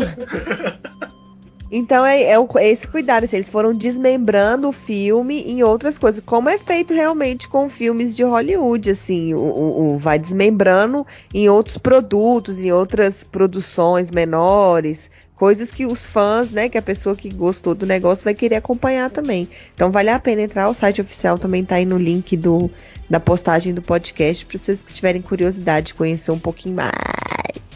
então 1.72 2.06
é, 2.06 2.22
é 2.24 2.36
é 2.36 2.70
esse 2.70 2.88
cuidado, 2.88 3.24
assim, 3.26 3.38
eles 3.38 3.50
foram 3.50 3.74
desmembrando 3.74 4.70
o 4.70 4.72
filme 4.72 5.42
em 5.42 5.64
outras 5.64 5.98
coisas, 5.98 6.24
como 6.26 6.50
é 6.50 6.58
feito 6.58 6.94
realmente 6.94 7.48
com 7.48 7.68
filmes 7.70 8.16
de 8.16 8.24
Hollywood, 8.24 8.90
assim, 8.90 9.34
o, 9.34 9.40
o- 9.40 9.94
o- 9.96 9.98
vai 9.98 10.18
desmembrando 10.18 11.06
em 11.34 11.50
outros 11.50 11.78
produtos, 11.78 12.62
em 12.62 12.72
outras 12.72 13.24
produções 13.24 14.10
menores, 14.12 15.10
coisas 15.36 15.70
que 15.70 15.86
os 15.86 16.08
fãs, 16.08 16.50
né, 16.52 16.68
que 16.70 16.78
a 16.78 16.82
pessoa 16.82 17.16
que 17.16 17.30
gostou 17.30 17.76
do 17.76 17.86
negócio 17.86 18.24
vai 18.24 18.34
querer 18.34 18.56
acompanhar 18.56 19.10
também. 19.10 19.48
Então 19.76 19.92
vale 19.92 20.10
a 20.10 20.20
pena 20.20 20.42
entrar, 20.42 20.68
o 20.70 20.74
site 20.74 21.02
oficial 21.02 21.38
também 21.38 21.64
tá 21.64 21.76
aí 21.76 21.86
no 21.86 21.98
link 21.98 22.36
do, 22.38 22.72
da 23.10 23.20
postagem 23.20 23.74
do 23.74 23.82
podcast, 23.82 24.46
para 24.46 24.58
vocês 24.58 24.82
que 24.82 24.94
tiverem 24.94 25.22
curiosidade 25.22 25.88
de 25.88 25.94
conhecer 25.94 26.32
um 26.32 26.40
pouquinho 26.40 26.76
mais. 26.76 26.92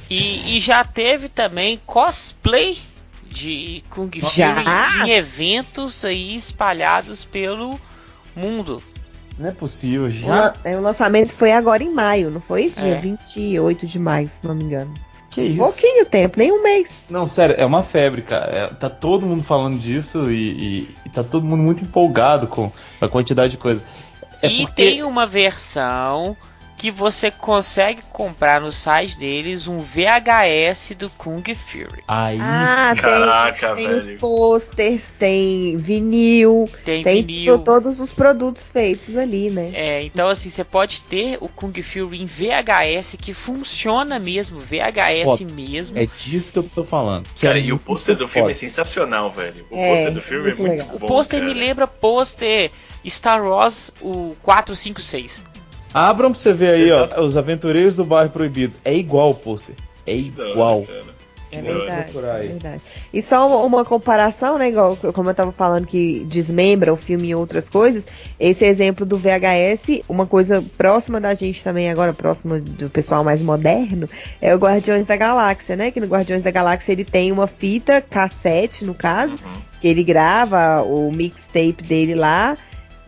E, 0.10 0.58
e 0.58 0.60
já 0.60 0.84
teve 0.84 1.30
também 1.30 1.80
cosplay 1.86 2.78
de 3.32 3.84
Kung 3.90 4.10
Fury 4.12 4.36
Já? 4.36 5.06
em 5.06 5.12
eventos 5.12 6.04
aí 6.06 6.36
espalhados 6.36 7.24
pelo 7.26 7.80
mundo. 8.36 8.84
Não 9.40 9.50
é 9.50 9.52
possível, 9.52 10.06
O, 10.06 10.10
já. 10.10 10.28
lan- 10.28 10.54
é, 10.64 10.78
o 10.78 10.82
lançamento 10.82 11.34
foi 11.34 11.52
agora 11.52 11.82
em 11.84 11.92
maio, 11.92 12.30
não 12.30 12.42
foi 12.42 12.66
isso? 12.66 12.80
É. 12.80 12.84
Dia 12.84 13.00
28 13.00 13.88
de 13.88 13.98
maio, 14.00 14.28
se 14.28 14.46
não 14.46 14.54
me 14.54 14.64
engano. 14.66 14.94
Que 15.30 15.42
isso? 15.42 15.58
Pouquinho 15.58 16.06
tempo, 16.06 16.38
nem 16.38 16.52
um 16.52 16.62
mês. 16.62 17.06
Não, 17.10 17.26
sério, 17.26 17.56
é 17.58 17.66
uma 17.66 17.82
febre, 17.84 18.22
cara. 18.22 18.52
É, 18.52 18.68
tá 18.68 18.90
todo 18.90 19.26
mundo 19.26 19.44
falando 19.44 19.80
disso 19.80 20.30
e, 20.30 20.52
e- 20.84 20.96
e 21.06 21.10
tá 21.10 21.24
todo 21.24 21.46
mundo 21.48 21.64
muito 21.64 21.84
empolgado 21.86 22.48
com 22.48 22.70
a 23.00 23.08
quantidade 23.08 23.52
de 23.52 23.58
coisa. 23.58 23.84
É 24.42 24.48
e 24.50 24.66
porque 24.66 24.74
tem 24.84 25.04
uma 25.04 25.26
versão 25.26 26.36
que 26.82 26.90
você 26.90 27.30
consegue 27.30 28.02
comprar 28.12 28.60
no 28.60 28.72
site 28.72 29.16
deles 29.16 29.68
um 29.68 29.82
VHS 29.82 30.96
do 30.98 31.12
Kung 31.12 31.44
Fury. 31.54 32.04
aí 32.08 32.40
Ah, 32.42 32.96
Caraca, 33.00 33.76
tem, 33.76 33.86
tem 33.88 33.96
os 33.96 34.06
velho. 34.06 34.18
posters, 34.20 35.14
tem 35.20 35.78
vinil, 35.78 36.68
Tem, 36.84 37.04
tem 37.04 37.24
vinil. 37.24 37.60
to- 37.60 37.64
todos 37.64 38.00
os 38.00 38.12
produtos 38.12 38.72
feitos 38.72 39.16
ali, 39.16 39.52
né? 39.52 39.70
É, 39.76 40.02
então 40.04 40.28
assim, 40.28 40.50
você 40.50 40.64
pode 40.64 41.02
ter 41.02 41.38
o 41.40 41.48
Kung 41.48 41.72
Fury 41.84 42.20
em 42.20 42.26
VHS 42.26 43.16
que 43.22 43.32
funciona 43.32 44.18
mesmo, 44.18 44.60
VHS 44.60 45.24
Foda. 45.40 45.54
mesmo. 45.54 46.00
é 46.00 46.08
disso 46.18 46.52
que 46.52 46.58
eu 46.58 46.64
tô 46.64 46.84
falando. 46.84 47.28
que 47.36 47.46
Cara, 47.46 47.60
é 47.60 47.62
e 47.62 47.66
o 47.72 47.76
muito 47.76 47.86
pôster 47.86 48.16
do 48.16 48.28
filme 48.28 48.50
é 48.50 48.56
sensacional, 48.56 49.32
velho. 49.32 49.68
O 49.70 49.76
É, 49.78 49.90
pôster 49.90 50.14
do 50.14 50.22
filme 50.22 50.46
é 50.46 50.48
muito 50.56 50.60
muito 50.62 50.72
legal. 50.72 50.88
bom. 50.98 51.06
O 51.06 51.08
pôster 51.08 51.40
cara. 51.42 51.54
me 51.54 51.60
lembra 51.60 51.86
pôster 51.86 52.72
Star 53.08 53.44
Wars 53.46 53.92
o 54.02 54.36
456. 54.42 55.44
Abram 55.94 56.32
pra 56.32 56.40
você 56.40 56.54
ver 56.54 56.70
aí, 56.76 56.90
Exato. 56.90 57.16
ó, 57.18 57.24
os 57.24 57.36
Aventureiros 57.38 57.96
do 57.96 58.06
Bairro 58.06 58.30
Proibido. 58.32 58.76
É 58.86 58.94
igual 58.94 59.32
o 59.32 59.36
pôster. 59.36 59.76
É 60.06 60.16
igual. 60.16 60.86
É 61.54 61.62
da 61.62 61.70
hora. 61.70 61.86
verdade, 61.86 62.46
é 62.46 62.48
verdade. 62.48 62.82
E 63.14 63.22
só 63.22 63.46
uma, 63.46 63.58
uma 63.58 63.84
comparação, 63.84 64.58
né? 64.58 64.70
Igual, 64.70 64.96
como 65.14 65.30
eu 65.30 65.34
tava 65.36 65.52
falando 65.52 65.86
que 65.86 66.24
desmembra 66.26 66.94
o 66.94 66.96
filme 66.96 67.28
e 67.28 67.36
outras 67.36 67.70
coisas. 67.70 68.08
Esse 68.40 68.64
exemplo 68.64 69.06
do 69.06 69.18
VHS, 69.18 70.02
uma 70.08 70.26
coisa 70.26 70.64
próxima 70.78 71.20
da 71.20 71.34
gente 71.34 71.62
também, 71.62 71.90
agora 71.92 72.14
próxima 72.14 72.58
do 72.58 72.90
pessoal 72.90 73.22
mais 73.22 73.42
moderno, 73.42 74.10
é 74.42 74.56
o 74.56 74.58
Guardiões 74.58 75.06
da 75.06 75.18
Galáxia, 75.18 75.76
né? 75.76 75.92
Que 75.92 76.00
no 76.00 76.08
Guardiões 76.08 76.42
da 76.42 76.52
Galáxia 76.52 76.94
ele 76.94 77.04
tem 77.04 77.34
uma 77.34 77.48
fita 77.48 78.00
cassete, 78.00 78.86
no 78.86 78.94
caso, 78.94 79.34
Uhum. 79.34 79.62
que 79.82 79.90
ele 79.90 80.06
grava 80.06 80.82
o 80.84 81.12
mixtape 81.12 81.84
dele 81.84 82.16
lá. 82.16 82.58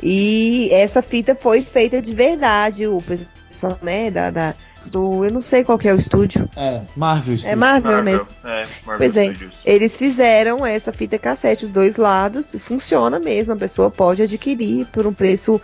E 0.01 0.69
essa 0.71 1.01
fita 1.01 1.35
foi 1.35 1.61
feita 1.61 2.01
de 2.01 2.13
verdade. 2.13 2.87
O 2.87 3.01
pessoal, 3.01 3.77
né, 3.81 4.09
da, 4.11 4.29
da- 4.29 4.53
do. 4.85 5.23
Eu 5.23 5.31
não 5.31 5.39
sei 5.39 5.63
qual 5.63 5.77
que 5.77 5.87
é 5.87 5.93
o 5.93 5.95
estúdio. 5.97 6.49
É, 6.57 6.81
Marvel. 6.95 7.35
É 7.35 7.37
Studios. 7.37 7.59
Marvel, 7.59 8.03
mesmo. 8.03 8.27
É, 8.43 8.65
Marvel 8.85 8.97
Pois 8.97 9.15
é. 9.17 9.25
Studios. 9.27 9.61
Eles 9.63 9.95
fizeram 9.97 10.65
essa 10.65 10.91
fita 10.91 11.17
cassete, 11.17 11.63
os 11.63 11.71
dois 11.71 11.95
lados, 11.95 12.53
funciona 12.59 13.17
mesmo, 13.19 13.53
a 13.53 13.55
pessoa 13.55 13.89
pode 13.89 14.21
adquirir 14.23 14.85
por 14.87 15.07
um 15.07 15.13
preço 15.13 15.61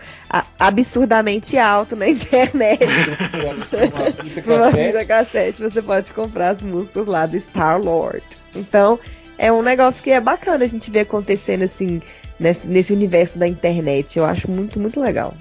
absurdamente 0.58 1.58
alto 1.58 1.96
na 1.96 2.08
internet. 2.10 2.86
Uma 2.86 4.12
fita 4.12 4.42
Por 4.42 4.54
uma 4.54 4.72
cassete. 4.72 4.88
fita 4.88 5.06
cassete, 5.06 5.62
você 5.62 5.82
pode 5.82 6.14
comprar 6.14 6.50
as 6.50 6.62
músicas 6.62 7.06
lá 7.08 7.26
do 7.26 7.40
Star 7.40 7.80
Lord. 7.82 8.24
Então, 8.56 9.00
é 9.38 9.52
um 9.52 9.62
negócio 9.62 10.02
que 10.04 10.12
é 10.12 10.20
bacana 10.22 10.66
a 10.66 10.68
gente 10.68 10.90
ver 10.92 11.02
acontecendo 11.02 11.64
assim, 11.64 12.02
nesse, 12.40 12.68
nesse 12.68 12.94
universo 12.94 13.38
da 13.38 13.48
internet. 13.48 14.18
Eu 14.18 14.26
acho 14.26 14.50
muito, 14.50 14.80
muito 14.80 15.00
legal. 15.00 15.34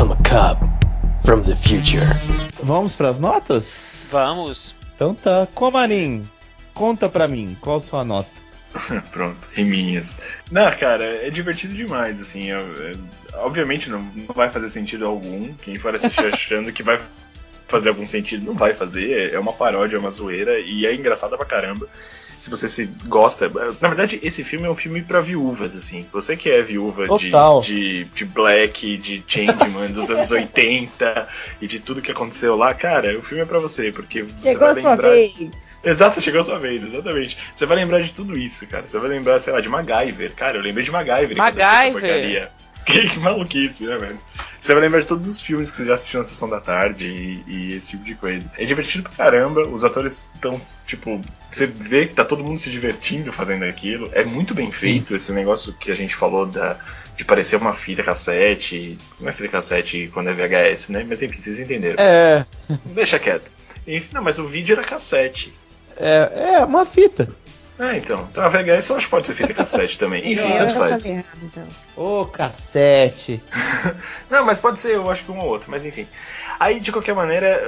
I'm 0.00 0.12
a 0.12 0.16
cop 0.28 0.64
from 1.24 1.40
the 1.42 1.54
future. 1.56 2.04
Vamos 2.62 2.94
pras 2.96 3.18
notas? 3.18 4.08
Vamos. 4.10 4.74
Então 4.94 5.14
tá. 5.14 5.46
Comarim, 5.54 6.28
conta 6.74 7.08
pra 7.08 7.26
mim, 7.28 7.56
qual 7.60 7.76
a 7.76 7.80
sua 7.80 8.04
nota? 8.04 8.28
Pronto, 9.10 9.48
riminhas. 9.54 10.20
Não, 10.50 10.70
cara, 10.76 11.04
é 11.04 11.30
divertido 11.30 11.74
demais, 11.74 12.20
assim. 12.20 12.50
é- 12.52 12.54
é- 12.54 13.36
obviamente 13.38 13.90
não, 13.90 14.00
não 14.14 14.34
vai 14.34 14.48
fazer 14.50 14.68
sentido 14.68 15.06
algum. 15.06 15.52
Quem 15.54 15.76
for 15.76 15.94
assistir 15.94 16.26
achando 16.32 16.72
que 16.72 16.82
vai 16.82 17.00
fazer 17.66 17.88
algum 17.90 18.06
sentido, 18.06 18.44
não 18.46 18.54
vai 18.54 18.74
fazer. 18.74 19.10
É- 19.12 19.34
É 19.34 19.38
uma 19.38 19.52
paródia, 19.52 19.96
é 19.96 19.98
uma 19.98 20.10
zoeira 20.10 20.58
e 20.60 20.86
é 20.86 20.94
engraçada 20.94 21.36
pra 21.36 21.46
caramba. 21.46 21.88
Se 22.40 22.48
você 22.48 22.68
se 22.70 22.86
gosta. 23.06 23.50
Na 23.80 23.88
verdade, 23.88 24.18
esse 24.22 24.42
filme 24.42 24.66
é 24.66 24.70
um 24.70 24.74
filme 24.74 25.02
pra 25.02 25.20
viúvas, 25.20 25.76
assim. 25.76 26.06
Você 26.10 26.36
que 26.36 26.48
é 26.48 26.62
viúva 26.62 27.06
de, 27.18 27.30
de, 27.62 28.04
de 28.04 28.24
Black, 28.24 28.96
de 28.96 29.22
Changeman 29.28 29.92
dos 29.92 30.10
anos 30.10 30.30
80 30.32 31.28
e 31.60 31.68
de 31.68 31.78
tudo 31.78 32.00
que 32.00 32.10
aconteceu 32.10 32.56
lá, 32.56 32.72
cara, 32.72 33.16
o 33.18 33.22
filme 33.22 33.42
é 33.42 33.46
pra 33.46 33.58
você, 33.58 33.92
porque 33.92 34.22
você 34.22 34.52
Chegou 34.52 34.68
vai 34.68 34.78
a 34.78 34.80
sua 34.80 34.90
lembrar. 34.92 35.10
vez! 35.10 35.50
Exato, 35.82 36.20
chegou 36.20 36.40
a 36.40 36.44
sua 36.44 36.58
vez, 36.58 36.82
exatamente. 36.82 37.36
Você 37.54 37.66
vai 37.66 37.76
lembrar 37.76 38.00
de 38.00 38.12
tudo 38.12 38.38
isso, 38.38 38.66
cara. 38.66 38.86
Você 38.86 38.98
vai 38.98 39.08
lembrar, 39.08 39.38
sei 39.38 39.52
lá, 39.52 39.60
de 39.60 39.68
MacGyver. 39.68 40.34
Cara, 40.34 40.56
eu 40.58 40.62
lembrei 40.62 40.84
de 40.84 40.90
MacGyver. 40.90 41.36
MacGyver. 41.36 42.50
Que, 42.90 43.08
que 43.08 43.18
maluquice, 43.20 43.84
né, 43.86 43.96
velho? 43.98 44.18
Você 44.58 44.72
vai 44.72 44.82
lembrar 44.82 45.00
de 45.00 45.06
todos 45.06 45.26
os 45.26 45.40
filmes 45.40 45.70
que 45.70 45.76
você 45.76 45.84
já 45.84 45.94
assistiu 45.94 46.18
na 46.18 46.24
sessão 46.24 46.48
da 46.48 46.60
tarde 46.60 47.06
e, 47.08 47.44
e 47.46 47.72
esse 47.74 47.90
tipo 47.90 48.02
de 48.02 48.14
coisa. 48.14 48.50
É 48.58 48.64
divertido 48.64 49.04
pra 49.04 49.12
caramba, 49.24 49.68
os 49.68 49.84
atores 49.84 50.30
estão, 50.34 50.58
tipo, 50.86 51.20
você 51.50 51.66
vê 51.66 52.06
que 52.06 52.14
tá 52.14 52.24
todo 52.24 52.42
mundo 52.42 52.58
se 52.58 52.70
divertindo 52.70 53.32
fazendo 53.32 53.64
aquilo. 53.64 54.08
É 54.12 54.24
muito 54.24 54.54
bem 54.54 54.70
feito 54.72 55.14
esse 55.14 55.32
negócio 55.32 55.72
que 55.74 55.90
a 55.90 55.94
gente 55.94 56.16
falou 56.16 56.46
da, 56.46 56.76
de 57.16 57.24
parecer 57.24 57.56
uma 57.56 57.72
fita 57.72 58.02
cassete. 58.02 58.98
Não 59.20 59.28
é 59.28 59.32
fita 59.32 59.48
cassete 59.48 60.10
quando 60.12 60.30
é 60.30 60.34
VHS, 60.34 60.88
né? 60.88 61.04
Mas 61.08 61.22
enfim, 61.22 61.38
vocês 61.38 61.60
entenderam. 61.60 61.96
É, 62.02 62.44
Deixa 62.86 63.18
quieto. 63.18 63.52
Enfim, 63.86 64.08
não, 64.14 64.22
mas 64.22 64.38
o 64.38 64.46
vídeo 64.46 64.72
era 64.74 64.82
cassete. 64.84 65.52
é, 65.96 66.54
é 66.56 66.64
uma 66.64 66.84
fita. 66.84 67.28
Ah, 67.82 67.96
então. 67.96 68.28
Então 68.30 68.44
a 68.44 68.48
VHS 68.48 68.90
eu 68.90 68.96
acho 68.96 69.06
que 69.06 69.10
pode 69.10 69.26
ser 69.26 69.34
fita 69.34 69.54
cassete 69.54 69.98
também. 69.98 70.32
Enfim, 70.32 70.52
tanto 70.58 70.74
faz. 70.74 71.06
então. 71.08 71.66
Ô, 71.96 72.26
cassete. 72.26 73.42
Não, 74.28 74.44
mas 74.44 74.58
pode 74.60 74.78
ser, 74.78 74.96
eu 74.96 75.10
acho 75.10 75.24
que 75.24 75.32
um 75.32 75.38
ou 75.38 75.46
outro, 75.46 75.70
mas 75.70 75.86
enfim. 75.86 76.06
Aí, 76.58 76.78
de 76.78 76.92
qualquer 76.92 77.14
maneira, 77.14 77.62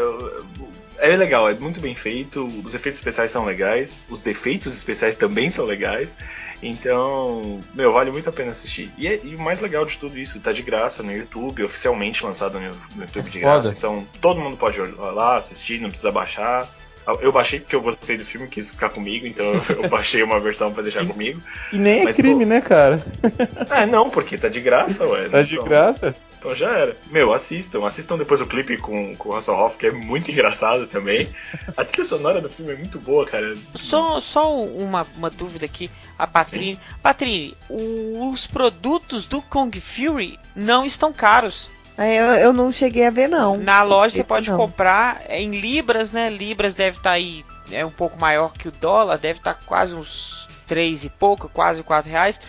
é 0.98 1.16
legal, 1.16 1.48
é 1.48 1.54
muito 1.54 1.80
bem 1.80 1.94
feito, 1.94 2.44
os 2.62 2.74
efeitos 2.74 3.00
especiais 3.00 3.30
são 3.30 3.44
legais, 3.44 4.02
os 4.10 4.20
defeitos 4.20 4.76
especiais 4.76 5.16
também 5.16 5.50
são 5.50 5.64
legais, 5.64 6.18
então, 6.62 7.60
meu, 7.74 7.92
vale 7.92 8.10
muito 8.10 8.28
a 8.28 8.32
pena 8.32 8.52
assistir. 8.52 8.90
E, 8.96 9.08
é- 9.08 9.20
e 9.24 9.34
o 9.34 9.40
mais 9.40 9.60
legal 9.60 9.84
de 9.84 9.96
tudo 9.98 10.18
isso, 10.18 10.38
tá 10.40 10.52
de 10.52 10.62
graça 10.62 11.02
no 11.02 11.10
YouTube, 11.12 11.64
oficialmente 11.64 12.24
lançado 12.24 12.60
no, 12.60 12.70
no 12.96 13.02
YouTube 13.02 13.30
de 13.30 13.40
Foda. 13.40 13.52
graça, 13.54 13.74
então 13.76 14.06
todo 14.20 14.40
mundo 14.40 14.56
pode 14.56 14.78
ir 14.80 14.94
lá 14.98 15.36
assistir, 15.36 15.80
não 15.80 15.88
precisa 15.88 16.12
baixar. 16.12 16.68
Eu 17.20 17.32
baixei 17.32 17.58
porque 17.60 17.74
eu 17.74 17.82
gostei 17.82 18.16
do 18.16 18.24
filme, 18.24 18.46
quis 18.46 18.70
ficar 18.70 18.88
comigo, 18.90 19.26
então 19.26 19.44
eu 19.70 19.88
baixei 19.88 20.22
uma 20.22 20.38
versão 20.38 20.72
pra 20.72 20.82
deixar 20.82 21.04
comigo. 21.08 21.40
E 21.72 21.76
nem 21.76 22.00
é 22.00 22.04
Mas, 22.04 22.16
crime, 22.16 22.44
pô, 22.44 22.48
né, 22.50 22.60
cara? 22.60 23.02
Ah, 23.68 23.86
não, 23.86 24.08
porque 24.10 24.38
tá 24.38 24.48
de 24.48 24.60
graça, 24.60 25.06
ué. 25.06 25.28
Tá 25.28 25.42
de 25.42 25.54
Então- 25.54 25.64
graça. 25.66 26.14
então 26.38 26.54
já 26.54 26.70
era. 26.70 26.96
Meu, 27.10 27.32
assistam. 27.32 27.84
Assistam 27.84 28.16
depois 28.16 28.40
o 28.40 28.46
clipe 28.46 28.76
com, 28.76 29.16
com 29.16 29.30
o 29.30 29.34
Hasselhoff, 29.34 29.76
que 29.78 29.86
é 29.86 29.90
muito 29.90 30.30
engraçado 30.30 30.86
também. 30.86 31.28
A 31.76 31.84
trilha 31.84 32.04
sonora 32.04 32.40
do 32.40 32.48
filme 32.48 32.72
é 32.72 32.76
muito 32.76 32.98
boa, 33.00 33.26
cara. 33.26 33.56
Só, 33.74 34.20
só 34.20 34.62
uma, 34.62 35.06
uma 35.16 35.28
dúvida 35.30 35.64
aqui, 35.66 35.90
a 36.18 36.26
Patrícia. 36.26 36.78
Patrícia, 37.02 37.56
os 37.68 38.46
produtos 38.46 39.26
do 39.26 39.42
Kung 39.42 39.70
Fury 39.80 40.38
não 40.54 40.84
estão 40.86 41.12
caros. 41.12 41.68
Eu, 41.98 42.04
eu 42.36 42.52
não 42.52 42.72
cheguei 42.72 43.06
a 43.06 43.10
ver, 43.10 43.28
não. 43.28 43.56
Na 43.56 43.82
loja 43.82 44.14
você 44.14 44.20
Esse 44.20 44.28
pode 44.28 44.50
não. 44.50 44.56
comprar 44.56 45.22
em 45.28 45.50
libras, 45.60 46.10
né? 46.10 46.30
Libras 46.30 46.74
deve 46.74 46.96
estar 46.96 47.12
aí 47.12 47.44
é 47.70 47.84
um 47.84 47.90
pouco 47.90 48.18
maior 48.18 48.52
que 48.52 48.68
o 48.68 48.72
dólar, 48.72 49.18
deve 49.18 49.38
estar 49.38 49.54
quase 49.66 49.94
uns 49.94 50.48
3 50.66 51.04
e 51.04 51.08
pouco, 51.10 51.48
quase 51.48 51.82
4 51.82 52.10
reais. 52.10 52.40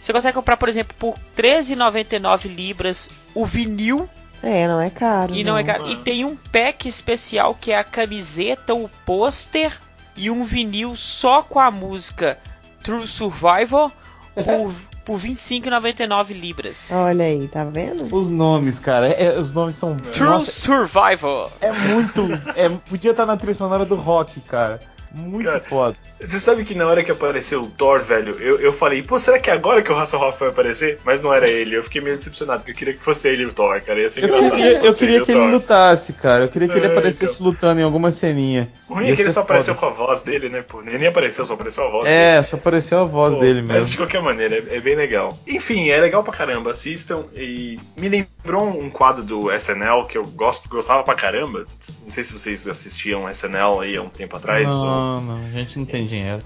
Você 0.00 0.12
consegue 0.12 0.34
comprar, 0.34 0.56
por 0.56 0.68
exemplo, 0.68 0.94
por 0.98 1.14
13,99 1.36 2.46
libras 2.54 3.10
o 3.34 3.44
vinil 3.44 4.08
É, 4.42 4.66
não 4.68 4.80
é 4.80 4.90
caro. 4.90 5.34
e 5.34 5.42
não 5.42 5.56
é 5.56 5.64
caro. 5.64 5.88
E 5.90 5.96
tem 5.96 6.24
um 6.24 6.36
pack 6.36 6.88
especial 6.88 7.54
que 7.54 7.72
é 7.72 7.78
a 7.78 7.84
camiseta, 7.84 8.74
o 8.74 8.88
pôster 9.04 9.76
e 10.16 10.30
um 10.30 10.44
vinil 10.44 10.94
só 10.96 11.42
com 11.42 11.58
a 11.58 11.70
música 11.70 12.38
True 12.82 13.06
Survival 13.06 13.90
por 15.08 15.18
25,99 15.18 16.34
libras. 16.38 16.90
Olha 16.92 17.24
aí, 17.24 17.48
tá 17.48 17.64
vendo? 17.64 18.14
Os 18.14 18.28
nomes, 18.28 18.78
cara, 18.78 19.08
é- 19.08 19.38
os 19.38 19.54
nomes 19.54 19.74
são. 19.74 19.96
True 19.96 20.28
Nossa, 20.28 20.50
Survival. 20.50 21.50
é 21.62 21.72
muito. 21.72 22.26
É, 22.54 22.68
podia 22.90 23.12
estar 23.12 23.24
na 23.24 23.34
trilha 23.34 23.54
sonora 23.54 23.86
do 23.86 23.94
rock, 23.94 24.38
cara. 24.42 24.78
Muito 25.14 25.46
Cara, 25.46 25.60
foda. 25.60 25.96
Você 26.20 26.38
sabe 26.38 26.64
que 26.64 26.74
na 26.74 26.86
hora 26.86 27.04
que 27.04 27.10
apareceu 27.12 27.62
o 27.62 27.66
Thor, 27.68 28.02
velho, 28.02 28.34
eu, 28.40 28.60
eu 28.60 28.72
falei, 28.72 29.02
pô, 29.02 29.18
será 29.18 29.38
que 29.38 29.48
é 29.48 29.52
agora 29.52 29.80
que 29.82 29.90
o 29.92 29.96
Hasselhoff 29.96 30.38
vai 30.40 30.48
aparecer? 30.48 30.98
Mas 31.04 31.22
não 31.22 31.32
era 31.32 31.48
ele. 31.48 31.76
Eu 31.76 31.82
fiquei 31.84 32.00
meio 32.00 32.16
decepcionado, 32.16 32.58
porque 32.60 32.72
eu 32.72 32.76
queria 32.76 32.94
que 32.94 33.00
fosse 33.02 33.28
ele 33.28 33.46
o 33.46 33.52
Thor, 33.52 33.80
cara. 33.82 34.00
Ia 34.00 34.10
ser 34.10 34.24
Eu 34.24 34.28
engraçado 34.28 34.56
queria, 34.56 34.68
se 34.68 34.86
eu 34.86 34.94
queria 34.94 35.22
o 35.22 35.26
que 35.26 35.32
ele 35.32 35.52
lutasse, 35.52 36.12
cara. 36.14 36.44
Eu 36.44 36.48
queria 36.48 36.68
que 36.68 36.76
ele 36.76 36.86
É, 36.86 36.90
aparecesse 36.90 37.34
então. 37.34 37.46
lutando 37.46 37.80
em 37.80 37.84
alguma 37.84 38.10
ceninha. 38.10 38.68
O 38.88 38.94
ruim 38.94 39.10
é 39.10 39.14
que 39.16 39.22
ele 39.22 39.30
só 39.30 39.40
apareceu 39.40 39.74
foda. 39.76 39.86
com 39.94 40.02
a 40.02 40.06
voz 40.06 40.22
dele, 40.22 40.48
né, 40.48 40.62
pô? 40.62 40.82
Ele 40.82 40.98
nem 40.98 41.06
apareceu, 41.06 41.46
só 41.46 41.54
apareceu 41.54 41.84
a 41.84 41.90
voz 41.90 42.04
dele. 42.04 42.16
É, 42.16 42.42
só 42.42 42.56
apareceu 42.56 42.98
a 42.98 43.04
voz 43.04 43.34
Pô, 43.34 43.40
dele 43.40 43.60
Mas 43.62 43.68
mesmo. 43.70 43.90
de 43.92 43.96
qualquer 43.98 44.20
maneira, 44.22 44.56
é, 44.56 44.76
é 44.76 44.80
bem 44.80 44.96
legal. 44.96 45.38
Enfim, 45.46 45.88
é 45.88 46.00
legal 46.00 46.24
pra 46.24 46.32
caramba. 46.34 46.72
Assistam. 46.72 47.24
E 47.36 47.78
me 47.96 48.08
lembrou 48.48 48.80
um 48.82 48.88
quadro 48.88 49.22
do 49.22 49.52
SNL 49.52 50.06
que 50.06 50.16
eu 50.16 50.24
gosto, 50.24 50.68
gostava 50.70 51.02
pra 51.02 51.14
caramba. 51.14 51.66
Não 52.04 52.12
sei 52.12 52.24
se 52.24 52.32
vocês 52.32 52.66
assistiam 52.66 53.28
SNL 53.28 53.80
aí 53.80 53.96
há 53.96 54.02
um 54.02 54.08
tempo 54.08 54.36
atrás. 54.36 54.70
ou- 54.70 54.84
Não, 54.86 55.20
não, 55.20 55.34
a 55.46 55.48
gente 55.50 55.78
não 55.78 55.84
tem 55.86 56.06
dinheiro. 56.06 56.42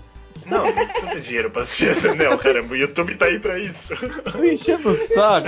Não, 0.47 0.65
não 0.65 0.73
precisa 0.89 1.07
ter 1.13 1.21
dinheiro 1.21 1.51
pra 1.51 1.63
assistir 1.63 1.91
SNL, 1.91 2.37
caramba. 2.39 2.73
O 2.73 2.77
YouTube 2.77 3.15
tá 3.15 3.27
aí 3.27 3.39
pra 3.39 3.59
isso. 3.59 3.95
Tô 4.33 4.43
enchendo 4.43 4.91
o 4.91 4.95
saco. 4.97 5.47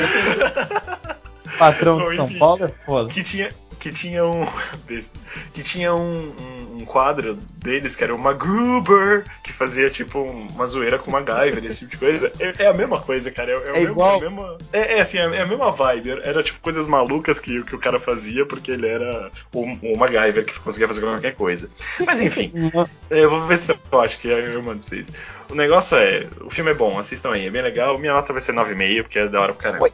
Patrão 1.59 1.98
Bom, 1.98 2.11
de 2.11 2.16
São 2.16 2.26
enfim. 2.26 2.38
Paulo 2.38 2.64
é 2.64 2.68
foda. 2.68 3.09
que 3.12 3.22
tinha 3.24 3.50
que 3.79 3.93
tinha 3.93 4.25
um 4.25 4.47
que 5.53 5.62
tinha 5.62 5.95
um, 5.95 6.33
um, 6.41 6.77
um 6.81 6.85
quadro 6.85 7.35
deles 7.57 7.97
que 7.97 8.05
era 8.05 8.14
o 8.14 8.18
MacGruber 8.18 9.25
que 9.43 9.53
fazia 9.53 9.89
tipo 9.91 10.18
um- 10.20 10.47
uma 10.49 10.66
zoeira 10.66 10.99
com 10.99 11.11
MacGyver 11.11 11.64
esse 11.64 11.79
tipo 11.81 11.91
de 11.93 11.97
coisa 11.99 12.33
é, 12.39 12.64
é 12.64 12.66
a 12.66 12.72
mesma 12.72 13.01
coisa 13.01 13.31
cara 13.31 13.51
é, 13.53 13.55
é, 13.55 13.68
É 13.68 13.72
mesmo- 13.72 13.91
igual? 13.93 14.14
é, 14.14 14.16
a 14.16 14.20
mesma, 14.31 14.59
é, 14.72 14.97
é 14.97 15.01
assim 15.01 15.18
é, 15.18 15.22
é 15.37 15.43
a 15.43 15.47
mesma 15.47 15.70
vibe 15.70 16.11
era, 16.22 16.43
tipo 16.43 16.61
coisas 16.61 16.87
malucas 16.87 17.39
que, 17.39 17.62
que 17.64 17.75
o 17.75 17.79
cara 17.79 17.99
fazia 18.01 18.45
porque 18.47 18.70
ele 18.70 18.87
era 18.87 19.31
o, 19.53 19.62
o 19.62 19.99
MacGyver 19.99 20.45
que 20.45 20.59
conseguia 20.61 20.87
fazer 20.89 21.01
qualquer 21.01 21.35
coisa 21.35 21.70
mas 22.07 22.20
enfim 22.20 22.53
eu 23.11 23.31
vou 23.31 23.47
ver 23.47 23.57
se 23.59 23.77
eu 23.93 24.01
acho 24.01 24.18
que 24.18 24.29
eu 24.29 24.62
mando 24.62 24.81
pra 24.81 24.89
vocês 24.89 25.12
o 25.51 25.55
negócio 25.55 25.97
é 25.99 26.27
o 26.41 26.51
filme 26.51 26.70
é 26.70 26.75
bom 26.75 26.99
assistam 26.99 27.33
aí 27.33 27.47
é 27.47 27.51
bem 27.51 27.62
legal 27.62 27.99
minha 27.99 28.12
nota 28.14 28.33
vai 28.33 28.41
ser 28.43 28.53
9,5 28.55 29.03
porque 29.03 29.18
é 29.18 29.29
da 29.29 29.41
hora 29.41 29.53
pra 29.53 29.62
caramba 29.72 29.89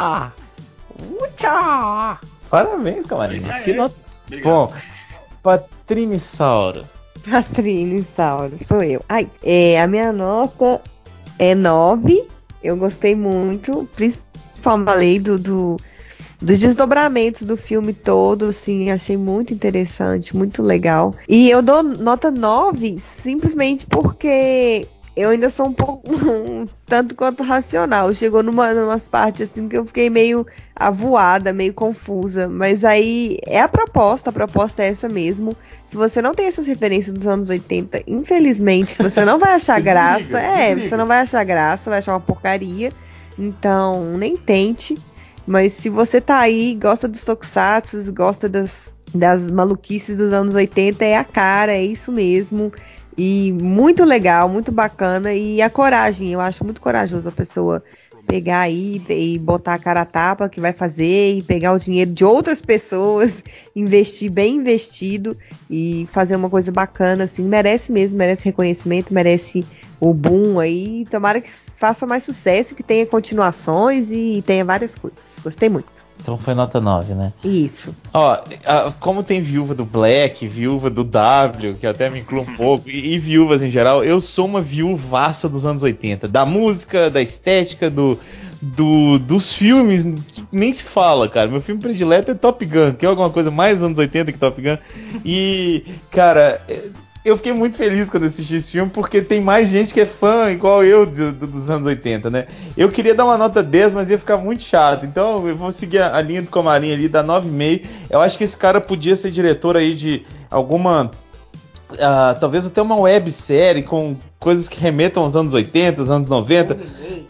Ah! 0.00 0.30
Ucha! 1.00 2.18
Parabéns, 2.50 3.06
camarim. 3.06 3.38
Aí. 3.50 3.64
Que 3.64 3.72
nota... 3.72 3.94
Obrigado. 4.26 4.44
Bom, 4.44 4.72
Patrinisauro. 5.42 6.84
Patrícia 7.28 8.04
Sauro, 8.16 8.56
sou 8.62 8.82
eu. 8.82 9.04
Ai, 9.08 9.28
é, 9.42 9.80
a 9.80 9.86
minha 9.86 10.12
nota 10.12 10.80
é 11.38 11.54
9. 11.54 12.24
Eu 12.62 12.76
gostei 12.76 13.14
muito, 13.14 13.88
principalmente 13.94 15.20
do, 15.20 15.38
do, 15.38 15.76
dos 16.40 16.58
desdobramentos 16.58 17.42
do 17.42 17.56
filme 17.56 17.92
todo, 17.92 18.46
assim, 18.46 18.90
achei 18.90 19.16
muito 19.16 19.52
interessante, 19.54 20.36
muito 20.36 20.62
legal. 20.62 21.14
E 21.28 21.50
eu 21.50 21.62
dou 21.62 21.82
nota 21.82 22.30
9 22.30 22.98
simplesmente 22.98 23.86
porque 23.86 24.88
eu 25.18 25.30
ainda 25.30 25.50
sou 25.50 25.66
um 25.66 25.72
pouco 25.72 26.08
um 26.14 26.66
tanto 26.86 27.16
quanto 27.16 27.42
racional. 27.42 28.14
Chegou 28.14 28.40
numa 28.40 28.72
umas 28.72 29.08
partes 29.08 29.50
assim 29.50 29.66
que 29.66 29.76
eu 29.76 29.84
fiquei 29.84 30.08
meio 30.08 30.46
avoada, 30.76 31.52
meio 31.52 31.74
confusa, 31.74 32.48
mas 32.48 32.84
aí 32.84 33.38
é 33.44 33.60
a 33.60 33.66
proposta, 33.66 34.30
a 34.30 34.32
proposta 34.32 34.84
é 34.84 34.88
essa 34.88 35.08
mesmo. 35.08 35.56
Se 35.84 35.96
você 35.96 36.22
não 36.22 36.34
tem 36.34 36.46
essas 36.46 36.68
referências 36.68 37.12
dos 37.12 37.26
anos 37.26 37.50
80, 37.50 38.04
infelizmente, 38.06 38.96
você 39.02 39.24
não 39.24 39.40
vai 39.40 39.54
achar 39.54 39.80
graça. 39.82 40.38
É, 40.38 40.76
você 40.76 40.96
não 40.96 41.06
vai 41.06 41.20
achar 41.20 41.42
graça, 41.42 41.90
vai 41.90 41.98
achar 41.98 42.12
uma 42.12 42.20
porcaria. 42.20 42.92
Então, 43.36 44.16
nem 44.16 44.36
tente. 44.36 44.96
Mas 45.44 45.72
se 45.72 45.88
você 45.88 46.20
tá 46.20 46.38
aí, 46.38 46.78
gosta 46.80 47.08
dos 47.08 47.24
tokusatsu, 47.24 48.12
gosta 48.12 48.48
das, 48.48 48.94
das 49.12 49.50
maluquices 49.50 50.18
dos 50.18 50.32
anos 50.32 50.54
80, 50.54 51.04
é 51.04 51.16
a 51.16 51.24
cara, 51.24 51.72
é 51.72 51.82
isso 51.82 52.12
mesmo. 52.12 52.70
E 53.20 53.52
muito 53.52 54.04
legal, 54.04 54.48
muito 54.48 54.70
bacana. 54.70 55.34
E 55.34 55.60
a 55.60 55.68
coragem, 55.68 56.32
eu 56.32 56.40
acho 56.40 56.64
muito 56.64 56.80
corajoso 56.80 57.28
a 57.28 57.32
pessoa 57.32 57.82
pegar 58.28 58.60
aí 58.60 59.02
e 59.08 59.38
botar 59.38 59.74
a 59.74 59.78
cara 59.78 60.02
a 60.02 60.04
tapa 60.04 60.48
que 60.48 60.60
vai 60.60 60.72
fazer 60.72 61.38
e 61.38 61.42
pegar 61.42 61.72
o 61.72 61.78
dinheiro 61.78 62.12
de 62.12 62.24
outras 62.24 62.60
pessoas, 62.60 63.42
investir 63.74 64.30
bem 64.30 64.56
investido 64.56 65.36
e 65.68 66.06
fazer 66.12 66.36
uma 66.36 66.48
coisa 66.48 66.70
bacana, 66.70 67.24
assim, 67.24 67.42
merece 67.42 67.90
mesmo, 67.90 68.16
merece 68.16 68.44
reconhecimento, 68.44 69.12
merece 69.12 69.64
o 69.98 70.14
boom 70.14 70.60
aí. 70.60 71.04
Tomara 71.10 71.40
que 71.40 71.50
faça 71.50 72.06
mais 72.06 72.22
sucesso, 72.22 72.74
que 72.74 72.84
tenha 72.84 73.04
continuações 73.04 74.12
e 74.12 74.44
tenha 74.46 74.64
várias 74.64 74.94
coisas. 74.94 75.18
Gostei 75.42 75.68
muito. 75.68 75.97
Então 76.20 76.36
foi 76.36 76.52
nota 76.54 76.80
9, 76.80 77.14
né? 77.14 77.32
Isso. 77.44 77.94
Ó, 78.12 78.38
como 79.00 79.22
tem 79.22 79.40
viúva 79.40 79.74
do 79.74 79.84
Black, 79.84 80.46
viúva 80.46 80.90
do 80.90 81.02
W, 81.04 81.74
que 81.76 81.86
até 81.86 82.10
me 82.10 82.20
inclui 82.20 82.40
um 82.40 82.56
pouco, 82.56 82.88
e, 82.90 83.14
e 83.14 83.18
viúvas 83.18 83.62
em 83.62 83.70
geral, 83.70 84.04
eu 84.04 84.20
sou 84.20 84.44
uma 84.46 84.60
viúvaça 84.60 85.48
dos 85.48 85.64
anos 85.64 85.82
80. 85.82 86.28
Da 86.28 86.44
música, 86.44 87.08
da 87.10 87.22
estética, 87.22 87.88
do, 87.88 88.18
do- 88.60 89.18
dos 89.18 89.52
filmes, 89.54 90.04
nem 90.52 90.72
se 90.72 90.84
fala, 90.84 91.28
cara. 91.28 91.48
Meu 91.50 91.60
filme 91.62 91.80
predileto 91.80 92.30
é 92.32 92.34
Top 92.34 92.62
Gun, 92.66 92.92
que 92.92 93.06
é 93.06 93.08
alguma 93.08 93.30
coisa 93.30 93.50
mais 93.50 93.82
anos 93.82 93.98
80 93.98 94.32
que 94.32 94.38
Top 94.38 94.60
Gun. 94.60 94.76
E, 95.24 95.84
cara. 96.10 96.60
é, 96.68 96.88
Eu 97.24 97.36
fiquei 97.36 97.52
muito 97.52 97.76
feliz 97.76 98.08
quando 98.08 98.24
assisti 98.24 98.56
esse 98.56 98.70
filme, 98.70 98.90
porque 98.90 99.20
tem 99.20 99.40
mais 99.40 99.68
gente 99.68 99.92
que 99.92 100.00
é 100.00 100.06
fã 100.06 100.50
igual 100.50 100.82
eu 100.84 101.04
do- 101.04 101.32
do- 101.32 101.46
dos 101.46 101.68
anos 101.68 101.86
80, 101.86 102.30
né? 102.30 102.46
Eu 102.76 102.90
queria 102.90 103.14
dar 103.14 103.24
uma 103.24 103.36
nota 103.36 103.62
10, 103.62 103.92
mas 103.92 104.08
ia 104.10 104.18
ficar 104.18 104.38
muito 104.38 104.62
chato. 104.62 105.04
Então 105.04 105.46
eu 105.46 105.54
vou 105.56 105.70
seguir 105.70 105.98
a, 105.98 106.16
a 106.16 106.22
linha 106.22 106.40
do 106.40 106.48
Comarim 106.50 106.92
ali, 106.92 107.06
da 107.08 107.22
9,5. 107.22 107.84
Eu 108.08 108.20
acho 108.20 108.38
que 108.38 108.44
esse 108.44 108.56
cara 108.56 108.80
podia 108.80 109.14
ser 109.14 109.30
diretor 109.30 109.76
aí 109.76 109.94
de 109.94 110.24
alguma 110.50 111.10
ah, 112.00 112.36
talvez 112.38 112.66
até 112.66 112.82
uma 112.82 112.96
websérie 112.96 113.82
com 113.82 114.16
coisas 114.38 114.68
que 114.68 114.78
remetam 114.78 115.22
aos 115.22 115.34
anos 115.34 115.54
80, 115.54 116.00
aos 116.00 116.10
anos 116.10 116.28
90, 116.28 116.78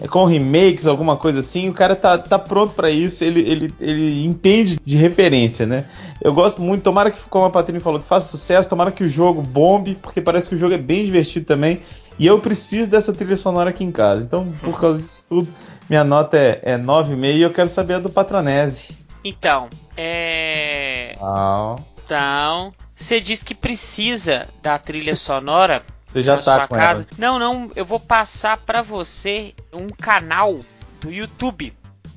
é, 0.03 0.09
com 0.09 0.25
remakes, 0.25 0.87
alguma 0.87 1.17
coisa 1.17 1.41
assim. 1.41 1.69
O 1.69 1.73
cara 1.73 1.95
tá, 1.95 2.19
tá 2.19 2.39
pronto 2.39 2.75
para 2.75 2.91
isso, 2.91 3.25
ele, 3.25 3.41
ele, 3.41 3.75
ele 3.81 4.25
entende 4.25 4.79
de 4.85 4.97
referência, 4.97 5.67
né? 5.67 5.85
Eu 6.21 6.35
gosto 6.35 6.61
muito, 6.61 6.83
tomara 6.83 7.11
que, 7.11 7.21
como 7.29 7.45
a 7.45 7.51
Patrícia 7.51 7.81
falou, 7.81 8.01
que 8.01 8.09
faça 8.09 8.29
sucesso, 8.29 8.69
tomara 8.69 8.91
que 8.91 9.05
o 9.05 9.09
jogo 9.09 9.41
bombe, 9.41 9.95
porque 9.95 10.21
parece 10.21 10.49
que 10.49 10.55
o 10.55 10.59
jogo 10.59 10.75
é 10.75 10.79
bem 10.79 11.05
divertido 11.05 11.47
também. 11.47 11.81
E 12.19 12.27
eu 12.27 12.41
preciso 12.41 12.91
dessa 12.91 13.13
trilha 13.13 13.37
sonora 13.37 13.71
aqui 13.71 13.85
em 13.85 13.93
casa. 13.93 14.23
Então, 14.23 14.47
por 14.63 14.79
causa 14.81 14.99
disso 14.99 15.25
tudo, 15.29 15.49
minha 15.89 16.03
nota 16.03 16.37
é, 16.37 16.61
é 16.63 16.79
9,5 16.79 17.37
e 17.37 17.43
eu 17.43 17.53
quero 17.53 17.69
saber 17.69 17.95
a 17.95 17.99
do 18.01 18.11
Patronese. 18.11 18.89
Então, 19.25 19.69
é. 19.97 21.15
Ah, 21.21 21.77
Então, 22.05 22.73
você 22.99 23.21
diz 23.21 23.43
que 23.43 23.55
precisa 23.55 24.49
da 24.63 24.79
trilha 24.79 25.15
sonora 25.17 25.83
você 26.07 26.23
já 26.23 26.37
na 26.37 26.43
tá 26.43 26.57
sua 26.57 26.69
com 26.69 26.75
casa. 26.77 27.03
ela. 27.03 27.09
Não, 27.19 27.39
não, 27.39 27.71
eu 27.77 27.85
vou 27.85 28.01
passar 28.01 28.57
pra 28.59 28.83
você 28.83 29.55
um 29.73 29.89
canal 29.89 30.61
do 31.01 31.11
YouTube 31.11 31.73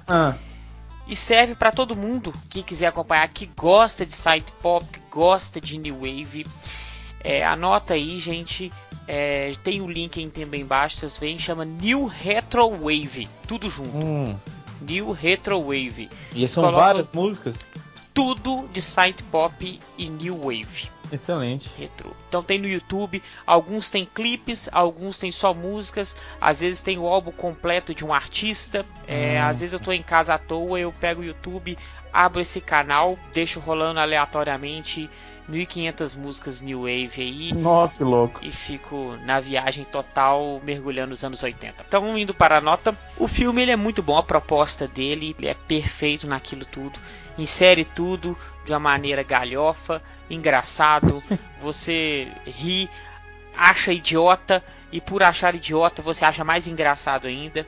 Ah, 0.08 0.34
e 1.08 1.16
serve 1.16 1.56
pra 1.56 1.72
todo 1.72 1.96
mundo 1.96 2.34
que 2.50 2.64
quiser 2.64 2.88
acompanhar, 2.88 3.28
que 3.28 3.46
gosta 3.46 4.06
de 4.06 4.14
site 4.14 4.52
pop, 4.62 4.86
que 4.86 5.00
gosta 5.12 5.60
de 5.60 5.78
new 5.78 5.96
wave. 5.96 6.46
É, 7.24 7.46
anota 7.46 7.94
aí, 7.96 8.20
gente. 8.20 8.72
É, 9.08 9.54
tem 9.64 9.82
o 9.82 9.88
link 9.90 10.20
aí 10.20 10.30
também 10.30 10.62
embaixo, 10.62 10.98
vocês 10.98 11.18
veem, 11.18 11.38
chama 11.38 11.66
New 11.66 12.06
Retro 12.06 12.70
Wave, 12.70 13.28
tudo 13.48 13.70
junto. 13.70 13.96
hum. 13.98 14.36
New 14.82 15.12
Retro 15.12 15.62
Wave. 15.62 16.10
E 16.34 16.48
são 16.48 16.72
várias 16.72 17.12
músicas? 17.12 17.58
Tudo 18.14 18.68
de 18.74 18.82
site 18.82 19.24
pop 19.24 19.80
e 19.98 20.10
new 20.10 20.38
wave. 20.38 20.90
Excelente. 21.12 21.70
Retro. 21.78 22.16
Então 22.30 22.42
tem 22.42 22.58
no 22.58 22.68
YouTube, 22.68 23.22
alguns 23.46 23.90
tem 23.90 24.06
clipes, 24.06 24.70
alguns 24.72 25.18
tem 25.18 25.30
só 25.32 25.54
músicas, 25.54 26.16
às 26.40 26.62
vezes 26.62 26.82
tem 26.82 26.98
o 26.98 27.06
álbum 27.06 27.32
completo 27.32 27.94
de 27.94 28.06
um 28.06 28.14
artista. 28.14 28.86
é, 29.08 29.38
Hum. 29.42 29.46
às 29.46 29.60
vezes 29.60 29.74
eu 29.74 29.80
tô 29.80 29.92
em 29.92 30.02
casa 30.04 30.34
à 30.34 30.38
toa, 30.38 30.80
eu 30.80 30.92
pego 30.94 31.22
o 31.22 31.24
YouTube, 31.26 31.78
abro 32.14 32.40
esse 32.42 32.62
canal, 32.62 33.18
deixo 33.34 33.60
rolando 33.60 34.00
aleatoriamente 34.00 35.10
1500 35.52 36.16
músicas 36.16 36.62
new 36.62 36.82
wave 36.82 37.12
aí. 37.18 37.54
Nossa, 37.54 37.96
que 37.96 38.04
louco. 38.04 38.40
E 38.42 38.52
fico 38.52 39.18
na 39.26 39.40
viagem 39.40 39.84
total 39.84 40.62
mergulhando 40.64 41.10
nos 41.10 41.24
anos 41.24 41.44
80. 41.44 41.84
Então, 41.88 42.18
indo 42.18 42.34
para 42.34 42.58
a 42.58 42.62
nota, 42.62 42.98
o 43.18 43.28
filme 43.28 43.62
ele 43.62 43.72
é 43.72 43.76
muito 43.76 44.02
bom, 44.02 44.18
a 44.18 44.24
proposta 44.24 44.88
dele 44.88 45.36
ele 45.38 45.48
é 45.48 45.54
perfeito 45.54 46.26
naquilo 46.26 46.66
tudo. 46.66 47.00
Insere 47.38 47.84
tudo 47.84 48.38
de 48.66 48.72
uma 48.72 48.80
maneira 48.80 49.24
galhofa, 49.24 50.02
engraçado, 50.30 51.22
você 51.62 52.32
ri, 52.46 52.90
acha 53.56 53.92
idiota 53.92 54.64
e 54.92 55.02
por 55.02 55.22
achar 55.22 55.54
idiota 55.54 56.02
você 56.02 56.24
acha 56.24 56.44
mais 56.44 56.68
engraçado 56.68 57.28
ainda. 57.28 57.66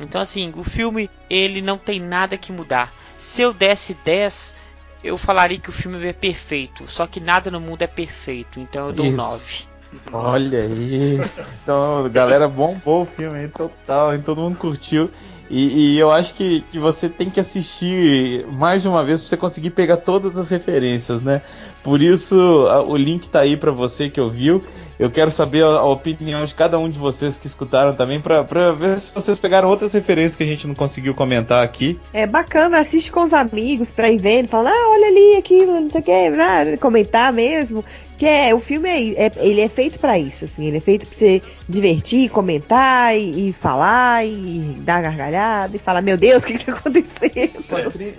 Então 0.00 0.20
assim, 0.20 0.52
o 0.54 0.64
filme 0.64 1.10
ele 1.28 1.62
não 1.62 1.78
tem 1.78 2.00
nada 2.00 2.36
que 2.36 2.52
mudar. 2.52 2.92
Se 3.18 3.42
eu 3.42 3.52
desse 3.52 3.94
10, 3.94 4.54
eu 5.02 5.18
falaria 5.18 5.58
que 5.58 5.70
o 5.70 5.72
filme 5.72 6.04
é 6.06 6.12
perfeito, 6.12 6.84
só 6.88 7.06
que 7.06 7.20
nada 7.20 7.50
no 7.50 7.60
mundo 7.60 7.82
é 7.82 7.86
perfeito, 7.86 8.60
então 8.60 8.88
eu 8.88 8.92
dou 8.92 9.06
Isso. 9.06 9.16
9. 9.16 9.72
Olha 10.12 10.62
aí. 10.62 11.20
Então, 11.62 12.08
galera, 12.10 12.48
bombou 12.48 13.02
o 13.02 13.04
filme 13.04 13.38
aí 13.38 13.48
total, 13.48 14.14
hein? 14.14 14.22
todo 14.24 14.40
mundo 14.40 14.56
curtiu. 14.56 15.10
E, 15.50 15.92
e 15.94 15.98
eu 15.98 16.10
acho 16.10 16.32
que, 16.32 16.62
que 16.70 16.78
você 16.78 17.10
tem 17.10 17.28
que 17.28 17.38
assistir 17.38 18.46
mais 18.46 18.80
de 18.80 18.88
uma 18.88 19.04
vez 19.04 19.20
pra 19.20 19.28
você 19.28 19.36
conseguir 19.36 19.70
pegar 19.70 19.98
todas 19.98 20.38
as 20.38 20.48
referências, 20.48 21.20
né? 21.20 21.42
Por 21.82 22.00
isso, 22.02 22.66
a- 22.70 22.82
o 22.82 22.96
link 22.96 23.28
tá 23.28 23.40
aí 23.40 23.56
pra 23.56 23.70
você 23.72 24.08
que 24.08 24.20
ouviu. 24.20 24.62
Eu 24.98 25.10
quero 25.10 25.32
saber 25.32 25.64
a, 25.64 25.68
a 25.68 25.84
opinião 25.84 26.44
de 26.44 26.54
cada 26.54 26.78
um 26.78 26.88
de 26.88 26.96
vocês 26.96 27.36
que 27.36 27.46
escutaram 27.46 27.92
também, 27.92 28.20
pra, 28.20 28.44
pra 28.44 28.70
ver 28.70 28.96
se 29.00 29.10
vocês 29.12 29.36
pegaram 29.36 29.68
outras 29.68 29.92
referências 29.94 30.36
que 30.36 30.44
a 30.44 30.46
gente 30.46 30.68
não 30.68 30.74
conseguiu 30.76 31.12
comentar 31.12 31.64
aqui. 31.64 31.98
É 32.12 32.24
bacana, 32.24 32.78
assiste 32.78 33.10
com 33.10 33.22
os 33.24 33.32
amigos 33.32 33.90
pra 33.90 34.08
ir 34.10 34.18
vendo, 34.18 34.46
falando, 34.48 34.68
ah, 34.72 34.90
olha 34.90 35.08
ali, 35.08 35.36
aquilo, 35.36 35.80
não 35.80 35.90
sei 35.90 36.02
o 36.02 36.04
que, 36.04 36.30
né, 36.30 36.76
comentar 36.76 37.32
mesmo. 37.32 37.84
Que 38.16 38.26
é, 38.26 38.54
o 38.54 38.60
filme 38.60 38.88
é, 38.88 39.26
é- 39.26 39.32
ele 39.38 39.60
é 39.62 39.68
feito 39.68 39.98
pra 39.98 40.16
isso, 40.16 40.44
assim, 40.44 40.66
ele 40.68 40.76
é 40.76 40.80
feito 40.80 41.04
pra 41.04 41.16
você 41.16 41.42
divertir, 41.68 42.28
comentar 42.30 43.16
e, 43.18 43.48
e 43.48 43.52
falar 43.52 44.24
e 44.24 44.76
dar 44.78 45.02
gargalhada 45.02 45.74
e 45.74 45.80
falar, 45.80 46.02
meu 46.02 46.16
Deus, 46.16 46.44
o 46.44 46.46
que, 46.46 46.58
que 46.58 46.64
tá 46.66 46.72
acontecendo? 46.74 47.64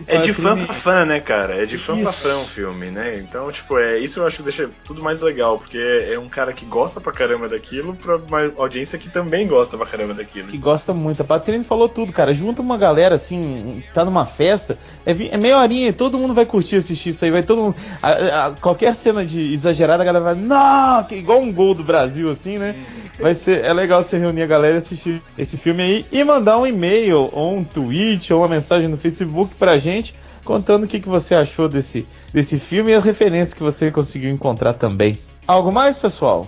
É 0.05 0.17
de 0.17 0.33
fã 0.33 0.57
pra 0.57 0.73
fã, 0.73 1.05
né, 1.05 1.21
cara? 1.21 1.61
É 1.61 1.65
de 1.65 1.77
fã 1.77 1.93
pra 1.93 2.09
Isso. 2.09 2.27
fã 2.27 2.35
o 2.35 2.43
filme, 2.45 2.89
né? 2.91 3.17
Então, 3.17 3.49
tipo, 3.53 3.77
é 3.77 3.97
isso 3.99 4.19
eu 4.19 4.27
acho 4.27 4.37
que 4.37 4.43
deixa 4.43 4.69
tudo 4.83 5.01
mais 5.01 5.21
legal, 5.21 5.57
porque 5.57 5.77
é 5.77 6.19
um 6.19 6.27
cara 6.27 6.51
que 6.51 6.65
gosta 6.65 6.99
pra 6.99 7.13
caramba 7.13 7.47
daquilo 7.47 7.95
pra 7.95 8.17
uma 8.17 8.51
audiência 8.57 8.99
que 8.99 9.09
também 9.09 9.47
gosta 9.47 9.77
pra 9.77 9.85
caramba 9.85 10.13
daquilo. 10.13 10.47
que 10.47 10.57
gosta 10.57 10.93
muito. 10.93 11.21
A 11.21 11.23
Patrícia 11.25 11.63
falou 11.63 11.87
tudo, 11.87 12.11
cara. 12.11 12.33
Junta 12.33 12.61
uma 12.61 12.77
galera 12.77 13.15
assim, 13.15 13.81
tá 13.93 14.03
numa 14.03 14.25
festa, 14.25 14.77
é, 15.05 15.11
é 15.31 15.37
meia 15.37 15.57
horinha, 15.59 15.93
todo 15.93 16.19
mundo 16.19 16.33
vai 16.33 16.45
curtir 16.45 16.75
assistir 16.77 17.09
isso 17.09 17.23
aí, 17.23 17.31
vai 17.31 17.43
todo 17.43 17.61
mundo. 17.61 17.75
a- 18.01 18.47
a- 18.47 18.51
qualquer 18.59 18.93
cena 18.95 19.23
de 19.25 19.53
exagerada, 19.53 20.03
a 20.03 20.05
galera 20.05 20.25
vai, 20.25 20.35
não, 20.35 21.03
que 21.05 21.15
igual 21.15 21.39
um 21.39 21.53
gol 21.53 21.73
do 21.75 21.83
Brasil, 21.83 22.29
assim, 22.29 22.57
né? 22.57 22.75
Vai 23.19 23.35
ser, 23.35 23.63
é 23.63 23.71
legal 23.71 24.01
você 24.01 24.17
reunir 24.17 24.41
a 24.41 24.47
galera 24.47 24.75
e 24.75 24.77
assistir 24.79 25.21
esse 25.37 25.55
filme 25.55 25.83
aí 25.83 26.05
e 26.11 26.23
mandar 26.23 26.57
um 26.57 26.65
e-mail, 26.65 27.29
ou 27.31 27.55
um 27.57 27.63
tweet, 27.63 28.33
ou 28.33 28.41
uma 28.41 28.47
mensagem 28.47 28.87
no 28.89 28.97
Facebook 28.97 29.53
pra 29.55 29.77
gente. 29.77 30.15
Contando 30.43 30.83
o 30.83 30.87
que, 30.87 30.99
que 30.99 31.07
você 31.09 31.33
achou 31.35 31.69
desse, 31.69 32.05
desse 32.33 32.59
filme 32.59 32.91
e 32.91 32.95
as 32.95 33.03
referências 33.05 33.53
que 33.53 33.63
você 33.63 33.89
conseguiu 33.91 34.29
encontrar 34.29 34.73
também. 34.73 35.17
Algo 35.47 35.71
mais, 35.71 35.97
pessoal? 35.97 36.47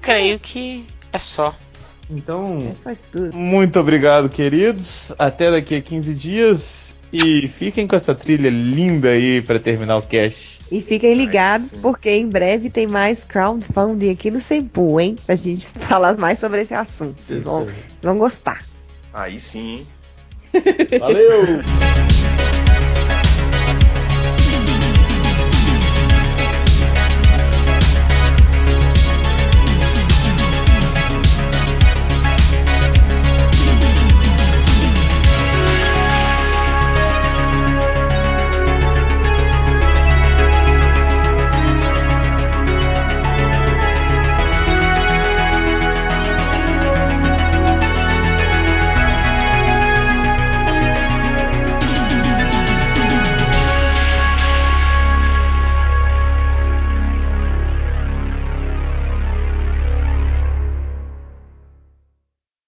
Creio 0.00 0.38
que 0.38 0.84
é 1.12 1.18
só. 1.18 1.54
Então, 2.10 2.58
É 2.78 2.82
só 2.82 2.90
isso 2.90 3.08
tudo. 3.10 3.34
muito 3.34 3.80
obrigado, 3.80 4.28
queridos. 4.28 5.14
Até 5.18 5.50
daqui 5.50 5.74
a 5.76 5.80
15 5.80 6.14
dias. 6.14 6.98
E 7.10 7.46
fiquem 7.48 7.86
com 7.86 7.94
essa 7.96 8.14
trilha 8.14 8.50
linda 8.50 9.10
aí 9.10 9.40
pra 9.40 9.58
terminar 9.58 9.96
o 9.96 10.02
cast. 10.02 10.60
E 10.70 10.80
fiquem 10.80 11.14
ligados, 11.14 11.76
porque 11.76 12.10
em 12.10 12.26
breve 12.28 12.70
tem 12.70 12.86
mais 12.86 13.22
crowdfunding 13.24 14.10
aqui 14.10 14.30
no 14.30 14.40
Sempu, 14.40 14.98
hein? 15.00 15.16
Pra 15.24 15.36
gente 15.36 15.66
falar 15.80 16.16
mais 16.18 16.38
sobre 16.38 16.62
esse 16.62 16.74
assunto. 16.74 17.20
Vocês 17.22 17.44
vão, 17.44 17.64
vocês 17.64 17.76
vão 18.02 18.18
gostar. 18.18 18.62
Aí 19.12 19.38
sim, 19.38 19.72
hein? 19.72 19.86
Valeu! 21.00 21.62